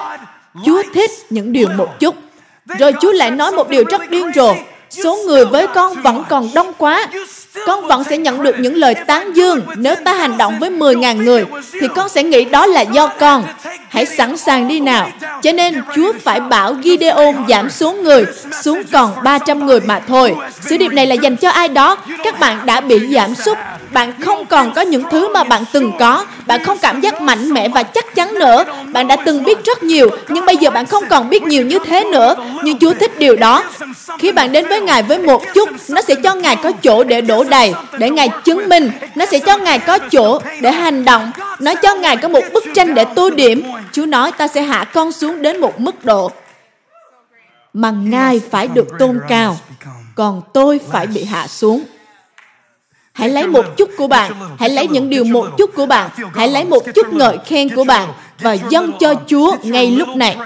Chúa 0.66 0.82
thích 0.94 1.10
những 1.30 1.52
điều 1.52 1.68
một 1.76 2.00
chút. 2.00 2.14
Rồi 2.78 2.92
Chúa 3.00 3.12
lại 3.12 3.30
nói 3.30 3.52
một 3.52 3.68
điều 3.68 3.84
rất 3.84 4.10
điên 4.10 4.30
rồ. 4.34 4.54
Số 4.90 5.16
người 5.26 5.44
với 5.44 5.66
con 5.66 6.02
vẫn 6.02 6.24
còn 6.28 6.48
đông 6.54 6.72
quá. 6.78 7.06
Con 7.66 7.86
vẫn 7.86 8.04
sẽ 8.10 8.18
nhận 8.18 8.42
được 8.42 8.54
những 8.58 8.74
lời 8.74 8.94
tán 8.94 9.32
dương. 9.36 9.60
Nếu 9.76 9.94
ta 10.04 10.12
hành 10.12 10.38
động 10.38 10.58
với 10.58 10.70
10.000 10.70 11.24
người, 11.24 11.44
thì 11.80 11.88
con 11.94 12.08
sẽ 12.08 12.22
nghĩ 12.22 12.44
đó 12.44 12.66
là 12.66 12.80
do 12.80 13.06
con. 13.06 13.44
Hãy 13.88 14.06
sẵn 14.06 14.36
sàng 14.36 14.68
đi 14.68 14.80
nào. 14.80 15.10
Cho 15.42 15.52
nên 15.52 15.82
Chúa 15.94 16.12
phải 16.24 16.40
bảo 16.40 16.76
Gideon 16.84 17.34
giảm 17.48 17.70
số 17.70 17.92
người 17.92 18.24
xuống 18.62 18.82
còn 18.92 19.10
300 19.24 19.66
người 19.66 19.80
mà 19.80 20.00
thôi. 20.08 20.34
Sứ 20.68 20.76
điệp 20.76 20.92
này 20.92 21.06
là 21.06 21.14
dành 21.14 21.36
cho 21.36 21.50
ai 21.50 21.68
đó. 21.68 21.96
Các 22.24 22.40
bạn 22.40 22.58
đã 22.66 22.80
bị 22.80 23.14
giảm 23.14 23.34
sút. 23.34 23.58
Bạn 23.92 24.12
không 24.20 24.46
còn 24.46 24.72
có 24.74 24.80
những 24.82 25.02
thứ 25.10 25.28
mà 25.28 25.44
bạn 25.44 25.64
từng 25.72 25.92
có. 25.98 26.26
Bạn 26.46 26.64
không 26.64 26.78
cảm 26.78 27.00
giác 27.00 27.20
mạnh 27.22 27.50
mẽ 27.50 27.68
và 27.68 27.82
chắc 27.82 28.14
chắn 28.14 28.34
nữa. 28.34 28.64
Bạn 28.92 29.08
đã 29.08 29.16
từng 29.16 29.44
biết 29.44 29.64
rất 29.64 29.82
nhiều, 29.82 30.10
nhưng 30.28 30.46
bây 30.46 30.56
giờ 30.56 30.70
bạn 30.70 30.86
không 30.86 31.04
còn 31.10 31.30
biết 31.30 31.42
nhiều 31.42 31.66
như 31.66 31.78
thế 31.86 32.04
nữa. 32.04 32.34
Nhưng 32.64 32.78
Chúa 32.78 32.94
thích 32.94 33.18
điều 33.18 33.36
đó. 33.36 33.64
Khi 34.18 34.32
bạn 34.32 34.52
đến 34.52 34.68
với 34.68 34.80
Ngài 34.80 35.02
với 35.02 35.18
một 35.18 35.42
chút, 35.54 35.68
nó 35.88 36.02
sẽ 36.02 36.14
cho 36.14 36.34
Ngài 36.34 36.56
có 36.56 36.72
chỗ 36.82 37.04
để 37.04 37.20
đổ 37.20 37.39
đầy, 37.44 37.74
để 37.98 38.10
Ngài 38.10 38.28
chứng 38.44 38.68
minh. 38.68 38.90
Nó 39.14 39.26
sẽ 39.26 39.38
cho 39.38 39.58
Ngài 39.58 39.78
có 39.78 39.98
chỗ 39.98 40.40
để 40.60 40.72
hành 40.72 41.04
động. 41.04 41.30
Nó 41.60 41.74
cho 41.74 41.94
Ngài 41.94 42.16
có 42.16 42.28
một 42.28 42.42
bức 42.52 42.64
tranh 42.74 42.94
để 42.94 43.04
tô 43.16 43.30
điểm. 43.30 43.62
Chúa 43.92 44.06
nói 44.06 44.32
ta 44.32 44.48
sẽ 44.48 44.62
hạ 44.62 44.84
con 44.92 45.12
xuống 45.12 45.42
đến 45.42 45.60
một 45.60 45.80
mức 45.80 46.04
độ 46.04 46.30
mà 47.72 47.90
Ngài 47.90 48.40
phải 48.50 48.68
được 48.68 48.86
tôn 48.98 49.20
cao, 49.28 49.56
còn 50.14 50.42
tôi 50.54 50.80
phải 50.90 51.06
bị 51.06 51.24
hạ 51.24 51.46
xuống. 51.46 51.84
Hãy 53.12 53.28
lấy 53.28 53.46
một 53.46 53.66
chút 53.76 53.90
của 53.96 54.08
bạn, 54.08 54.32
hãy 54.58 54.70
lấy 54.70 54.88
những 54.88 55.10
điều 55.10 55.24
một 55.24 55.48
chút 55.58 55.70
của 55.74 55.86
bạn, 55.86 56.10
hãy 56.34 56.48
lấy 56.48 56.64
một 56.64 56.82
chút 56.94 57.12
ngợi 57.12 57.38
khen 57.46 57.74
của 57.76 57.84
bạn 57.84 58.12
và 58.38 58.52
dâng 58.52 58.92
cho 59.00 59.14
Chúa 59.26 59.56
ngay 59.62 59.90
lúc 59.90 60.08
này. 60.08 60.36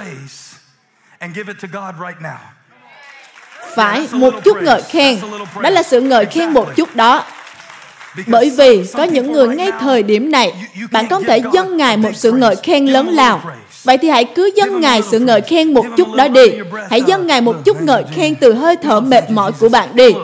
Phải, 3.76 4.06
một 4.12 4.34
chút 4.44 4.56
ngợi 4.62 4.82
khen. 4.82 5.18
Đó 5.62 5.70
là 5.70 5.82
sự 5.82 6.00
ngợi 6.00 6.26
khen 6.26 6.50
một 6.50 6.76
chút 6.76 6.96
đó. 6.96 7.24
Bởi 8.26 8.50
vì 8.50 8.84
có 8.94 9.02
những 9.02 9.32
người 9.32 9.48
ngay 9.48 9.70
thời 9.80 10.02
điểm 10.02 10.30
này, 10.30 10.52
bạn 10.92 11.08
không 11.08 11.24
thể 11.24 11.40
dâng 11.52 11.76
Ngài 11.76 11.96
một 11.96 12.10
sự 12.14 12.32
ngợi 12.32 12.56
khen 12.56 12.86
lớn 12.86 13.08
lao. 13.08 13.40
Vậy 13.84 13.98
thì 13.98 14.08
hãy 14.08 14.24
cứ 14.24 14.50
dâng 14.56 14.80
Ngài 14.80 15.02
sự 15.02 15.18
ngợi 15.18 15.40
khen 15.40 15.74
một 15.74 15.86
chút 15.96 16.14
đó 16.14 16.28
đi. 16.28 16.46
Hãy 16.90 17.02
dâng 17.02 17.26
Ngài 17.26 17.40
một 17.40 17.56
chút 17.64 17.82
ngợi 17.82 18.04
khen 18.14 18.34
từ 18.34 18.52
hơi 18.52 18.76
thở 18.82 19.00
mệt 19.00 19.30
mỏi 19.30 19.52
của 19.52 19.68
bạn 19.68 19.88
đi. 19.94 20.14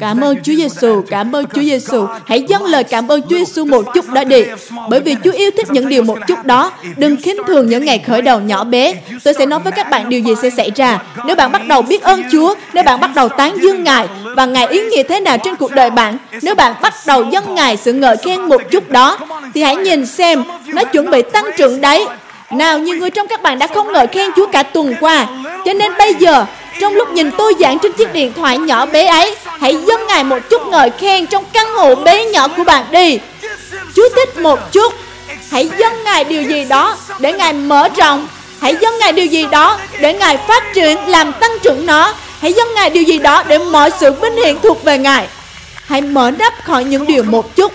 Cảm 0.00 0.20
ơn 0.20 0.36
Chúa 0.42 0.52
Giêsu, 0.52 1.02
cảm 1.10 1.32
ơn 1.32 1.44
Chúa 1.54 1.62
Giêsu. 1.62 2.06
Hãy 2.26 2.42
dâng 2.48 2.64
lời 2.64 2.84
cảm 2.84 3.08
ơn 3.08 3.22
Chúa 3.22 3.36
Giêsu 3.36 3.64
một 3.64 3.84
chút 3.94 4.08
đó 4.08 4.24
đi. 4.24 4.44
Bởi 4.90 5.00
vì 5.00 5.16
Chúa 5.24 5.32
yêu 5.32 5.50
thích 5.56 5.70
những 5.70 5.88
điều 5.88 6.02
một 6.02 6.18
chút 6.26 6.44
đó. 6.44 6.72
Đừng 6.96 7.16
khinh 7.16 7.36
thường 7.46 7.68
những 7.68 7.84
ngày 7.84 7.98
khởi 7.98 8.22
đầu 8.22 8.40
nhỏ 8.40 8.64
bé. 8.64 8.94
Tôi 9.24 9.34
sẽ 9.34 9.46
nói 9.46 9.60
với 9.60 9.72
các 9.72 9.90
bạn 9.90 10.08
điều 10.08 10.20
gì 10.20 10.34
sẽ 10.42 10.50
xảy 10.50 10.70
ra. 10.76 10.98
Nếu 11.26 11.36
bạn 11.36 11.52
bắt 11.52 11.66
đầu 11.68 11.82
biết 11.82 12.02
ơn 12.02 12.22
Chúa, 12.32 12.54
nếu 12.72 12.84
bạn 12.84 13.00
bắt 13.00 13.10
đầu 13.14 13.28
tán 13.28 13.56
dương 13.62 13.84
Ngài 13.84 14.08
và 14.36 14.46
Ngài 14.46 14.66
ý 14.66 14.80
nghĩa 14.80 15.02
thế 15.02 15.20
nào 15.20 15.38
trên 15.38 15.56
cuộc 15.56 15.72
đời 15.72 15.90
bạn, 15.90 16.18
nếu 16.42 16.54
bạn 16.54 16.74
bắt 16.82 16.94
đầu 17.06 17.24
dâng 17.32 17.54
Ngài 17.54 17.76
sự 17.76 17.92
ngợi 17.92 18.16
khen 18.16 18.40
một 18.40 18.62
chút 18.70 18.90
đó, 18.90 19.18
thì 19.54 19.62
hãy 19.62 19.76
nhìn 19.76 20.06
xem 20.06 20.44
nó 20.66 20.84
chuẩn 20.84 21.10
bị 21.10 21.22
tăng 21.32 21.44
trưởng 21.56 21.80
đấy 21.80 22.06
nào, 22.50 22.78
nhiều 22.78 22.96
người 22.96 23.10
trong 23.10 23.28
các 23.28 23.42
bạn 23.42 23.58
đã 23.58 23.66
không 23.66 23.92
ngợi 23.92 24.06
khen 24.06 24.30
Chúa 24.36 24.46
cả 24.46 24.62
tuần 24.62 24.94
qua. 25.00 25.26
Cho 25.64 25.72
nên 25.72 25.92
bây 25.98 26.14
giờ, 26.14 26.44
trong 26.80 26.94
lúc 26.94 27.10
nhìn 27.10 27.30
tôi 27.38 27.54
giảng 27.60 27.78
trên 27.78 27.92
chiếc 27.92 28.12
điện 28.12 28.32
thoại 28.36 28.58
nhỏ 28.58 28.86
bé 28.86 29.06
ấy, 29.06 29.36
hãy 29.60 29.76
dâng 29.86 30.06
Ngài 30.06 30.24
một 30.24 30.38
chút 30.50 30.66
ngợi 30.66 30.90
khen 30.98 31.26
trong 31.26 31.44
căn 31.52 31.74
hộ 31.74 31.94
bé 31.94 32.24
nhỏ 32.24 32.48
của 32.48 32.64
bạn 32.64 32.84
đi. 32.90 33.18
Chúa 33.94 34.08
thích 34.16 34.38
một 34.38 34.72
chút. 34.72 34.92
Hãy 35.50 35.70
dâng 35.78 36.04
Ngài 36.04 36.24
điều 36.24 36.42
gì 36.42 36.64
đó 36.64 36.96
để 37.18 37.32
Ngài 37.32 37.52
mở 37.52 37.88
rộng. 37.96 38.28
Hãy 38.60 38.76
dâng 38.80 38.98
Ngài 38.98 39.12
điều 39.12 39.26
gì 39.26 39.46
đó 39.50 39.78
để 40.00 40.12
Ngài 40.12 40.36
phát 40.36 40.64
triển, 40.74 40.98
làm 41.06 41.32
tăng 41.32 41.58
trưởng 41.62 41.86
nó. 41.86 42.14
Hãy 42.40 42.52
dâng 42.52 42.74
Ngài 42.74 42.90
điều 42.90 43.02
gì 43.02 43.18
đó 43.18 43.42
để 43.42 43.58
mọi 43.58 43.90
sự 44.00 44.12
vinh 44.12 44.36
hiển 44.36 44.58
thuộc 44.62 44.84
về 44.84 44.98
Ngài. 44.98 45.26
Hãy 45.86 46.00
mở 46.00 46.30
nắp 46.30 46.52
khỏi 46.64 46.84
những 46.84 47.06
điều 47.06 47.22
một 47.22 47.56
chút. 47.56 47.72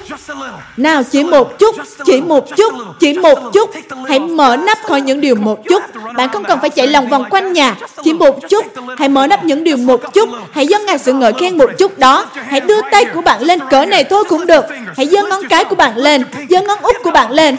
Nào 0.78 1.04
chỉ 1.12 1.24
một 1.24 1.60
chút, 1.60 1.76
chỉ 2.06 2.22
một 2.22 2.46
chút, 2.58 2.74
chỉ 3.00 3.14
một 3.14 3.40
chút. 3.54 3.70
Hãy 4.08 4.20
mở 4.20 4.58
nắp 4.58 4.78
khỏi 4.84 5.02
những 5.02 5.22
điều 5.22 5.36
một 5.36 5.60
chút. 5.70 5.84
Bạn 6.16 6.30
không 6.34 6.44
cần 6.44 6.60
phải 6.60 6.70
chạy 6.70 6.88
lòng 6.88 7.10
vòng 7.10 7.26
quanh 7.30 7.54
nhà. 7.54 7.76
Chỉ 8.04 8.14
một 8.14 8.40
chút. 8.50 8.66
Hãy 8.98 9.10
mở 9.10 9.28
nắp 9.28 9.44
những 9.44 9.64
điều 9.64 9.78
một 9.78 10.14
chút. 10.14 10.30
Hãy 10.52 10.68
dâng 10.68 10.86
ngài 10.86 11.00
sự 11.00 11.14
ngợi 11.14 11.34
khen 11.40 11.58
một 11.58 11.70
chút 11.78 11.98
đó. 11.98 12.26
Hãy 12.34 12.60
đưa 12.60 12.82
tay 12.92 13.06
của 13.06 13.22
bạn 13.22 13.42
lên 13.42 13.60
cỡ 13.70 13.86
này 13.86 14.04
thôi 14.04 14.24
cũng 14.30 14.46
được. 14.46 14.66
Hãy 14.98 15.08
dâng 15.08 15.30
ngón 15.30 15.48
cái 15.50 15.66
của 15.66 15.76
bạn 15.76 15.98
lên. 15.98 16.24
Dâng 16.50 16.68
ngón 16.68 16.80
út 16.82 16.96
của 17.04 17.12
bạn 17.12 17.32
lên. 17.32 17.58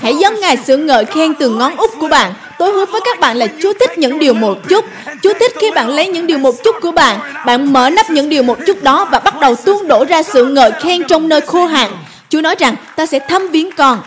Hãy 0.00 0.14
dâng 0.16 0.40
Ngài 0.40 0.56
sự 0.56 0.76
ngợi 0.76 1.04
khen 1.04 1.34
từ 1.34 1.50
ngón 1.50 1.76
út 1.76 1.90
của 2.00 2.08
bạn. 2.08 2.32
Tôi 2.58 2.72
hứa 2.72 2.84
với 2.86 3.00
các 3.04 3.20
bạn 3.20 3.36
là 3.36 3.46
Chúa 3.62 3.72
thích 3.80 3.98
những 3.98 4.18
điều 4.18 4.34
một 4.34 4.58
chút. 4.68 4.84
Chúa 5.22 5.32
thích 5.40 5.52
khi 5.60 5.70
bạn 5.70 5.88
lấy 5.88 6.08
những 6.08 6.26
điều 6.26 6.38
một 6.38 6.54
chút 6.64 6.76
của 6.80 6.92
bạn, 6.92 7.20
bạn 7.46 7.72
mở 7.72 7.90
nắp 7.90 8.10
những 8.10 8.28
điều 8.28 8.42
một 8.42 8.58
chút 8.66 8.82
đó 8.82 9.08
và 9.12 9.18
bắt 9.18 9.34
đầu 9.40 9.56
tuôn 9.56 9.88
đổ 9.88 10.04
ra 10.08 10.22
sự 10.22 10.44
ngợi 10.44 10.70
khen 10.80 11.02
trong 11.08 11.28
nơi 11.28 11.40
khô 11.40 11.66
hạn. 11.66 11.90
Chúa 12.28 12.40
nói 12.40 12.54
rằng 12.58 12.76
ta 12.96 13.06
sẽ 13.06 13.18
thăm 13.18 13.48
viếng 13.48 13.70
con. 13.76 14.02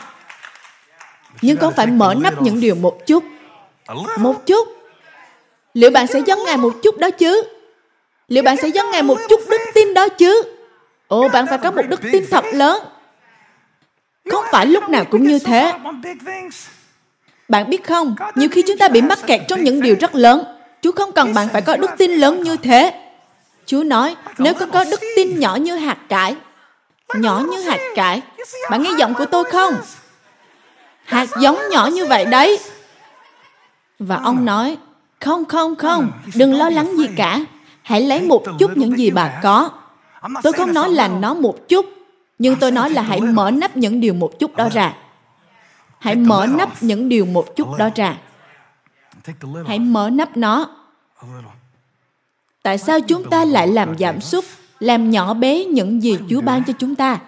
Nhưng 1.41 1.57
con 1.57 1.73
phải 1.73 1.87
mở 1.87 2.13
nắp 2.17 2.41
những 2.41 2.59
điều 2.59 2.75
một 2.75 3.05
chút. 3.07 3.23
Một 4.17 4.45
chút. 4.45 4.67
Liệu 5.73 5.91
bạn 5.91 6.07
sẽ 6.07 6.19
dâng 6.25 6.43
Ngài 6.45 6.57
một 6.57 6.73
chút 6.83 6.97
đó 6.97 7.09
chứ? 7.09 7.43
Liệu 8.27 8.43
bạn 8.43 8.57
sẽ 8.57 8.67
dâng 8.67 8.91
Ngài 8.91 9.03
một 9.03 9.17
chút 9.29 9.41
đức 9.49 9.61
tin 9.73 9.93
đó 9.93 10.09
chứ? 10.09 10.43
Ồ, 11.07 11.27
bạn 11.27 11.47
phải 11.47 11.57
có 11.57 11.71
một 11.71 11.81
đức 11.87 11.99
tin 12.11 12.25
thật 12.31 12.45
lớn. 12.53 12.81
Không 14.29 14.45
phải 14.51 14.65
lúc 14.65 14.89
nào 14.89 15.05
cũng 15.05 15.27
như 15.27 15.39
thế. 15.39 15.73
Bạn 17.49 17.69
biết 17.69 17.83
không, 17.83 18.15
nhiều 18.35 18.49
khi 18.51 18.63
chúng 18.67 18.77
ta 18.77 18.87
bị 18.87 19.01
mắc 19.01 19.19
kẹt 19.27 19.41
trong 19.47 19.63
những 19.63 19.81
điều 19.81 19.95
rất 19.99 20.15
lớn. 20.15 20.43
Chúa 20.81 20.91
không 20.91 21.11
cần 21.11 21.33
bạn 21.33 21.47
phải 21.53 21.61
có 21.61 21.77
đức 21.77 21.91
tin 21.97 22.11
lớn 22.11 22.43
như 22.43 22.57
thế. 22.57 22.93
Chúa 23.65 23.83
nói, 23.83 24.15
nếu 24.37 24.53
con 24.53 24.71
có 24.71 24.83
đức 24.91 24.99
tin 25.15 25.39
nhỏ 25.39 25.55
như 25.55 25.75
hạt 25.75 25.97
cải, 26.09 26.35
nhỏ 27.15 27.43
như 27.51 27.61
hạt 27.61 27.79
cải, 27.95 28.21
bạn 28.71 28.83
nghe 28.83 28.89
giọng 28.97 29.13
của 29.13 29.25
tôi 29.25 29.43
không? 29.43 29.73
Hạt 31.05 31.27
giống 31.41 31.59
nhỏ 31.71 31.89
như 31.93 32.05
vậy 32.05 32.25
đấy. 32.25 32.59
Và 33.99 34.19
ông 34.23 34.45
nói, 34.45 34.77
không, 35.19 35.45
không, 35.45 35.75
không, 35.75 36.11
đừng 36.35 36.55
lo 36.55 36.69
lắng 36.69 36.97
gì 36.97 37.07
cả. 37.15 37.39
Hãy 37.81 38.01
lấy 38.01 38.21
một 38.21 38.43
chút 38.59 38.71
những 38.75 38.97
gì 38.97 39.09
bạn 39.09 39.31
có. 39.43 39.69
Tôi 40.43 40.53
không 40.53 40.73
nói 40.73 40.89
là 40.89 41.07
nó 41.07 41.33
một 41.33 41.69
chút, 41.69 41.85
nhưng 42.39 42.55
tôi 42.59 42.71
nói 42.71 42.89
là 42.89 43.01
hãy 43.01 43.21
mở 43.21 43.51
nắp 43.51 43.77
những 43.77 43.99
điều 43.99 44.13
một 44.13 44.39
chút 44.39 44.55
đó 44.55 44.69
ra. 44.69 44.93
Hãy 45.99 46.15
mở 46.15 46.47
nắp 46.49 46.83
những 46.83 47.09
điều 47.09 47.25
một 47.25 47.55
chút 47.55 47.77
đó 47.77 47.89
ra. 47.95 48.17
Hãy 49.67 49.79
mở 49.79 50.09
nắp 50.09 50.37
nó. 50.37 50.69
Tại 52.63 52.77
sao 52.77 52.99
chúng 52.99 53.29
ta 53.29 53.45
lại 53.45 53.67
làm 53.67 53.97
giảm 53.97 54.21
sút, 54.21 54.45
làm 54.79 55.09
nhỏ 55.09 55.33
bé 55.33 55.65
những 55.65 56.03
gì 56.03 56.17
Chúa 56.29 56.41
ban 56.41 56.63
cho 56.63 56.73
chúng 56.79 56.95
ta? 56.95 57.19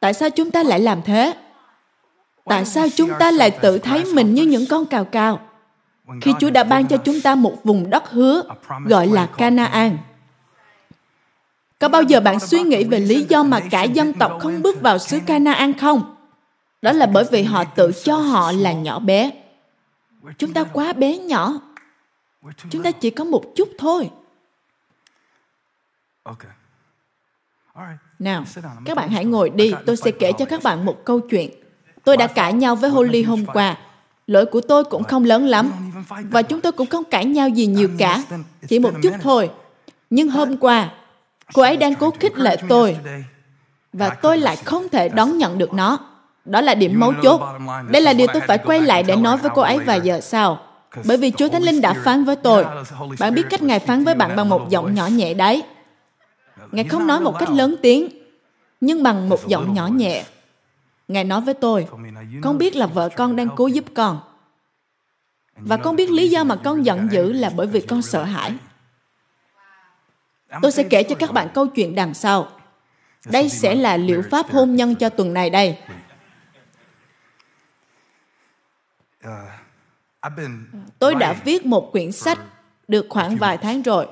Tại 0.00 0.14
sao 0.14 0.30
chúng 0.30 0.50
ta 0.50 0.62
lại 0.62 0.80
làm 0.80 1.02
thế? 1.02 1.34
Tại 2.44 2.64
sao 2.64 2.86
chúng 2.96 3.10
ta 3.18 3.30
lại 3.30 3.50
tự 3.50 3.78
thấy 3.78 4.04
mình 4.04 4.34
như 4.34 4.42
những 4.42 4.66
con 4.66 4.86
cào 4.86 5.04
cào? 5.04 5.40
khi 6.20 6.32
Chúa 6.40 6.50
đã 6.50 6.64
ban 6.64 6.86
cho 6.86 6.96
chúng 6.96 7.20
ta 7.20 7.34
một 7.34 7.64
vùng 7.64 7.90
đất 7.90 8.10
hứa 8.10 8.42
gọi 8.84 9.06
là 9.06 9.26
Canaan. 9.26 9.98
Có 11.78 11.88
bao 11.88 12.02
giờ 12.02 12.20
bạn 12.20 12.40
suy 12.40 12.62
nghĩ 12.62 12.84
về 12.84 13.00
lý 13.00 13.26
do 13.28 13.42
mà 13.42 13.60
cả 13.60 13.82
dân 13.82 14.12
tộc 14.12 14.38
không 14.40 14.62
bước 14.62 14.80
vào 14.80 14.98
xứ 14.98 15.18
Canaan 15.26 15.78
không? 15.78 16.16
Đó 16.82 16.92
là 16.92 17.06
bởi 17.06 17.24
vì 17.30 17.42
họ 17.42 17.64
tự 17.64 17.92
cho 18.04 18.16
họ 18.16 18.52
là 18.52 18.72
nhỏ 18.72 18.98
bé. 18.98 19.30
Chúng 20.38 20.52
ta 20.52 20.64
quá 20.64 20.92
bé 20.92 21.18
nhỏ. 21.18 21.60
Chúng 22.70 22.82
ta 22.82 22.90
chỉ 22.90 23.10
có 23.10 23.24
một 23.24 23.44
chút 23.56 23.68
thôi. 23.78 24.10
Nào, 28.18 28.44
các 28.84 28.96
bạn 28.96 29.08
hãy 29.08 29.24
ngồi 29.24 29.50
đi, 29.50 29.74
tôi 29.86 29.96
sẽ 29.96 30.10
kể 30.10 30.32
cho 30.32 30.44
các 30.44 30.62
bạn 30.62 30.84
một 30.84 31.04
câu 31.04 31.20
chuyện. 31.20 31.50
Tôi 32.04 32.16
đã 32.16 32.26
cãi 32.26 32.52
nhau 32.52 32.76
với 32.76 32.90
Holly 32.90 33.22
hôm 33.22 33.46
qua. 33.46 33.78
Lỗi 34.26 34.46
của 34.46 34.60
tôi 34.60 34.84
cũng 34.84 35.04
không 35.04 35.24
lớn 35.24 35.46
lắm. 35.46 35.70
Và 36.30 36.42
chúng 36.42 36.60
tôi 36.60 36.72
cũng 36.72 36.86
không 36.86 37.04
cãi 37.04 37.24
nhau 37.24 37.48
gì 37.48 37.66
nhiều 37.66 37.88
cả. 37.98 38.22
Chỉ 38.68 38.78
một 38.78 38.92
chút 39.02 39.12
thôi. 39.22 39.50
Nhưng 40.10 40.28
hôm 40.28 40.56
qua, 40.56 40.90
cô 41.54 41.62
ấy 41.62 41.76
đang 41.76 41.94
cố 41.94 42.10
khích 42.20 42.38
lệ 42.38 42.56
tôi. 42.68 42.96
Và 43.92 44.10
tôi 44.10 44.38
lại 44.38 44.56
không 44.56 44.88
thể 44.88 45.08
đón 45.08 45.38
nhận 45.38 45.58
được 45.58 45.74
nó. 45.74 45.98
Đó 46.44 46.60
là 46.60 46.74
điểm 46.74 47.00
mấu 47.00 47.12
chốt. 47.22 47.40
Đây 47.90 48.02
là 48.02 48.12
điều 48.12 48.26
tôi 48.32 48.42
phải 48.46 48.58
quay 48.58 48.80
lại 48.80 49.02
để 49.02 49.16
nói 49.16 49.36
với 49.36 49.50
cô 49.54 49.62
ấy 49.62 49.78
vài 49.78 50.00
giờ 50.00 50.20
sau. 50.20 50.60
Bởi 51.04 51.16
vì 51.16 51.30
Chúa 51.30 51.48
Thánh 51.48 51.62
Linh 51.62 51.80
đã 51.80 51.94
phán 52.04 52.24
với 52.24 52.36
tôi. 52.36 52.64
Bạn 53.18 53.34
biết 53.34 53.42
cách 53.50 53.62
Ngài 53.62 53.78
phán 53.78 54.04
với 54.04 54.14
bạn 54.14 54.36
bằng 54.36 54.48
một 54.48 54.68
giọng 54.70 54.94
nhỏ 54.94 55.06
nhẹ 55.06 55.34
đấy. 55.34 55.62
Ngài 56.72 56.84
không 56.84 57.06
nói 57.06 57.20
một 57.20 57.38
cách 57.38 57.50
lớn 57.50 57.76
tiếng, 57.82 58.08
nhưng 58.80 59.02
bằng 59.02 59.28
một 59.28 59.48
giọng 59.48 59.74
nhỏ 59.74 59.86
nhẹ. 59.86 60.24
Ngài 61.08 61.24
nói 61.24 61.40
với 61.40 61.54
tôi, 61.54 61.86
con 62.42 62.58
biết 62.58 62.76
là 62.76 62.86
vợ 62.86 63.08
con 63.16 63.36
đang 63.36 63.48
cố 63.56 63.66
giúp 63.66 63.84
con. 63.94 64.20
Và 65.56 65.76
con 65.76 65.96
biết 65.96 66.10
lý 66.10 66.28
do 66.28 66.44
mà 66.44 66.56
con 66.56 66.84
giận 66.86 67.08
dữ 67.12 67.32
là 67.32 67.50
bởi 67.56 67.66
vì 67.66 67.80
con 67.80 68.02
sợ 68.02 68.24
hãi. 68.24 68.52
Tôi 70.62 70.72
sẽ 70.72 70.82
kể 70.82 71.02
cho 71.02 71.14
các 71.14 71.32
bạn 71.32 71.48
câu 71.54 71.66
chuyện 71.66 71.94
đằng 71.94 72.14
sau. 72.14 72.48
Đây 73.24 73.48
sẽ 73.48 73.74
là 73.74 73.96
liệu 73.96 74.22
pháp 74.30 74.50
hôn 74.50 74.74
nhân 74.74 74.94
cho 74.94 75.08
tuần 75.08 75.34
này 75.34 75.50
đây. 75.50 75.78
Tôi 80.98 81.14
đã 81.14 81.32
viết 81.44 81.66
một 81.66 81.92
quyển 81.92 82.12
sách 82.12 82.38
được 82.88 83.06
khoảng 83.08 83.36
vài 83.36 83.58
tháng 83.58 83.82
rồi. 83.82 84.06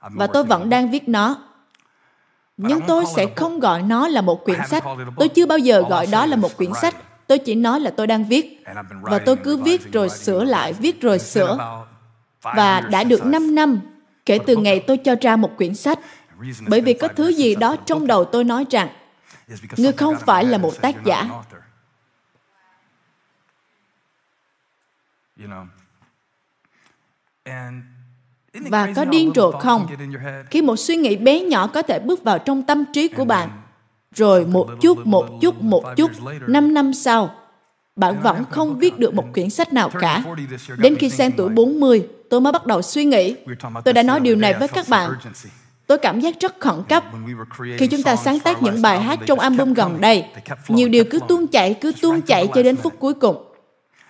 Và 0.00 0.26
tôi 0.26 0.44
vẫn 0.44 0.70
đang 0.70 0.90
viết 0.90 1.08
nó. 1.08 1.36
Nhưng 2.56 2.80
tôi 2.86 3.04
sẽ 3.16 3.26
không 3.36 3.60
gọi 3.60 3.82
nó 3.82 4.08
là 4.08 4.20
một 4.20 4.44
quyển 4.44 4.60
sách. 4.68 4.84
tôi 5.16 5.28
chưa 5.28 5.46
bao 5.46 5.58
giờ 5.58 5.82
gọi 5.88 6.06
đó 6.06 6.26
là 6.26 6.36
một 6.36 6.56
quyển 6.56 6.70
sách. 6.82 6.94
Tôi 7.26 7.38
chỉ 7.38 7.54
nói 7.54 7.80
là 7.80 7.90
tôi 7.96 8.06
đang 8.06 8.24
viết. 8.24 8.64
Và 9.00 9.18
tôi 9.18 9.36
cứ 9.36 9.56
viết 9.56 9.92
rồi 9.92 10.08
sửa 10.08 10.44
lại 10.44 10.72
viết 10.72 11.00
rồi 11.00 11.18
sửa. 11.18 11.84
và 12.42 12.80
đã 12.80 13.04
được 13.04 13.24
5 13.24 13.54
năm 13.54 13.80
kể 14.26 14.38
từ 14.46 14.56
ngày 14.56 14.80
tôi 14.80 14.96
cho 14.96 15.14
ra 15.20 15.36
một 15.36 15.50
quyển 15.56 15.74
sách. 15.74 15.98
Bởi 16.68 16.80
vì 16.80 16.94
có 16.94 17.08
thứ 17.08 17.28
gì 17.28 17.54
đó 17.54 17.76
trong 17.76 18.06
đầu 18.06 18.24
tôi 18.24 18.44
nói 18.44 18.66
rằng 18.70 18.88
ngươi 19.76 19.92
không 19.92 20.14
phải 20.26 20.44
là 20.44 20.58
một 20.58 20.72
tác 20.80 21.04
giả. 21.04 21.28
Và 28.52 28.92
có 28.96 29.04
điên 29.04 29.32
rồ 29.34 29.52
không? 29.52 29.86
Khi 30.50 30.62
một 30.62 30.76
suy 30.76 30.96
nghĩ 30.96 31.16
bé 31.16 31.40
nhỏ 31.40 31.66
có 31.66 31.82
thể 31.82 31.98
bước 31.98 32.22
vào 32.22 32.38
trong 32.38 32.62
tâm 32.62 32.84
trí 32.92 33.08
của 33.08 33.24
bạn 33.24 33.62
rồi 34.14 34.46
một 34.46 34.70
chút 34.80 35.06
một 35.06 35.28
chút 35.40 35.62
một 35.62 35.84
chút 35.96 36.10
năm 36.46 36.74
năm 36.74 36.94
sau 36.94 37.34
bạn 37.96 38.22
vẫn 38.22 38.44
không 38.50 38.78
viết 38.78 38.98
được 38.98 39.14
một 39.14 39.24
quyển 39.34 39.50
sách 39.50 39.72
nào 39.72 39.90
cả. 40.00 40.22
đến 40.78 40.96
khi 40.96 41.10
sang 41.10 41.32
tuổi 41.32 41.48
40 41.48 42.08
tôi 42.30 42.40
mới 42.40 42.52
bắt 42.52 42.66
đầu 42.66 42.82
suy 42.82 43.04
nghĩ. 43.04 43.36
Tôi 43.84 43.94
đã 43.94 44.02
nói 44.02 44.20
điều 44.20 44.36
này 44.36 44.54
với 44.54 44.68
các 44.68 44.88
bạn. 44.88 45.10
tôi 45.86 45.98
cảm 45.98 46.20
giác 46.20 46.40
rất 46.40 46.60
khẩn 46.60 46.82
cấp. 46.88 47.04
Khi 47.78 47.86
chúng 47.86 48.02
ta 48.02 48.16
sáng 48.16 48.40
tác 48.40 48.62
những 48.62 48.82
bài 48.82 49.00
hát 49.00 49.18
trong 49.26 49.38
album 49.38 49.74
gần 49.74 50.00
đây. 50.00 50.24
Nhiều 50.68 50.88
điều 50.88 51.04
cứ 51.04 51.18
tuôn 51.28 51.46
chảy 51.46 51.74
cứ 51.74 51.92
tuôn 52.02 52.22
chảy 52.22 52.48
cho 52.54 52.62
đến 52.62 52.76
phút 52.76 52.94
cuối 52.98 53.14
cùng. 53.14 53.52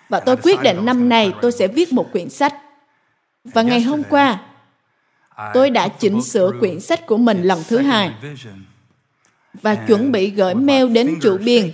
Và 0.08 0.20
tôi 0.20 0.36
quyết 0.36 0.60
định 0.62 0.84
năm 0.84 1.08
nay 1.08 1.32
tôi 1.42 1.52
sẽ 1.52 1.68
viết 1.68 1.92
một 1.92 2.12
quyển 2.12 2.30
sách. 2.30 2.54
Và 3.44 3.62
ngày 3.62 3.80
hôm 3.80 4.02
qua, 4.10 4.40
tôi 5.54 5.70
đã 5.70 5.88
chỉnh 5.88 6.22
sửa 6.22 6.50
quyển 6.60 6.80
sách 6.80 7.06
của 7.06 7.16
mình 7.16 7.42
lần 7.42 7.58
thứ 7.68 7.78
hai. 7.78 8.12
và 9.62 9.74
chuẩn 9.74 10.12
bị 10.12 10.30
gửi 10.30 10.54
mail 10.54 10.92
đến 10.92 11.18
chủ 11.22 11.38
biên. 11.38 11.70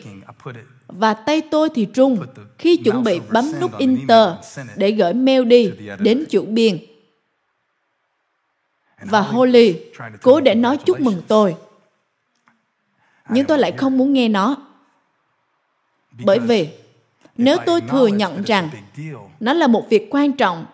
Và 0.99 1.15
tay 1.15 1.43
tôi 1.51 1.69
thì 1.75 1.87
run 1.95 2.19
khi 2.59 2.77
chuẩn 2.77 3.05
bị 3.05 3.21
bấm 3.33 3.45
nút 3.61 3.79
Enter 3.79 4.29
để 4.77 4.91
gửi 4.91 5.15
mail 5.15 5.45
đi 5.45 5.73
đến 5.99 6.25
chủ 6.31 6.45
biên. 6.47 6.79
Và 9.01 9.21
Holly 9.21 9.77
cố 10.23 10.41
để 10.41 10.55
nói 10.55 10.77
chúc 10.77 11.01
mừng 11.01 11.23
tôi. 11.29 11.57
Nhưng 13.29 13.47
tôi 13.47 13.59
lại 13.59 13.73
không 13.73 13.99
muốn 13.99 14.13
nghe 14.13 14.29
nó. 14.29 14.57
Bởi 16.25 16.39
vì 16.39 16.69
nếu 17.37 17.57
tôi 17.67 17.81
thừa 17.81 18.07
nhận 18.07 18.43
rằng 18.43 18.71
nó 19.41 19.53
là 19.53 19.67
một 19.67 19.87
việc 19.89 20.09
quan 20.11 20.33
trọng 20.33 20.67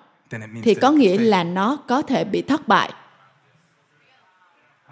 thì 0.62 0.75
có 0.75 0.91
nghĩa 0.91 1.19
là 1.19 1.45
nó 1.45 1.77
có 1.77 2.03
thể 2.03 2.25
bị 2.25 2.43
thất 2.43 2.69
bại. 2.69 2.93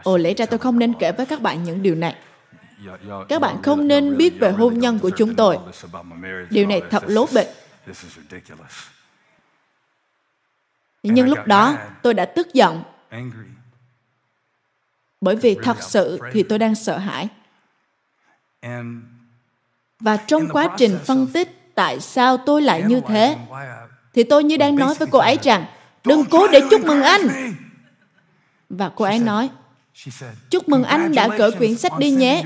Ồ, 0.03 0.17
lẽ 0.17 0.35
ra 0.35 0.47
tôi 0.47 0.59
không 0.59 0.79
nên 0.79 0.93
kể 0.99 1.13
với 1.13 1.27
các 1.27 1.43
bạn 1.43 1.65
những 1.65 1.83
điều 1.83 1.95
này. 1.95 2.15
Các 3.29 3.41
bạn 3.41 3.63
không 3.63 3.89
nên 3.89 4.17
biết 4.17 4.35
về 4.41 4.51
hôn 4.53 4.79
nhân 4.79 4.99
của 4.99 5.11
chúng 5.11 5.35
tôi. 5.35 5.59
Điều 6.51 6.67
này 6.67 6.83
thật 6.91 7.03
lố 7.07 7.27
bịch. 7.35 7.49
Nhưng 11.03 11.29
lúc 11.29 11.39
đó, 11.47 11.79
tôi 12.03 12.15
đã 12.15 12.25
tức 12.25 12.55
giận. 12.55 12.83
Bởi 15.21 15.37
vì 15.37 15.57
thật 15.63 15.83
sự 15.83 16.19
thì 16.33 16.43
tôi 16.43 16.59
đang 16.59 16.75
sợ 16.75 16.99
hãi. 16.99 17.29
Và 20.01 20.17
trong 20.17 20.49
quá 20.49 20.75
trình 20.79 20.99
phân 21.05 21.27
tích 21.33 21.75
tại 21.75 22.01
sao 22.01 22.37
tôi 22.37 22.63
lại 22.63 22.83
như 22.87 23.01
thế, 23.09 23.37
thì 24.15 24.23
tôi 24.23 24.45
như 24.45 24.57
đang 24.57 24.77
nói 24.77 24.95
với 24.95 25.09
cô 25.11 25.19
ấy 25.19 25.39
rằng 25.43 25.65
đừng 26.05 26.25
cố 26.31 26.49
để 26.49 26.61
chúc 26.71 26.85
mừng 26.85 27.03
anh 27.03 27.55
và 28.69 28.91
cô 28.97 29.05
ấy 29.05 29.19
nói 29.19 29.51
chúc 30.51 30.69
mừng 30.69 30.85
anh 30.85 31.15
đã 31.15 31.29
gửi 31.39 31.51
quyển 31.51 31.77
sách 31.77 31.99
đi 31.99 32.11
nhé. 32.11 32.43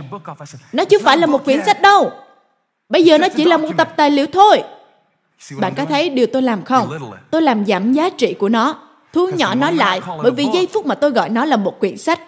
nó 0.72 0.84
chưa 0.84 0.98
phải 0.98 1.18
là 1.18 1.26
một 1.26 1.44
quyển 1.44 1.64
sách 1.66 1.82
đâu. 1.82 2.12
Bây 2.88 3.04
giờ 3.04 3.18
nó 3.18 3.28
chỉ 3.36 3.44
là 3.44 3.56
một 3.56 3.68
tập 3.76 3.92
tài 3.96 4.10
liệu 4.10 4.26
thôi. 4.26 4.62
Bạn 5.58 5.74
có 5.76 5.84
thấy 5.84 6.08
điều 6.08 6.26
tôi 6.26 6.42
làm 6.42 6.64
không? 6.64 7.14
Tôi 7.30 7.42
làm 7.42 7.66
giảm 7.66 7.92
giá 7.92 8.10
trị 8.10 8.34
của 8.34 8.48
nó. 8.48 8.76
Thu 9.12 9.28
nhỏ 9.36 9.54
nó 9.54 9.70
lại 9.70 10.00
bởi 10.22 10.30
vì 10.30 10.46
giây 10.54 10.68
phút 10.72 10.86
mà 10.86 10.94
tôi 10.94 11.10
gọi 11.10 11.28
nó 11.28 11.44
là 11.44 11.56
một 11.56 11.80
quyển 11.80 11.98
sách 11.98 12.20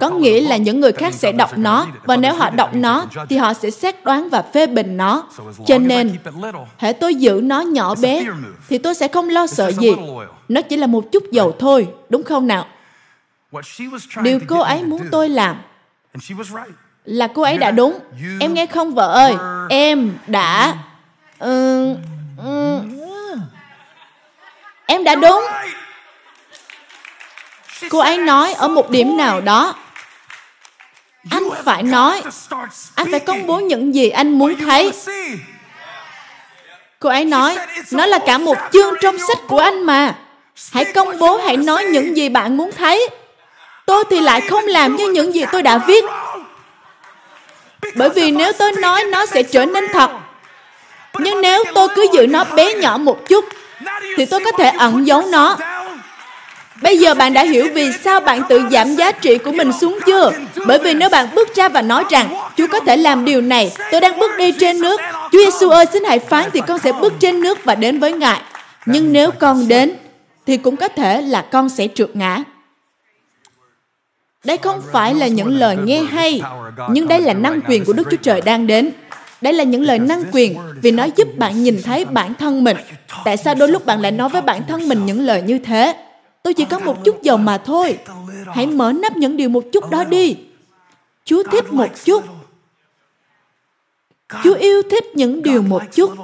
có 0.00 0.10
nghĩa 0.10 0.40
là 0.40 0.56
những 0.56 0.80
người 0.80 0.92
khác 0.92 1.14
sẽ 1.14 1.32
đọc 1.32 1.58
nó. 1.58 1.86
Và 2.04 2.16
nếu 2.16 2.34
họ 2.34 2.50
đọc 2.50 2.74
nó 2.74 3.06
thì 3.28 3.36
họ 3.36 3.54
sẽ 3.54 3.70
xét 3.70 4.04
đoán 4.04 4.28
và 4.28 4.42
phê 4.42 4.66
bình 4.66 4.96
nó. 4.96 5.28
Cho 5.66 5.78
nên 5.78 6.16
hãy 6.76 6.92
tôi 6.92 7.14
giữ 7.14 7.40
nó 7.44 7.60
nhỏ 7.60 7.94
bé 7.94 8.24
thì 8.68 8.78
tôi 8.78 8.94
sẽ 8.94 9.08
không 9.08 9.28
lo 9.28 9.46
sợ 9.46 9.72
gì. 9.72 9.92
nó 10.48 10.62
chỉ 10.62 10.76
là 10.76 10.86
một 10.86 11.12
chút 11.12 11.22
dầu 11.32 11.56
thôi 11.58 11.88
đúng 12.08 12.22
không 12.22 12.46
nào 12.46 12.66
điều 14.22 14.40
cô 14.46 14.60
ấy 14.60 14.82
muốn 14.82 15.08
tôi 15.10 15.28
làm 15.28 15.56
là 17.04 17.26
cô 17.34 17.42
ấy 17.42 17.58
đã 17.58 17.70
đúng. 17.70 17.98
em 18.40 18.54
nghe 18.54 18.66
không 18.66 18.94
vợ 18.94 19.12
ơi? 19.12 19.36
em 19.68 20.18
đã 20.26 20.74
ừ, 21.38 21.94
ừ, 22.36 22.80
em 24.86 25.04
đã 25.04 25.14
đúng. 25.14 25.44
cô 27.90 27.98
ấy 27.98 28.18
nói 28.18 28.52
ở 28.52 28.68
một 28.68 28.90
điểm 28.90 29.16
nào 29.16 29.40
đó. 29.40 29.74
Anh 31.30 31.44
phải 31.64 31.82
nói 31.82 32.22
anh 32.94 33.06
phải 33.10 33.20
công 33.20 33.46
bố 33.46 33.60
những 33.60 33.94
gì 33.94 34.08
anh 34.08 34.30
muốn 34.38 34.56
thấy. 34.56 34.92
cô 36.98 37.08
ấy 37.08 37.24
nói 37.24 37.58
nó 37.92 38.06
là 38.06 38.18
cả 38.26 38.38
một 38.38 38.56
chương 38.72 38.94
trong 39.00 39.16
sách 39.28 39.38
của 39.48 39.58
anh 39.58 39.84
mà. 39.84 40.14
Hãy 40.72 40.84
công 40.84 41.18
bố 41.18 41.36
hãy 41.36 41.56
nói 41.56 41.84
những 41.84 42.16
gì 42.16 42.28
bạn 42.28 42.56
muốn 42.56 42.70
thấy 42.76 43.08
tôi 43.88 44.04
thì 44.10 44.20
lại 44.20 44.40
không 44.40 44.66
làm 44.66 44.96
như 44.96 45.08
những 45.08 45.34
gì 45.34 45.44
tôi 45.52 45.62
đã 45.62 45.78
viết 45.78 46.04
bởi 47.94 48.08
vì 48.08 48.30
nếu 48.30 48.52
tôi 48.52 48.72
nói 48.72 49.04
nó 49.04 49.26
sẽ 49.26 49.42
trở 49.42 49.64
nên 49.64 49.84
thật 49.92 50.10
nhưng 51.18 51.40
nếu 51.40 51.64
tôi 51.74 51.88
cứ 51.96 52.06
giữ 52.12 52.26
nó 52.26 52.44
bé 52.44 52.74
nhỏ 52.74 52.96
một 52.96 53.28
chút 53.28 53.44
thì 54.16 54.26
tôi 54.26 54.40
có 54.44 54.52
thể 54.52 54.68
ẩn 54.68 55.06
giấu 55.06 55.22
nó 55.32 55.56
Bây 56.82 56.98
giờ 56.98 57.14
bạn 57.14 57.32
đã 57.32 57.42
hiểu 57.42 57.68
vì 57.74 57.92
sao 58.04 58.20
bạn 58.20 58.42
tự 58.48 58.62
giảm 58.70 58.96
giá 58.96 59.12
trị 59.12 59.38
của 59.38 59.52
mình 59.52 59.72
xuống 59.80 59.98
chưa? 60.06 60.32
Bởi 60.66 60.78
vì 60.78 60.94
nếu 60.94 61.08
bạn 61.08 61.28
bước 61.34 61.54
ra 61.54 61.68
và 61.68 61.82
nói 61.82 62.04
rằng 62.10 62.28
Chúa 62.56 62.66
có 62.66 62.80
thể 62.80 62.96
làm 62.96 63.24
điều 63.24 63.40
này, 63.40 63.72
tôi 63.92 64.00
đang 64.00 64.18
bước 64.18 64.30
đi 64.38 64.52
trên 64.52 64.80
nước. 64.80 65.00
Chúa 65.32 65.38
Giêsu 65.44 65.70
ơi, 65.70 65.86
xin 65.92 66.04
hãy 66.04 66.18
phán 66.18 66.50
thì 66.52 66.60
con 66.66 66.78
sẽ 66.78 66.92
bước 66.92 67.12
trên 67.20 67.40
nước 67.40 67.64
và 67.64 67.74
đến 67.74 67.98
với 67.98 68.12
Ngài. 68.12 68.40
Nhưng 68.86 69.12
nếu 69.12 69.30
con 69.30 69.68
đến, 69.68 69.92
thì 70.46 70.56
cũng 70.56 70.76
có 70.76 70.88
thể 70.88 71.22
là 71.22 71.42
con 71.42 71.68
sẽ 71.68 71.88
trượt 71.94 72.10
ngã. 72.14 72.38
Đây 74.48 74.58
không 74.58 74.82
phải 74.92 75.14
là 75.14 75.26
những 75.26 75.48
lời 75.48 75.76
nghe 75.84 76.02
hay, 76.02 76.40
nhưng 76.90 77.08
đây 77.08 77.20
là 77.20 77.34
năng 77.34 77.60
quyền 77.68 77.84
của 77.84 77.92
Đức 77.92 78.06
Chúa 78.10 78.16
Trời 78.22 78.40
đang 78.40 78.66
đến. 78.66 78.90
Đây 79.40 79.52
là 79.52 79.64
những 79.64 79.82
lời 79.82 79.98
năng 79.98 80.22
quyền 80.32 80.56
vì 80.82 80.90
nó 80.90 81.06
giúp 81.16 81.28
bạn 81.38 81.62
nhìn 81.62 81.82
thấy 81.82 82.04
bản 82.04 82.34
thân 82.34 82.64
mình. 82.64 82.76
Tại 83.24 83.36
sao 83.36 83.54
đôi 83.54 83.68
lúc 83.68 83.86
bạn 83.86 84.00
lại 84.00 84.12
nói 84.12 84.28
với 84.28 84.42
bản 84.42 84.62
thân 84.68 84.88
mình 84.88 85.06
những 85.06 85.20
lời 85.20 85.42
như 85.42 85.58
thế? 85.58 85.96
Tôi 86.42 86.54
chỉ 86.54 86.64
có 86.64 86.78
một 86.78 87.04
chút 87.04 87.22
dầu 87.22 87.36
mà 87.36 87.58
thôi. 87.58 87.98
Hãy 88.54 88.66
mở 88.66 88.92
nắp 88.92 89.16
những 89.16 89.36
điều 89.36 89.48
một 89.48 89.64
chút 89.72 89.90
đó 89.90 90.04
đi. 90.04 90.36
Chúa 91.24 91.42
thích 91.42 91.72
một 91.72 91.88
chút. 92.04 92.24
Chúa 94.44 94.54
yêu 94.54 94.82
thích 94.90 95.04
những 95.14 95.42
điều 95.42 95.62
một 95.62 95.82
chút. 95.92 96.14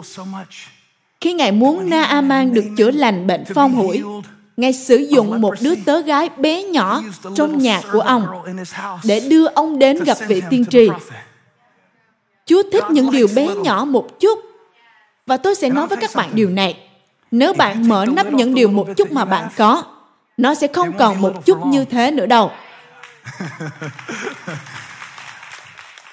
Khi 1.21 1.33
Ngài 1.33 1.53
muốn 1.53 1.91
Naaman 1.91 2.55
được 2.55 2.65
chữa 2.77 2.91
lành 2.91 3.27
bệnh 3.27 3.45
phong 3.55 3.75
hủi, 3.75 4.03
Ngài 4.57 4.73
sử 4.73 4.97
dụng 4.97 5.41
một 5.41 5.55
đứa 5.61 5.75
tớ 5.85 6.01
gái 6.01 6.29
bé 6.37 6.63
nhỏ 6.63 7.03
trong 7.35 7.59
nhà 7.59 7.81
của 7.93 8.01
ông 8.01 8.27
để 9.05 9.21
đưa 9.21 9.47
ông 9.47 9.79
đến 9.79 10.05
gặp 10.05 10.19
vị 10.29 10.43
tiên 10.51 10.65
tri. 10.71 10.89
Chúa 12.47 12.63
thích 12.73 12.85
những 12.91 13.11
điều 13.11 13.29
bé 13.35 13.49
nhỏ 13.55 13.85
một 13.85 14.21
chút. 14.21 14.39
Và 15.27 15.37
tôi 15.37 15.55
sẽ 15.55 15.69
nói 15.69 15.87
với 15.87 15.97
các 15.97 16.11
bạn 16.15 16.31
điều 16.33 16.51
này. 16.51 16.79
Nếu 17.31 17.53
bạn 17.53 17.89
mở 17.89 18.07
nắp 18.07 18.33
những 18.33 18.55
điều 18.55 18.69
một 18.69 18.89
chút 18.97 19.13
mà 19.13 19.25
bạn 19.25 19.49
có, 19.57 19.83
nó 20.37 20.55
sẽ 20.55 20.67
không 20.67 20.93
còn 20.99 21.21
một 21.21 21.47
chút 21.47 21.67
như 21.67 21.85
thế 21.85 22.11
nữa 22.11 22.27
đâu. 22.27 22.51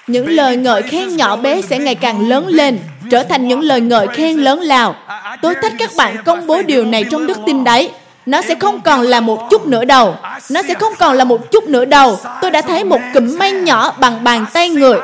Những 0.07 0.29
lời 0.29 0.57
ngợi 0.57 0.81
khen 0.81 1.15
nhỏ 1.15 1.35
bé 1.35 1.61
sẽ 1.61 1.79
ngày 1.79 1.95
càng 1.95 2.29
lớn 2.29 2.47
lên, 2.47 2.79
trở 3.11 3.23
thành 3.23 3.47
những 3.47 3.59
lời 3.59 3.81
ngợi 3.81 4.07
khen 4.07 4.37
lớn 4.37 4.59
lao. 4.59 4.95
Tôi 5.41 5.55
thích 5.61 5.73
các 5.79 5.89
bạn 5.97 6.17
công 6.25 6.47
bố 6.47 6.61
điều 6.61 6.85
này 6.85 7.05
trong 7.11 7.27
đức 7.27 7.37
tin 7.45 7.63
đấy. 7.63 7.91
Nó 8.32 8.41
sẽ 8.41 8.55
không 8.59 8.82
còn 8.82 9.01
là 9.01 9.19
một 9.19 9.47
chút 9.49 9.67
nữa 9.67 9.86
đâu. 9.86 10.15
Nó 10.49 10.61
sẽ 10.67 10.73
không 10.73 10.93
còn 10.99 11.17
là 11.17 11.23
một 11.23 11.51
chút 11.51 11.63
nữa 11.63 11.86
đâu. 11.86 12.19
Tôi 12.41 12.51
đã 12.51 12.61
thấy 12.61 12.84
một 12.84 12.99
cụm 13.13 13.38
mây 13.39 13.51
nhỏ 13.51 13.93
bằng 13.99 14.23
bàn 14.23 14.45
tay 14.53 14.69
người 14.69 14.99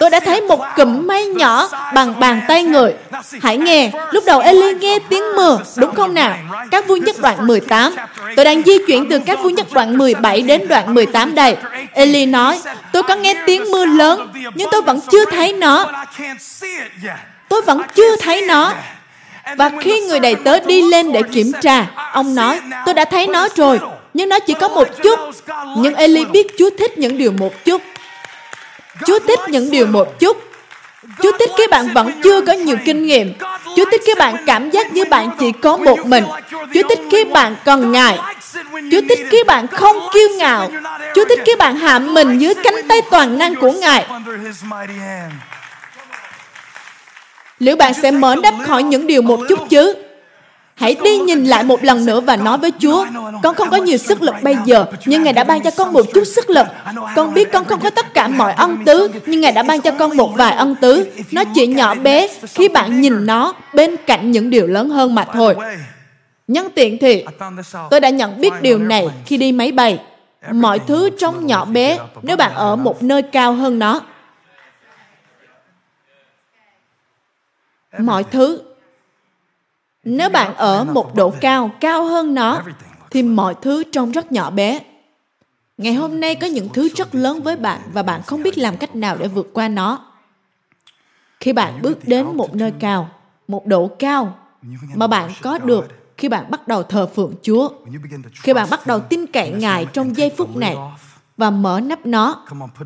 tôi 0.00 0.10
đã 0.10 0.20
thấy 0.20 0.40
một 0.40 0.60
cụm 0.76 1.06
mây 1.06 1.26
nhỏ 1.26 1.68
bằng 1.94 2.20
bàn 2.20 2.40
tay 2.48 2.64
người. 2.64 2.94
Hãy 3.42 3.58
nghe, 3.58 3.90
lúc 4.10 4.24
đầu 4.26 4.40
Eli 4.40 4.74
nghe 4.80 4.98
tiếng 5.08 5.22
mưa, 5.36 5.58
đúng 5.76 5.94
không 5.94 6.14
nào? 6.14 6.36
Các 6.70 6.88
vua 6.88 6.96
nhất 6.96 7.16
đoạn 7.22 7.46
18. 7.46 7.94
Tôi 8.36 8.44
đang 8.44 8.62
di 8.62 8.72
chuyển 8.86 9.08
từ 9.10 9.18
các 9.26 9.38
vua 9.42 9.50
nhất 9.50 9.66
đoạn 9.72 9.98
17 9.98 10.42
đến 10.42 10.68
đoạn 10.68 10.94
18 10.94 11.34
đây. 11.34 11.56
Eli 11.92 12.26
nói, 12.26 12.60
tôi 12.92 13.02
có 13.02 13.14
nghe 13.16 13.34
tiếng 13.46 13.70
mưa 13.70 13.84
lớn, 13.84 14.32
nhưng 14.54 14.68
tôi 14.70 14.82
vẫn 14.82 15.00
chưa 15.10 15.24
thấy 15.24 15.52
nó. 15.52 15.86
Tôi 17.48 17.62
vẫn 17.62 17.82
chưa 17.94 18.16
thấy 18.16 18.42
nó. 18.42 18.74
Và 19.56 19.70
khi 19.80 20.00
người 20.00 20.20
đầy 20.20 20.34
tớ 20.34 20.60
đi 20.60 20.82
lên 20.82 21.12
để 21.12 21.22
kiểm 21.32 21.52
tra, 21.60 21.86
ông 22.12 22.34
nói, 22.34 22.60
tôi 22.86 22.94
đã 22.94 23.04
thấy 23.04 23.26
nó 23.26 23.48
rồi, 23.56 23.80
nhưng 24.14 24.28
nó 24.28 24.38
chỉ 24.38 24.54
có 24.54 24.68
một 24.68 24.88
chút. 25.02 25.18
Nhưng 25.78 25.94
Eli 25.94 26.24
biết 26.24 26.46
Chúa 26.58 26.70
thích 26.78 26.98
những 26.98 27.18
điều 27.18 27.32
một 27.32 27.64
chút. 27.64 27.82
Chúa 29.06 29.18
thích 29.18 29.40
những 29.48 29.70
điều 29.70 29.86
một 29.86 30.18
chút. 30.18 30.42
Chúa 31.22 31.32
thích 31.38 31.50
khi 31.58 31.66
bạn 31.70 31.88
vẫn 31.94 32.10
chưa 32.22 32.40
có 32.40 32.52
nhiều 32.52 32.76
kinh 32.84 33.06
nghiệm. 33.06 33.32
Chúa 33.76 33.84
thích 33.90 34.00
khi 34.06 34.14
bạn 34.14 34.36
cảm 34.46 34.70
giác 34.70 34.92
như 34.92 35.04
bạn 35.04 35.30
chỉ 35.38 35.52
có 35.52 35.76
một 35.76 36.06
mình. 36.06 36.24
Chúa 36.74 36.82
thích 36.88 37.00
khi 37.10 37.24
bạn 37.24 37.56
còn 37.64 37.92
Ngài. 37.92 38.18
Chúa 38.90 39.00
thích 39.08 39.18
khi 39.30 39.44
bạn 39.44 39.66
không 39.66 39.96
kiêu 40.12 40.28
ngạo. 40.38 40.70
Chúa 41.14 41.24
thích 41.24 41.38
khi 41.46 41.56
bạn 41.56 41.76
hạ 41.76 41.98
mình 41.98 42.38
dưới 42.38 42.54
cánh 42.54 42.88
tay 42.88 43.02
toàn 43.10 43.38
năng 43.38 43.54
của 43.54 43.72
Ngài. 43.72 44.06
Liệu 47.62 47.76
bạn 47.76 47.94
sẽ 47.94 48.10
mở 48.10 48.36
đắp 48.42 48.54
khỏi 48.66 48.82
những 48.82 49.06
điều 49.06 49.22
một 49.22 49.40
chút 49.48 49.58
chứ? 49.68 49.94
Hãy 50.74 50.96
đi 51.04 51.18
nhìn 51.18 51.44
lại 51.44 51.64
một 51.64 51.84
lần 51.84 52.06
nữa 52.06 52.20
và 52.20 52.36
nói 52.36 52.58
với 52.58 52.72
Chúa, 52.78 53.06
con 53.42 53.54
không 53.54 53.70
có 53.70 53.76
nhiều 53.76 53.98
sức 53.98 54.22
lực 54.22 54.34
bây 54.42 54.56
giờ, 54.64 54.86
nhưng 55.06 55.22
Ngài 55.22 55.32
đã 55.32 55.44
ban 55.44 55.62
cho 55.62 55.70
con 55.76 55.92
một 55.92 56.06
chút 56.14 56.24
sức 56.24 56.50
lực. 56.50 56.66
Con 57.16 57.34
biết 57.34 57.52
con 57.52 57.64
không 57.64 57.80
có 57.80 57.90
tất 57.90 58.14
cả 58.14 58.28
mọi 58.28 58.52
ân 58.52 58.78
tứ, 58.84 59.10
nhưng 59.26 59.40
Ngài 59.40 59.52
đã 59.52 59.62
ban 59.62 59.80
cho 59.80 59.90
con 59.90 60.16
một 60.16 60.36
vài 60.36 60.52
ân 60.52 60.74
tứ. 60.74 61.06
Nó 61.32 61.44
chỉ 61.54 61.66
nhỏ 61.66 61.94
bé 61.94 62.28
khi 62.54 62.68
bạn 62.68 63.00
nhìn 63.00 63.26
nó 63.26 63.52
bên 63.74 63.96
cạnh 64.06 64.30
những 64.30 64.50
điều 64.50 64.66
lớn 64.66 64.90
hơn 64.90 65.14
mà 65.14 65.24
thôi. 65.24 65.54
Nhân 66.48 66.68
tiện 66.74 66.98
thì, 66.98 67.24
tôi 67.90 68.00
đã 68.00 68.08
nhận 68.08 68.40
biết 68.40 68.52
điều 68.62 68.78
này 68.78 69.08
khi 69.26 69.36
đi 69.36 69.52
máy 69.52 69.72
bay. 69.72 69.98
Mọi 70.52 70.78
thứ 70.78 71.10
trông 71.18 71.46
nhỏ 71.46 71.64
bé 71.64 71.98
nếu 72.22 72.36
bạn 72.36 72.54
ở 72.54 72.76
một 72.76 73.02
nơi 73.02 73.22
cao 73.22 73.52
hơn 73.52 73.78
nó. 73.78 74.00
Mọi 77.98 78.24
thứ 78.24 78.62
nếu 80.04 80.30
bạn 80.30 80.54
ở 80.54 80.84
một 80.84 81.14
độ 81.14 81.34
cao 81.40 81.70
cao 81.80 82.04
hơn 82.04 82.34
nó, 82.34 82.62
thì 83.10 83.22
mọi 83.22 83.54
thứ 83.62 83.82
trông 83.92 84.12
rất 84.12 84.32
nhỏ 84.32 84.50
bé. 84.50 84.80
Ngày 85.78 85.94
hôm 85.94 86.20
nay 86.20 86.34
có 86.34 86.46
những 86.46 86.68
thứ 86.68 86.88
rất 86.88 87.14
lớn 87.14 87.42
với 87.42 87.56
bạn 87.56 87.80
và 87.92 88.02
bạn 88.02 88.22
không 88.22 88.42
biết 88.42 88.58
làm 88.58 88.76
cách 88.76 88.96
nào 88.96 89.16
để 89.16 89.28
vượt 89.28 89.50
qua 89.52 89.68
nó. 89.68 90.04
Khi 91.40 91.52
bạn 91.52 91.82
bước 91.82 91.98
đến 92.08 92.36
một 92.36 92.54
nơi 92.54 92.72
cao, 92.80 93.10
một 93.48 93.66
độ 93.66 93.90
cao 93.98 94.38
mà 94.94 95.06
bạn 95.06 95.30
có 95.42 95.58
được 95.58 95.88
khi 96.16 96.28
bạn 96.28 96.50
bắt 96.50 96.68
đầu 96.68 96.82
thờ 96.82 97.06
phượng 97.06 97.34
Chúa, 97.42 97.68
khi 98.34 98.54
bạn 98.54 98.70
bắt 98.70 98.86
đầu 98.86 99.00
tin 99.00 99.26
cậy 99.26 99.50
Ngài 99.50 99.86
trong 99.92 100.16
giây 100.16 100.30
phút 100.36 100.56
này 100.56 100.76
và 101.42 101.50
mở 101.50 101.80
nắp 101.80 102.06
nó. 102.06 102.42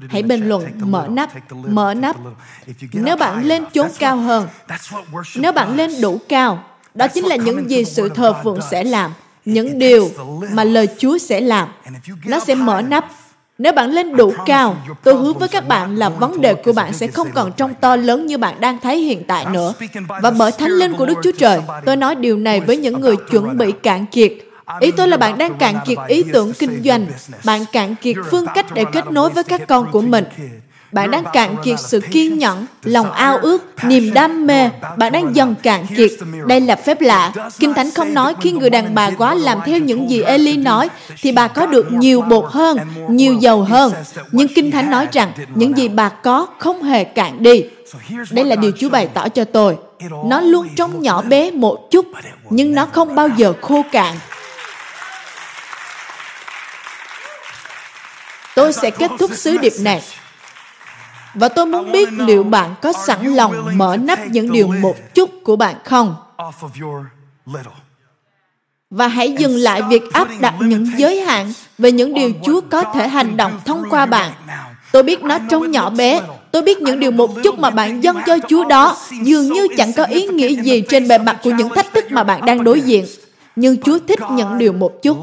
Hãy 0.08 0.22
bình 0.22 0.48
luận 0.48 0.64
mở 0.78 1.06
nắp, 1.10 1.30
mở 1.68 1.94
nắp. 1.94 2.16
Nếu 2.92 3.16
bạn 3.16 3.44
lên 3.44 3.64
chốn 3.74 3.88
cao 3.98 4.16
hơn, 4.16 4.48
nếu 5.36 5.52
bạn 5.52 5.76
lên 5.76 5.90
đủ 6.00 6.20
cao, 6.28 6.64
đó 6.94 7.08
chính 7.08 7.26
là 7.26 7.36
những 7.36 7.70
gì 7.70 7.84
sự 7.84 8.08
thờ 8.08 8.34
phượng 8.44 8.58
sẽ 8.70 8.84
làm, 8.84 9.10
những 9.44 9.78
điều 9.78 10.10
mà 10.52 10.64
lời 10.64 10.88
Chúa 10.98 11.18
sẽ 11.18 11.40
làm. 11.40 11.68
Nó 12.26 12.38
sẽ 12.38 12.54
mở 12.54 12.82
nắp. 12.82 13.04
Nếu 13.58 13.72
bạn 13.72 13.90
lên 13.90 14.16
đủ 14.16 14.32
cao, 14.46 14.76
tôi 15.02 15.14
hứa 15.14 15.32
với 15.32 15.48
các 15.48 15.68
bạn 15.68 15.96
là 15.96 16.08
vấn 16.08 16.40
đề 16.40 16.54
của 16.54 16.72
bạn 16.72 16.92
sẽ 16.92 17.06
không 17.06 17.28
còn 17.34 17.52
trông 17.52 17.74
to 17.74 17.96
lớn 17.96 18.26
như 18.26 18.38
bạn 18.38 18.60
đang 18.60 18.78
thấy 18.78 18.98
hiện 18.98 19.24
tại 19.26 19.46
nữa. 19.52 19.72
Và 20.22 20.30
bởi 20.30 20.52
thánh 20.52 20.70
linh 20.70 20.94
của 20.94 21.06
Đức 21.06 21.18
Chúa 21.22 21.32
Trời, 21.38 21.60
tôi 21.84 21.96
nói 21.96 22.14
điều 22.14 22.36
này 22.36 22.60
với 22.60 22.76
những 22.76 23.00
người 23.00 23.16
chuẩn 23.30 23.58
bị 23.58 23.72
cạn 23.72 24.06
kiệt. 24.06 24.32
Ý 24.80 24.90
tôi 24.90 25.08
là 25.08 25.16
bạn 25.16 25.38
đang 25.38 25.54
cạn 25.54 25.78
kiệt 25.86 25.98
ý 26.08 26.24
tưởng 26.32 26.52
kinh 26.52 26.82
doanh, 26.84 27.06
bạn 27.44 27.64
cạn 27.72 27.94
kiệt 27.94 28.16
phương 28.30 28.46
cách 28.54 28.66
để 28.74 28.84
kết 28.92 29.10
nối 29.10 29.30
với 29.30 29.44
các 29.44 29.60
con 29.68 29.92
của 29.92 30.00
mình 30.00 30.24
bạn 30.96 31.10
đang 31.10 31.24
cạn 31.32 31.56
kiệt 31.64 31.80
sự 31.80 32.00
kiên 32.10 32.38
nhẫn, 32.38 32.66
lòng 32.84 33.12
ao 33.12 33.36
ước, 33.36 33.64
niềm 33.84 34.14
đam 34.14 34.46
mê. 34.46 34.70
Bạn 34.96 35.12
đang 35.12 35.36
dần 35.36 35.54
cạn 35.62 35.86
kiệt. 35.96 36.10
Đây 36.46 36.60
là 36.60 36.76
phép 36.76 37.00
lạ. 37.00 37.32
Kinh 37.58 37.74
Thánh 37.74 37.90
không 37.90 38.14
nói 38.14 38.34
khi 38.40 38.52
người 38.52 38.70
đàn 38.70 38.94
bà 38.94 39.10
quá 39.10 39.34
làm 39.34 39.58
theo 39.66 39.78
những 39.78 40.10
gì 40.10 40.22
Eli 40.22 40.56
nói, 40.56 40.88
thì 41.22 41.32
bà 41.32 41.48
có 41.48 41.66
được 41.66 41.92
nhiều 41.92 42.20
bột 42.20 42.44
hơn, 42.48 42.78
nhiều 43.08 43.34
dầu 43.34 43.62
hơn. 43.62 43.92
Nhưng 44.32 44.48
Kinh 44.48 44.70
Thánh 44.70 44.90
nói 44.90 45.08
rằng 45.12 45.32
những 45.54 45.76
gì 45.76 45.88
bà 45.88 46.08
có 46.08 46.46
không 46.58 46.82
hề 46.82 47.04
cạn 47.04 47.42
đi. 47.42 47.64
Đây 48.30 48.44
là 48.44 48.56
điều 48.56 48.72
Chúa 48.78 48.88
bày 48.88 49.06
tỏ 49.14 49.28
cho 49.28 49.44
tôi. 49.44 49.76
Nó 50.24 50.40
luôn 50.40 50.68
trông 50.76 51.02
nhỏ 51.02 51.22
bé 51.22 51.50
một 51.50 51.90
chút, 51.90 52.06
nhưng 52.50 52.74
nó 52.74 52.86
không 52.86 53.14
bao 53.14 53.28
giờ 53.28 53.52
khô 53.60 53.82
cạn. 53.92 54.14
Tôi 58.56 58.72
sẽ 58.72 58.90
kết 58.90 59.10
thúc 59.18 59.30
sứ 59.34 59.56
điệp 59.56 59.72
này 59.80 60.02
và 61.34 61.48
tôi 61.48 61.66
muốn 61.66 61.92
biết 61.92 62.08
liệu 62.12 62.42
bạn 62.42 62.74
có 62.82 62.92
sẵn 63.06 63.34
lòng 63.34 63.78
mở 63.78 63.96
nắp 63.96 64.26
những 64.26 64.52
điều 64.52 64.68
một 64.68 65.14
chút 65.14 65.30
của 65.44 65.56
bạn 65.56 65.76
không? 65.84 66.16
Và 68.90 69.08
hãy 69.08 69.34
dừng 69.38 69.56
lại 69.56 69.82
việc 69.82 70.12
áp 70.12 70.28
đặt 70.40 70.54
những 70.60 70.86
giới 70.96 71.20
hạn 71.20 71.52
về 71.78 71.92
những 71.92 72.14
điều 72.14 72.32
Chúa 72.44 72.60
có 72.70 72.84
thể 72.94 73.08
hành 73.08 73.36
động 73.36 73.60
thông 73.64 73.82
qua 73.90 74.06
bạn. 74.06 74.32
Tôi 74.92 75.02
biết 75.02 75.22
nó 75.22 75.38
trông 75.50 75.70
nhỏ 75.70 75.90
bé, 75.90 76.20
tôi 76.52 76.62
biết 76.62 76.78
những 76.78 77.00
điều 77.00 77.10
một 77.10 77.30
chút 77.44 77.58
mà 77.58 77.70
bạn 77.70 78.02
dâng 78.02 78.16
cho 78.26 78.38
Chúa 78.48 78.64
đó 78.64 78.96
dường 79.22 79.52
như 79.52 79.68
chẳng 79.76 79.92
có 79.92 80.04
ý 80.04 80.26
nghĩa 80.26 80.62
gì 80.62 80.82
trên 80.88 81.08
bề 81.08 81.18
mặt 81.18 81.38
của 81.42 81.50
những 81.50 81.68
thách 81.74 81.94
thức 81.94 82.04
mà 82.10 82.24
bạn 82.24 82.44
đang 82.44 82.64
đối 82.64 82.80
diện. 82.80 83.06
Nhưng 83.56 83.82
Chúa 83.82 83.98
thích 84.08 84.20
những 84.30 84.58
điều 84.58 84.72
một 84.72 85.02
chút. 85.02 85.18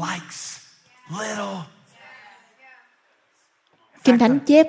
Kinh 4.04 4.18
Thánh 4.18 4.38
chép, 4.38 4.66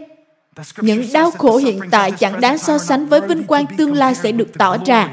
những 0.77 1.13
đau 1.13 1.31
khổ 1.31 1.57
hiện 1.57 1.79
tại 1.91 2.11
chẳng 2.11 2.41
đáng 2.41 2.57
so 2.57 2.77
sánh 2.77 3.05
với 3.05 3.21
vinh 3.21 3.43
quang 3.43 3.65
tương 3.77 3.93
lai 3.93 4.15
sẽ 4.15 4.31
được 4.31 4.47
tỏ 4.57 4.77
ra. 4.85 5.09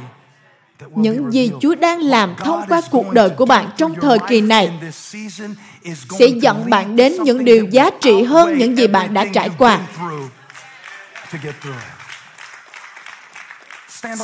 Những 0.94 1.32
gì 1.32 1.50
chúa 1.60 1.74
đang 1.74 2.00
làm 2.00 2.34
thông 2.38 2.62
qua 2.68 2.80
cuộc 2.90 3.12
đời 3.12 3.30
của 3.30 3.46
bạn 3.46 3.70
trong 3.76 3.94
thời 3.94 4.18
kỳ 4.28 4.40
này 4.40 4.70
sẽ 6.18 6.26
dẫn 6.26 6.70
bạn 6.70 6.96
đến 6.96 7.12
những 7.22 7.44
điều 7.44 7.66
giá 7.70 7.90
trị 8.00 8.22
hơn 8.22 8.58
những 8.58 8.76
gì 8.76 8.86
bạn 8.86 9.14
đã 9.14 9.24
trải 9.32 9.50
qua. 9.58 9.80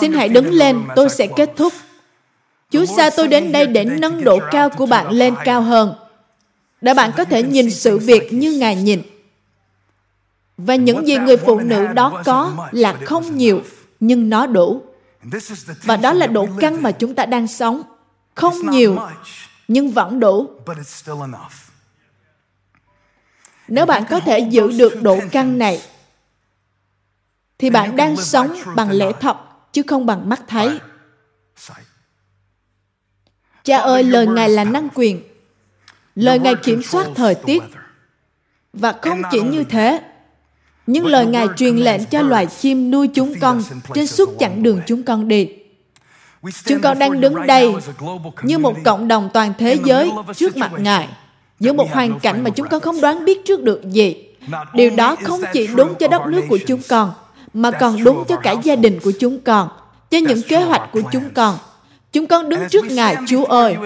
Xin 0.00 0.12
hãy 0.12 0.28
đứng 0.28 0.50
lên 0.50 0.82
tôi 0.96 1.10
sẽ 1.10 1.26
kết 1.36 1.50
thúc. 1.56 1.72
Chúa 2.70 2.86
xa 2.86 3.10
tôi 3.16 3.28
đến 3.28 3.52
đây 3.52 3.66
để 3.66 3.84
nâng 3.84 4.24
độ 4.24 4.38
cao 4.50 4.70
của 4.70 4.86
bạn 4.86 5.10
lên 5.10 5.34
cao 5.44 5.62
hơn 5.62 5.94
để 6.80 6.94
bạn 6.94 7.10
có 7.16 7.24
thể 7.24 7.42
nhìn 7.42 7.70
sự 7.70 7.98
việc 7.98 8.32
như 8.32 8.52
ngài 8.52 8.76
nhìn 8.76 9.02
và 10.58 10.74
những 10.74 11.06
gì 11.06 11.18
người 11.18 11.36
phụ 11.36 11.60
nữ 11.60 11.86
đó 11.86 12.22
có 12.24 12.68
là 12.72 12.96
không 13.04 13.36
nhiều, 13.36 13.62
nhưng 14.00 14.28
nó 14.28 14.46
đủ. 14.46 14.82
Và 15.82 15.96
đó 15.96 16.12
là 16.12 16.26
độ 16.26 16.48
căng 16.60 16.82
mà 16.82 16.90
chúng 16.90 17.14
ta 17.14 17.26
đang 17.26 17.46
sống. 17.46 17.82
Không 18.34 18.70
nhiều, 18.70 18.96
nhưng 19.68 19.90
vẫn 19.90 20.20
đủ. 20.20 20.50
Nếu 23.68 23.86
bạn 23.86 24.04
có 24.10 24.20
thể 24.20 24.38
giữ 24.38 24.72
được 24.78 25.02
độ 25.02 25.18
căng 25.32 25.58
này, 25.58 25.82
thì 27.58 27.70
bạn 27.70 27.96
đang 27.96 28.16
sống 28.16 28.56
bằng 28.76 28.90
lẽ 28.90 29.12
thật, 29.20 29.36
chứ 29.72 29.82
không 29.86 30.06
bằng 30.06 30.28
mắt 30.28 30.40
thấy. 30.48 30.78
Cha 33.64 33.78
ơi, 33.78 34.04
lời 34.04 34.26
Ngài 34.26 34.48
là 34.48 34.64
năng 34.64 34.88
quyền. 34.94 35.22
Lời 36.14 36.38
Ngài 36.38 36.54
kiểm 36.54 36.82
soát 36.82 37.06
thời 37.14 37.34
tiết. 37.34 37.62
Và 38.72 38.94
không 39.02 39.22
chỉ 39.30 39.40
như 39.40 39.64
thế, 39.64 40.07
nhưng 40.90 41.06
lời 41.06 41.26
Ngài 41.26 41.46
truyền 41.56 41.76
lệnh 41.76 42.04
cho 42.04 42.22
loài 42.22 42.46
chim 42.46 42.90
nuôi 42.90 43.08
chúng 43.08 43.34
con 43.40 43.62
trên 43.94 44.06
suốt 44.06 44.28
chặng 44.38 44.62
đường 44.62 44.80
chúng 44.86 45.02
con 45.02 45.28
đi. 45.28 45.48
Chúng 46.64 46.80
con 46.80 46.98
đang 46.98 47.20
đứng 47.20 47.46
đây 47.46 47.74
như 48.42 48.58
một 48.58 48.76
cộng 48.84 49.08
đồng 49.08 49.30
toàn 49.34 49.52
thế 49.58 49.78
giới 49.84 50.10
trước 50.36 50.56
mặt 50.56 50.70
Ngài, 50.78 51.08
giữa 51.60 51.72
một 51.72 51.92
hoàn 51.92 52.20
cảnh 52.20 52.44
mà 52.44 52.50
chúng 52.50 52.68
con 52.68 52.80
không 52.80 53.00
đoán 53.00 53.24
biết 53.24 53.44
trước 53.44 53.62
được 53.62 53.82
gì. 53.90 54.16
Điều 54.74 54.90
đó 54.90 55.16
không 55.24 55.40
chỉ 55.52 55.66
đúng 55.66 55.94
cho 55.94 56.08
đất 56.08 56.26
nước 56.26 56.42
của 56.48 56.58
chúng 56.66 56.80
con, 56.88 57.12
mà 57.54 57.70
còn 57.70 58.04
đúng 58.04 58.24
cho 58.28 58.36
cả 58.36 58.52
gia 58.52 58.76
đình 58.76 59.00
của 59.00 59.12
chúng 59.20 59.40
con, 59.40 59.68
cho 60.10 60.18
những 60.18 60.42
kế 60.42 60.62
hoạch 60.62 60.92
của 60.92 61.02
chúng 61.12 61.30
con. 61.34 61.58
Chúng 62.12 62.26
con 62.26 62.48
đứng 62.48 62.68
trước 62.70 62.84
Ngài, 62.90 63.16
Chúa 63.26 63.44
ơi. 63.44 63.76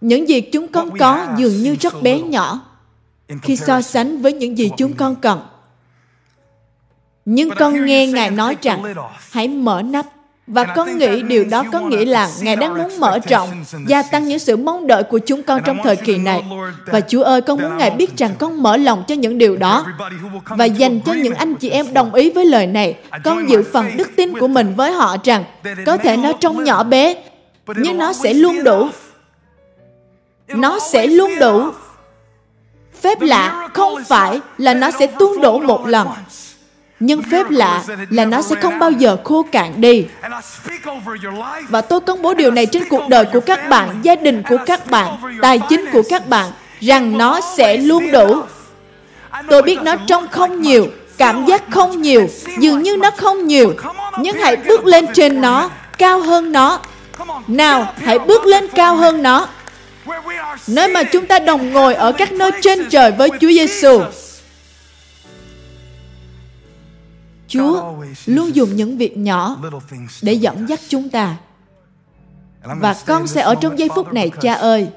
Những 0.00 0.28
gì 0.28 0.40
chúng 0.40 0.68
con 0.68 0.98
có 0.98 1.26
dường 1.36 1.62
như 1.62 1.76
rất 1.80 2.02
bé 2.02 2.20
nhỏ 2.20 2.60
khi 3.42 3.56
so 3.56 3.82
sánh 3.82 4.22
với 4.22 4.32
những 4.32 4.58
gì 4.58 4.70
chúng 4.76 4.92
con 4.92 5.14
cần. 5.14 5.40
Nhưng 7.24 7.50
con 7.50 7.86
nghe 7.86 8.06
Ngài 8.06 8.30
nói 8.30 8.56
rằng, 8.62 8.82
hãy 9.30 9.48
mở 9.48 9.82
nắp. 9.82 10.06
Và 10.46 10.64
con 10.64 10.98
nghĩ 10.98 11.22
điều 11.22 11.44
đó 11.44 11.64
có 11.72 11.80
nghĩa 11.80 12.04
là 12.04 12.30
Ngài 12.42 12.56
đang 12.56 12.78
muốn 12.78 13.00
mở 13.00 13.18
rộng, 13.28 13.64
gia 13.86 14.02
tăng 14.02 14.24
những 14.24 14.38
sự 14.38 14.56
mong 14.56 14.86
đợi 14.86 15.02
của 15.02 15.18
chúng 15.18 15.42
con 15.42 15.60
trong 15.64 15.78
thời 15.84 15.96
kỳ 15.96 16.18
này. 16.18 16.44
Và 16.86 17.00
Chúa 17.00 17.22
ơi, 17.22 17.40
con 17.40 17.62
muốn 17.62 17.78
Ngài 17.78 17.90
biết 17.90 18.16
rằng 18.16 18.34
con 18.38 18.62
mở 18.62 18.76
lòng 18.76 19.04
cho 19.08 19.14
những 19.14 19.38
điều 19.38 19.56
đó. 19.56 19.86
Và 20.48 20.64
dành 20.64 21.00
cho 21.00 21.12
những 21.12 21.34
anh 21.34 21.54
chị 21.54 21.70
em 21.70 21.94
đồng 21.94 22.14
ý 22.14 22.30
với 22.30 22.44
lời 22.44 22.66
này, 22.66 22.96
con 23.24 23.50
giữ 23.50 23.62
phần 23.72 23.96
đức 23.96 24.10
tin 24.16 24.38
của 24.40 24.48
mình 24.48 24.74
với 24.76 24.92
họ 24.92 25.16
rằng 25.24 25.44
có 25.86 25.96
thể 25.96 26.16
nó 26.16 26.32
trông 26.32 26.64
nhỏ 26.64 26.82
bé, 26.82 27.22
nhưng 27.76 27.98
nó 27.98 28.12
sẽ 28.12 28.34
luôn 28.34 28.64
đủ. 28.64 28.88
Nó 30.48 30.78
sẽ 30.78 31.06
luôn 31.06 31.38
đủ. 31.40 31.70
Phép 33.00 33.20
lạ 33.20 33.68
không 33.74 34.04
phải 34.04 34.40
là 34.58 34.74
nó 34.74 34.90
sẽ 34.90 35.06
tuôn 35.06 35.40
đổ 35.40 35.58
một 35.58 35.86
lần 35.86 36.08
nhưng 37.06 37.22
phép 37.22 37.50
lạ 37.50 37.82
là 38.10 38.24
nó 38.24 38.42
sẽ 38.42 38.56
không 38.56 38.78
bao 38.78 38.90
giờ 38.90 39.16
khô 39.24 39.46
cạn 39.52 39.80
đi. 39.80 40.06
Và 41.68 41.80
tôi 41.80 42.00
công 42.00 42.22
bố 42.22 42.34
điều 42.34 42.50
này 42.50 42.66
trên 42.66 42.82
cuộc 42.88 43.08
đời 43.08 43.24
của 43.32 43.40
các 43.40 43.68
bạn, 43.68 44.00
gia 44.02 44.14
đình 44.14 44.42
của 44.48 44.56
các 44.66 44.86
bạn, 44.86 45.16
tài 45.42 45.60
chính 45.68 45.84
của 45.92 46.02
các 46.08 46.28
bạn, 46.28 46.50
rằng 46.80 47.18
nó 47.18 47.40
sẽ 47.56 47.76
luôn 47.76 48.10
đủ. 48.12 48.42
Tôi 49.50 49.62
biết 49.62 49.78
nó 49.82 49.96
trông 50.06 50.28
không 50.28 50.62
nhiều, 50.62 50.86
cảm 51.18 51.44
giác 51.46 51.62
không 51.70 52.02
nhiều, 52.02 52.28
dường 52.58 52.82
như 52.82 52.96
nó 52.96 53.10
không 53.10 53.46
nhiều, 53.46 53.74
nhưng 54.18 54.36
hãy 54.36 54.56
bước 54.56 54.86
lên 54.86 55.06
trên 55.14 55.40
nó, 55.40 55.70
cao 55.98 56.20
hơn 56.20 56.52
nó. 56.52 56.80
Nào, 57.46 57.92
hãy 58.02 58.18
bước 58.18 58.46
lên 58.46 58.68
cao 58.68 58.96
hơn 58.96 59.22
nó. 59.22 59.48
Nơi 60.66 60.88
mà 60.88 61.02
chúng 61.02 61.26
ta 61.26 61.38
đồng 61.38 61.72
ngồi 61.72 61.94
ở 61.94 62.12
các 62.12 62.32
nơi 62.32 62.50
trên 62.62 62.88
trời 62.90 63.12
với 63.12 63.28
Chúa 63.30 63.48
Giêsu. 63.48 64.00
Chúa 67.54 67.94
luôn 68.26 68.54
dùng 68.54 68.76
những 68.76 68.98
việc 68.98 69.16
nhỏ 69.16 69.56
để 70.22 70.32
dẫn 70.32 70.68
dắt 70.68 70.80
chúng 70.88 71.08
ta. 71.08 71.36
Và 72.62 72.96
con 73.06 73.26
sẽ 73.26 73.40
ở 73.40 73.54
trong 73.54 73.78
giây 73.78 73.88
phút 73.94 74.12
này, 74.12 74.30
cha 74.40 74.54
ơi. 74.54 74.88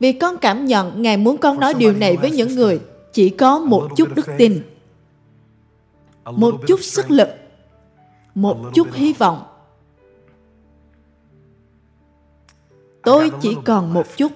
Vì 0.00 0.12
con 0.12 0.38
cảm 0.38 0.64
nhận 0.64 1.02
Ngài 1.02 1.16
muốn 1.16 1.38
con 1.38 1.60
nói 1.60 1.74
điều 1.74 1.92
này 1.92 2.16
với 2.16 2.30
những 2.30 2.54
người 2.54 2.80
chỉ 3.12 3.28
có 3.30 3.58
một 3.58 3.88
chút 3.96 4.08
đức 4.14 4.26
tin, 4.38 4.62
một 6.24 6.60
chút 6.66 6.80
sức 6.82 7.10
lực, 7.10 7.28
một 8.34 8.58
chút 8.74 8.88
hy 8.92 9.12
vọng. 9.12 9.42
Tôi 13.02 13.30
chỉ 13.40 13.56
còn 13.64 13.94
một 13.94 14.06
chút. 14.16 14.32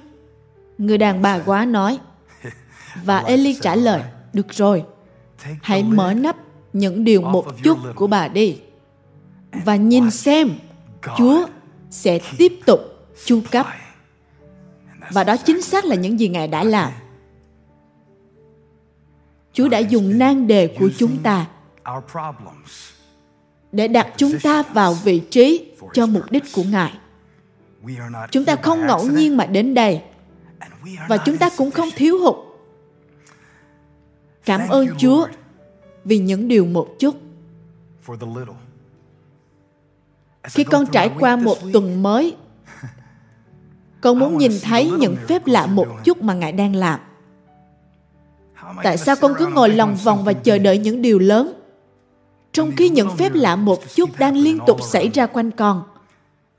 Người 0.78 0.98
đàn 0.98 1.22
bà 1.22 1.38
quá 1.38 1.64
nói. 1.64 1.98
Và 3.04 3.18
Eli 3.18 3.58
trả 3.60 3.74
lời, 3.74 4.02
được 4.32 4.52
rồi, 4.52 4.84
hãy 5.62 5.82
mở 5.82 6.14
nắp 6.14 6.36
những 6.72 7.04
điều 7.04 7.22
một 7.22 7.46
chút 7.62 7.78
của 7.94 8.06
bà 8.06 8.28
đi 8.28 8.58
và 9.64 9.76
nhìn 9.76 10.10
xem 10.10 10.48
chúa 11.18 11.46
sẽ 11.90 12.18
tiếp 12.38 12.52
tục 12.66 12.80
chu 13.24 13.40
cấp. 13.50 13.66
Và 15.12 15.24
đó 15.24 15.36
chính 15.36 15.62
xác 15.62 15.84
là 15.84 15.94
những 15.94 16.20
gì 16.20 16.28
ngài 16.28 16.48
đã 16.48 16.64
làm. 16.64 16.92
chúa 19.52 19.68
đã 19.68 19.78
dùng 19.78 20.18
nan 20.18 20.46
đề 20.46 20.76
của 20.78 20.88
chúng 20.98 21.16
ta 21.22 21.46
để 23.72 23.88
đặt 23.88 24.08
chúng 24.16 24.32
ta 24.42 24.62
vào 24.62 24.94
vị 24.94 25.22
trí 25.30 25.72
cho 25.92 26.06
mục 26.06 26.22
đích 26.30 26.44
của 26.54 26.62
ngài. 26.62 26.92
Chúng 28.30 28.44
ta 28.44 28.56
không 28.56 28.86
ngẫu 28.86 29.06
nhiên 29.06 29.36
mà 29.36 29.46
đến 29.46 29.74
đây 29.74 30.02
và 31.08 31.16
chúng 31.16 31.36
ta 31.36 31.50
cũng 31.56 31.70
không 31.70 31.88
thiếu 31.96 32.18
hụt 32.18 32.49
Cảm 34.44 34.68
ơn 34.68 34.86
Chúa 34.98 35.26
vì 36.04 36.18
những 36.18 36.48
điều 36.48 36.64
một 36.64 36.88
chút. 36.98 37.14
Khi 40.44 40.64
con 40.64 40.86
trải 40.86 41.10
qua 41.20 41.36
một 41.36 41.58
tuần 41.72 42.02
mới, 42.02 42.36
con 44.00 44.18
muốn 44.18 44.38
nhìn 44.38 44.52
thấy 44.62 44.90
những 44.90 45.16
phép 45.28 45.46
lạ 45.46 45.66
một 45.66 45.86
chút 46.04 46.22
mà 46.22 46.34
Ngài 46.34 46.52
đang 46.52 46.76
làm. 46.76 47.00
Tại 48.82 48.98
sao 48.98 49.16
con 49.20 49.34
cứ 49.38 49.46
ngồi 49.46 49.68
lòng 49.68 49.96
vòng 50.04 50.24
và 50.24 50.32
chờ 50.32 50.58
đợi 50.58 50.78
những 50.78 51.02
điều 51.02 51.18
lớn? 51.18 51.52
Trong 52.52 52.72
khi 52.76 52.88
những 52.88 53.16
phép 53.16 53.32
lạ 53.34 53.56
một 53.56 53.94
chút 53.94 54.10
đang 54.18 54.36
liên 54.36 54.58
tục 54.66 54.82
xảy 54.82 55.08
ra 55.08 55.26
quanh 55.26 55.50
con. 55.50 55.82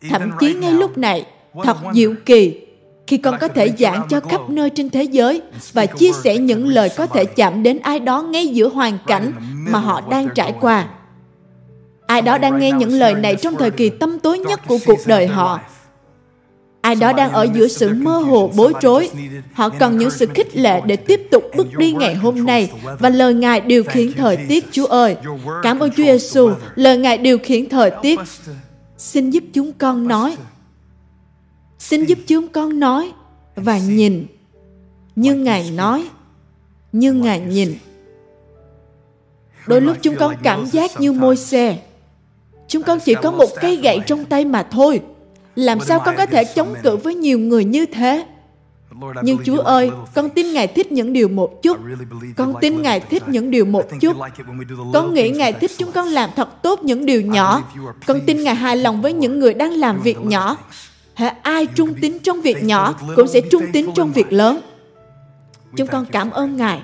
Thậm 0.10 0.32
chí 0.40 0.54
ngay 0.54 0.74
lúc 0.74 0.98
này, 0.98 1.26
thật 1.64 1.78
diệu 1.94 2.14
kỳ 2.26 2.61
khi 3.12 3.18
con 3.18 3.36
có 3.41 3.47
thể 3.47 3.72
giảng 3.80 4.07
cho 4.09 4.20
khắp 4.20 4.41
nơi 4.49 4.70
trên 4.70 4.89
thế 4.89 5.03
giới 5.03 5.41
và 5.74 5.86
chia 5.86 6.12
sẻ 6.24 6.38
những 6.38 6.68
lời 6.68 6.89
có 6.97 7.07
thể 7.07 7.26
chạm 7.26 7.64
đến 7.64 7.80
ai 7.80 7.99
đó 7.99 8.22
ngay 8.22 8.47
giữa 8.47 8.70
hoàn 8.70 8.97
cảnh 9.07 9.34
mà 9.70 9.80
họ 9.80 10.01
đang 10.09 10.28
trải 10.36 10.53
qua. 10.62 10.88
Ai 12.07 12.22
đó 12.22 12.38
đang 12.38 12.59
nghe 12.59 12.72
những 12.72 12.89
lời 12.89 13.14
này 13.14 13.36
trong 13.36 13.55
thời 13.55 13.72
kỳ 13.72 13.89
tâm 13.89 14.20
tối 14.20 14.39
nhất 14.39 14.59
của 14.68 14.78
cuộc 14.86 14.99
đời 15.05 15.28
họ. 15.28 15.59
Ai 16.82 16.95
đó 16.95 17.14
đang 17.14 17.32
ở 17.32 17.47
giữa 17.53 17.68
sự 17.68 17.93
mơ 17.93 18.18
hồ, 18.18 18.51
bối 18.55 18.74
rối. 18.82 19.09
Họ 19.53 19.70
cần 19.70 19.97
những 19.97 20.12
sự 20.12 20.26
khích 20.34 20.55
lệ 20.55 20.82
để 20.86 20.95
tiếp 20.95 21.22
tục 21.32 21.43
bước 21.55 21.68
đi 21.78 21.93
ngày 21.93 22.16
hôm 22.16 22.45
nay 22.45 22.72
và 22.99 23.09
lời 23.09 23.34
ngài 23.34 23.62
điều 23.62 23.84
khiển 23.84 24.14
thời 24.14 24.38
tiết, 24.38 24.66
chúa 24.72 24.86
ơi. 24.86 25.16
Cảm 25.64 25.80
ơn 25.80 25.89
chúa 25.91 26.03
giêsu 26.03 26.51
lời 26.76 26.97
ngài 26.97 27.18
điều 27.18 27.38
khiển 27.38 27.70
thời 27.70 27.91
tiết. 28.01 28.20
Xin 28.97 29.30
giúp 29.30 29.43
chúng 29.53 29.72
con 29.74 30.07
nói 30.07 30.38
xin 31.82 32.06
giúp 32.06 32.20
chúng 32.28 32.48
con 32.48 32.80
nói 32.80 33.12
và 33.56 33.78
nhìn. 33.78 34.26
Như 35.16 35.36
ngài 35.36 35.72
nói 35.72 36.08
như 36.92 37.14
ngài 37.14 37.40
nhìn. 37.40 37.76
đôi 39.68 39.82
lúc 39.82 39.98
chúng 40.02 40.16
con 40.16 40.36
cảm 40.44 40.66
giác 40.66 41.00
như 41.00 41.12
môi 41.12 41.38
xe. 41.38 41.78
Chúng 42.68 42.84
con 42.84 43.00
chỉ 43.00 43.16
có 43.24 43.32
một 43.32 43.50
cây 43.62 43.76
gậy 43.76 44.00
trong 44.08 44.26
tay 44.26 44.46
mà 44.46 44.64
thôi. 44.64 45.02
Làm 45.56 45.80
sao 45.80 46.02
con 46.06 46.16
có 46.18 46.26
thể 46.26 46.44
chống 46.44 46.76
cự 46.84 46.98
với 46.98 47.16
nhiều 47.16 47.40
người 47.40 47.66
như 47.66 47.86
thế? 47.86 48.26
Nhưng 49.24 49.38
Chúa 49.46 49.58
ơi, 49.58 49.92
con 50.16 50.30
tin 50.30 50.54
Ngài 50.54 50.68
thích 50.68 50.92
những 50.92 51.14
điều 51.14 51.28
một 51.28 51.62
chút. 51.62 51.78
Con 52.38 52.54
tin 52.62 52.82
Ngài 52.82 53.00
thích 53.00 53.24
những 53.28 53.52
điều 53.52 53.66
một 53.66 53.86
chút. 54.02 54.18
Con 54.94 55.14
nghĩ 55.14 55.30
Ngài 55.30 55.54
thích 55.54 55.72
chúng 55.78 55.92
con 55.92 56.08
làm 56.08 56.30
thật 56.36 56.64
tốt 56.64 56.84
những 56.84 57.06
điều 57.06 57.22
nhỏ. 57.22 57.64
Con 58.08 58.22
tin 58.26 58.44
Ngài 58.44 58.56
hài 58.56 58.78
lòng 58.78 59.02
với 59.02 59.14
những 59.14 59.40
người 59.40 59.54
đang 59.54 59.72
làm 59.72 60.02
việc 60.02 60.22
nhỏ 60.22 60.58
hệ 61.16 61.28
ai 61.43 61.66
trung 61.66 61.93
tín 62.01 62.20
trong 62.20 62.41
việc 62.41 62.64
nhỏ 62.64 62.93
cũng 63.16 63.28
sẽ 63.28 63.41
trung 63.51 63.64
tín 63.74 63.89
trong 63.95 64.12
việc 64.12 64.34
lớn. 64.34 64.62
Chúng 65.78 65.88
con 65.88 66.05
cảm 66.05 66.32
ơn 66.32 66.57
ngài. 66.57 66.82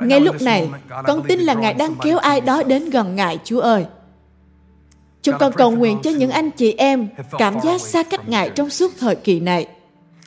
Ngay 0.00 0.20
lúc 0.20 0.42
này 0.42 0.68
con 1.06 1.22
tin 1.28 1.40
là 1.40 1.54
ngài 1.54 1.74
đang 1.74 1.94
kéo 2.02 2.18
ai 2.18 2.40
đó 2.40 2.62
đến 2.62 2.90
gần 2.90 3.16
ngài 3.16 3.38
chúa 3.44 3.60
ơi. 3.60 3.86
Chúng 5.22 5.34
con 5.38 5.52
cầu 5.52 5.70
nguyện 5.70 5.98
cho 6.02 6.10
những 6.10 6.30
anh 6.30 6.50
chị 6.50 6.72
em 6.72 7.08
cảm 7.38 7.60
giác 7.60 7.80
xa 7.80 8.02
cách 8.02 8.28
ngài 8.28 8.50
trong 8.50 8.70
suốt 8.70 8.92
thời 9.00 9.14
kỳ 9.16 9.40
này. 9.40 9.66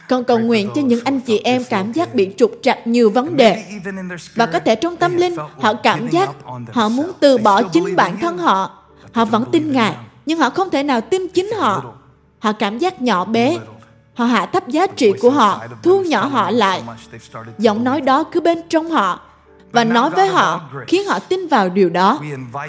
Con 0.09 0.23
cầu 0.23 0.39
nguyện 0.39 0.69
cho 0.75 0.81
những 0.81 1.03
anh 1.05 1.19
chị 1.19 1.41
em 1.43 1.63
cảm 1.69 1.91
giác 1.91 2.15
bị 2.15 2.29
trục 2.37 2.51
trặc 2.61 2.87
nhiều 2.87 3.09
vấn 3.09 3.37
đề. 3.37 3.63
và 4.35 4.45
có 4.45 4.59
thể 4.59 4.75
trong 4.75 4.95
tâm 4.95 5.15
linh 5.15 5.35
họ 5.59 5.73
cảm 5.73 6.07
giác 6.07 6.29
họ 6.71 6.89
muốn 6.89 7.11
từ 7.19 7.37
bỏ 7.37 7.63
chính 7.63 7.95
bản 7.95 8.19
thân 8.19 8.37
họ. 8.37 8.83
họ 9.11 9.25
vẫn 9.25 9.45
tin 9.51 9.71
ngài. 9.71 9.95
nhưng 10.25 10.39
họ 10.39 10.49
không 10.49 10.69
thể 10.69 10.83
nào 10.83 11.01
tin 11.01 11.27
chính 11.27 11.51
họ 11.51 11.98
Họ 12.39 12.51
cảm 12.51 12.77
giác 12.77 13.01
nhỏ 13.01 13.25
bé. 13.25 13.57
Họ 14.13 14.25
hạ 14.25 14.45
thấp 14.45 14.67
giá 14.67 14.87
trị 14.87 15.13
của 15.21 15.29
họ, 15.29 15.61
thu 15.83 16.01
nhỏ 16.01 16.25
họ 16.25 16.51
lại. 16.51 16.81
Giọng 17.57 17.83
nói 17.83 18.01
đó 18.01 18.23
cứ 18.23 18.41
bên 18.41 18.57
trong 18.69 18.89
họ 18.89 19.19
và 19.71 19.83
nói 19.83 20.09
với 20.09 20.27
họ 20.27 20.69
khiến 20.87 21.07
họ 21.07 21.19
tin 21.19 21.47
vào 21.47 21.69
điều 21.69 21.89
đó. 21.89 22.19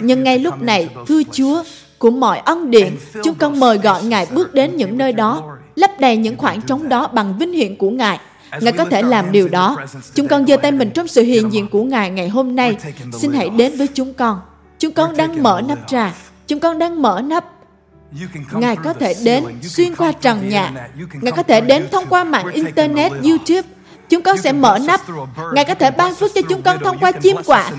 Nhưng 0.01 0.23
ngay 0.23 0.39
lúc 0.39 0.61
này, 0.61 0.89
thưa 1.07 1.21
Chúa, 1.31 1.63
của 1.97 2.11
mọi 2.11 2.39
ân 2.39 2.71
điện, 2.71 2.97
chúng 3.23 3.35
con 3.35 3.59
mời 3.59 3.77
gọi 3.77 4.03
Ngài 4.03 4.27
bước 4.31 4.53
đến 4.53 4.75
những 4.75 4.97
nơi 4.97 5.13
đó, 5.13 5.57
lấp 5.75 5.91
đầy 5.99 6.17
những 6.17 6.37
khoảng 6.37 6.61
trống 6.61 6.89
đó 6.89 7.07
bằng 7.07 7.37
vinh 7.39 7.53
hiển 7.53 7.75
của 7.75 7.89
Ngài. 7.89 8.19
Ngài 8.61 8.73
có 8.73 8.85
thể 8.85 9.01
làm 9.01 9.31
điều 9.31 9.49
đó. 9.49 9.77
Chúng 10.15 10.27
con 10.27 10.45
giơ 10.45 10.57
tay 10.57 10.71
mình 10.71 10.91
trong 10.93 11.07
sự 11.07 11.21
hiện 11.21 11.53
diện 11.53 11.69
của 11.69 11.83
Ngài 11.83 12.09
ngày 12.09 12.29
hôm 12.29 12.55
nay. 12.55 12.77
Xin 13.13 13.33
hãy 13.33 13.49
đến 13.49 13.77
với 13.77 13.87
chúng 13.87 14.13
con. 14.13 14.39
Chúng 14.79 14.93
con 14.93 15.17
đang 15.17 15.43
mở 15.43 15.61
nắp 15.67 15.87
trà. 15.87 16.13
Chúng 16.47 16.59
con 16.59 16.79
đang 16.79 17.01
mở 17.01 17.21
nắp 17.21 17.45
Ngài 18.51 18.75
có 18.75 18.93
thể 18.93 19.13
đến 19.23 19.43
xuyên 19.61 19.95
qua 19.95 20.11
trần 20.11 20.49
nhà. 20.49 20.71
Ngài 21.21 21.31
có 21.31 21.43
thể 21.43 21.61
đến 21.61 21.87
thông 21.91 22.05
qua 22.09 22.23
mạng 22.23 22.47
Internet, 22.53 23.11
YouTube. 23.11 23.67
Chúng 24.09 24.21
con 24.21 24.37
sẽ 24.37 24.51
mở 24.51 24.79
nắp. 24.87 25.01
Ngài 25.53 25.65
có 25.65 25.75
thể 25.75 25.91
ban 25.91 26.15
phước 26.15 26.31
cho 26.35 26.41
chúng 26.49 26.61
con 26.61 26.79
thông 26.83 26.99
qua 26.99 27.11
chim 27.11 27.35
quạ, 27.45 27.71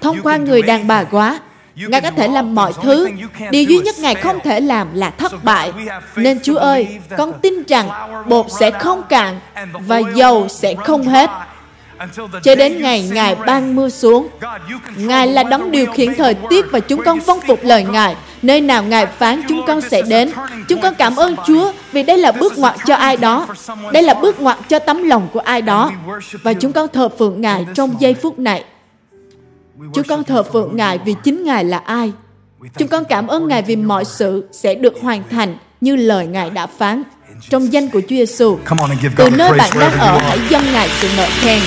thông 0.00 0.22
qua 0.22 0.36
người 0.36 0.62
đàn 0.62 0.86
bà 0.86 1.04
quá. 1.04 1.40
Ngài 1.76 2.00
có 2.00 2.10
thể 2.10 2.28
làm 2.28 2.54
mọi 2.54 2.72
thứ. 2.82 3.08
Điều 3.50 3.62
duy 3.62 3.78
nhất 3.78 3.98
Ngài 3.98 4.14
không 4.14 4.38
thể 4.44 4.60
làm 4.60 4.94
là 4.94 5.10
thất 5.10 5.44
bại. 5.44 5.72
Nên 6.16 6.40
Chúa 6.42 6.56
ơi, 6.58 6.98
con 7.16 7.32
tin 7.42 7.62
rằng 7.68 7.88
bột 8.28 8.46
sẽ 8.60 8.70
không 8.70 9.02
cạn 9.08 9.40
và 9.72 9.98
dầu 10.14 10.48
sẽ 10.48 10.74
không 10.84 11.02
hết 11.02 11.30
cho 12.42 12.54
đến 12.54 12.82
ngày 12.82 13.08
Ngài 13.12 13.34
ban 13.34 13.76
mưa 13.76 13.88
xuống. 13.88 14.28
Ngài 14.96 15.26
là 15.26 15.42
đấng 15.42 15.70
điều 15.70 15.86
khiển 15.86 16.14
thời 16.14 16.34
tiết 16.34 16.64
và 16.70 16.80
chúng 16.80 17.02
con 17.04 17.20
vâng 17.20 17.40
phục 17.46 17.58
lời 17.62 17.84
Ngài. 17.84 18.16
Nơi 18.42 18.60
nào 18.60 18.82
Ngài 18.82 19.06
phán 19.06 19.42
chúng 19.48 19.60
con 19.66 19.80
sẽ 19.80 20.02
đến. 20.02 20.30
Chúng 20.68 20.80
con 20.80 20.94
cảm 20.94 21.16
ơn 21.16 21.36
Chúa 21.46 21.72
vì 21.92 22.02
đây 22.02 22.18
là 22.18 22.32
bước 22.32 22.58
ngoặt 22.58 22.74
cho 22.86 22.94
ai 22.94 23.16
đó. 23.16 23.46
Đây 23.92 24.02
là 24.02 24.14
bước 24.14 24.40
ngoặt 24.40 24.58
cho 24.68 24.78
tấm 24.78 25.02
lòng 25.02 25.28
của 25.32 25.40
ai 25.40 25.62
đó. 25.62 25.92
Và 26.42 26.54
chúng 26.54 26.72
con 26.72 26.88
thờ 26.92 27.08
phượng 27.08 27.40
Ngài 27.40 27.66
trong 27.74 27.94
giây 28.00 28.14
phút 28.14 28.38
này. 28.38 28.64
Chúng 29.94 30.04
con 30.08 30.24
thờ 30.24 30.42
phượng 30.42 30.76
Ngài 30.76 30.98
vì 30.98 31.14
chính 31.24 31.44
Ngài 31.44 31.64
là 31.64 31.78
ai. 31.78 32.12
Chúng 32.78 32.88
con 32.88 33.04
cảm 33.04 33.26
ơn 33.26 33.48
Ngài 33.48 33.62
vì 33.62 33.76
mọi 33.76 34.04
sự 34.04 34.48
sẽ 34.52 34.74
được 34.74 34.94
hoàn 35.02 35.22
thành 35.30 35.56
như 35.80 35.96
lời 35.96 36.26
Ngài 36.26 36.50
đã 36.50 36.66
phán. 36.66 37.02
Trong 37.50 37.72
danh 37.72 37.90
của 37.90 38.00
Chúa 38.00 38.16
Giêsu, 38.16 38.58
từ 39.16 39.30
nơi 39.30 39.52
bạn 39.58 39.70
đang 39.80 39.98
ở, 39.98 40.18
hãy 40.18 40.38
dâng 40.50 40.72
Ngài 40.72 40.88
sự 41.00 41.08
ngợi 41.16 41.30
khen. 41.40 41.60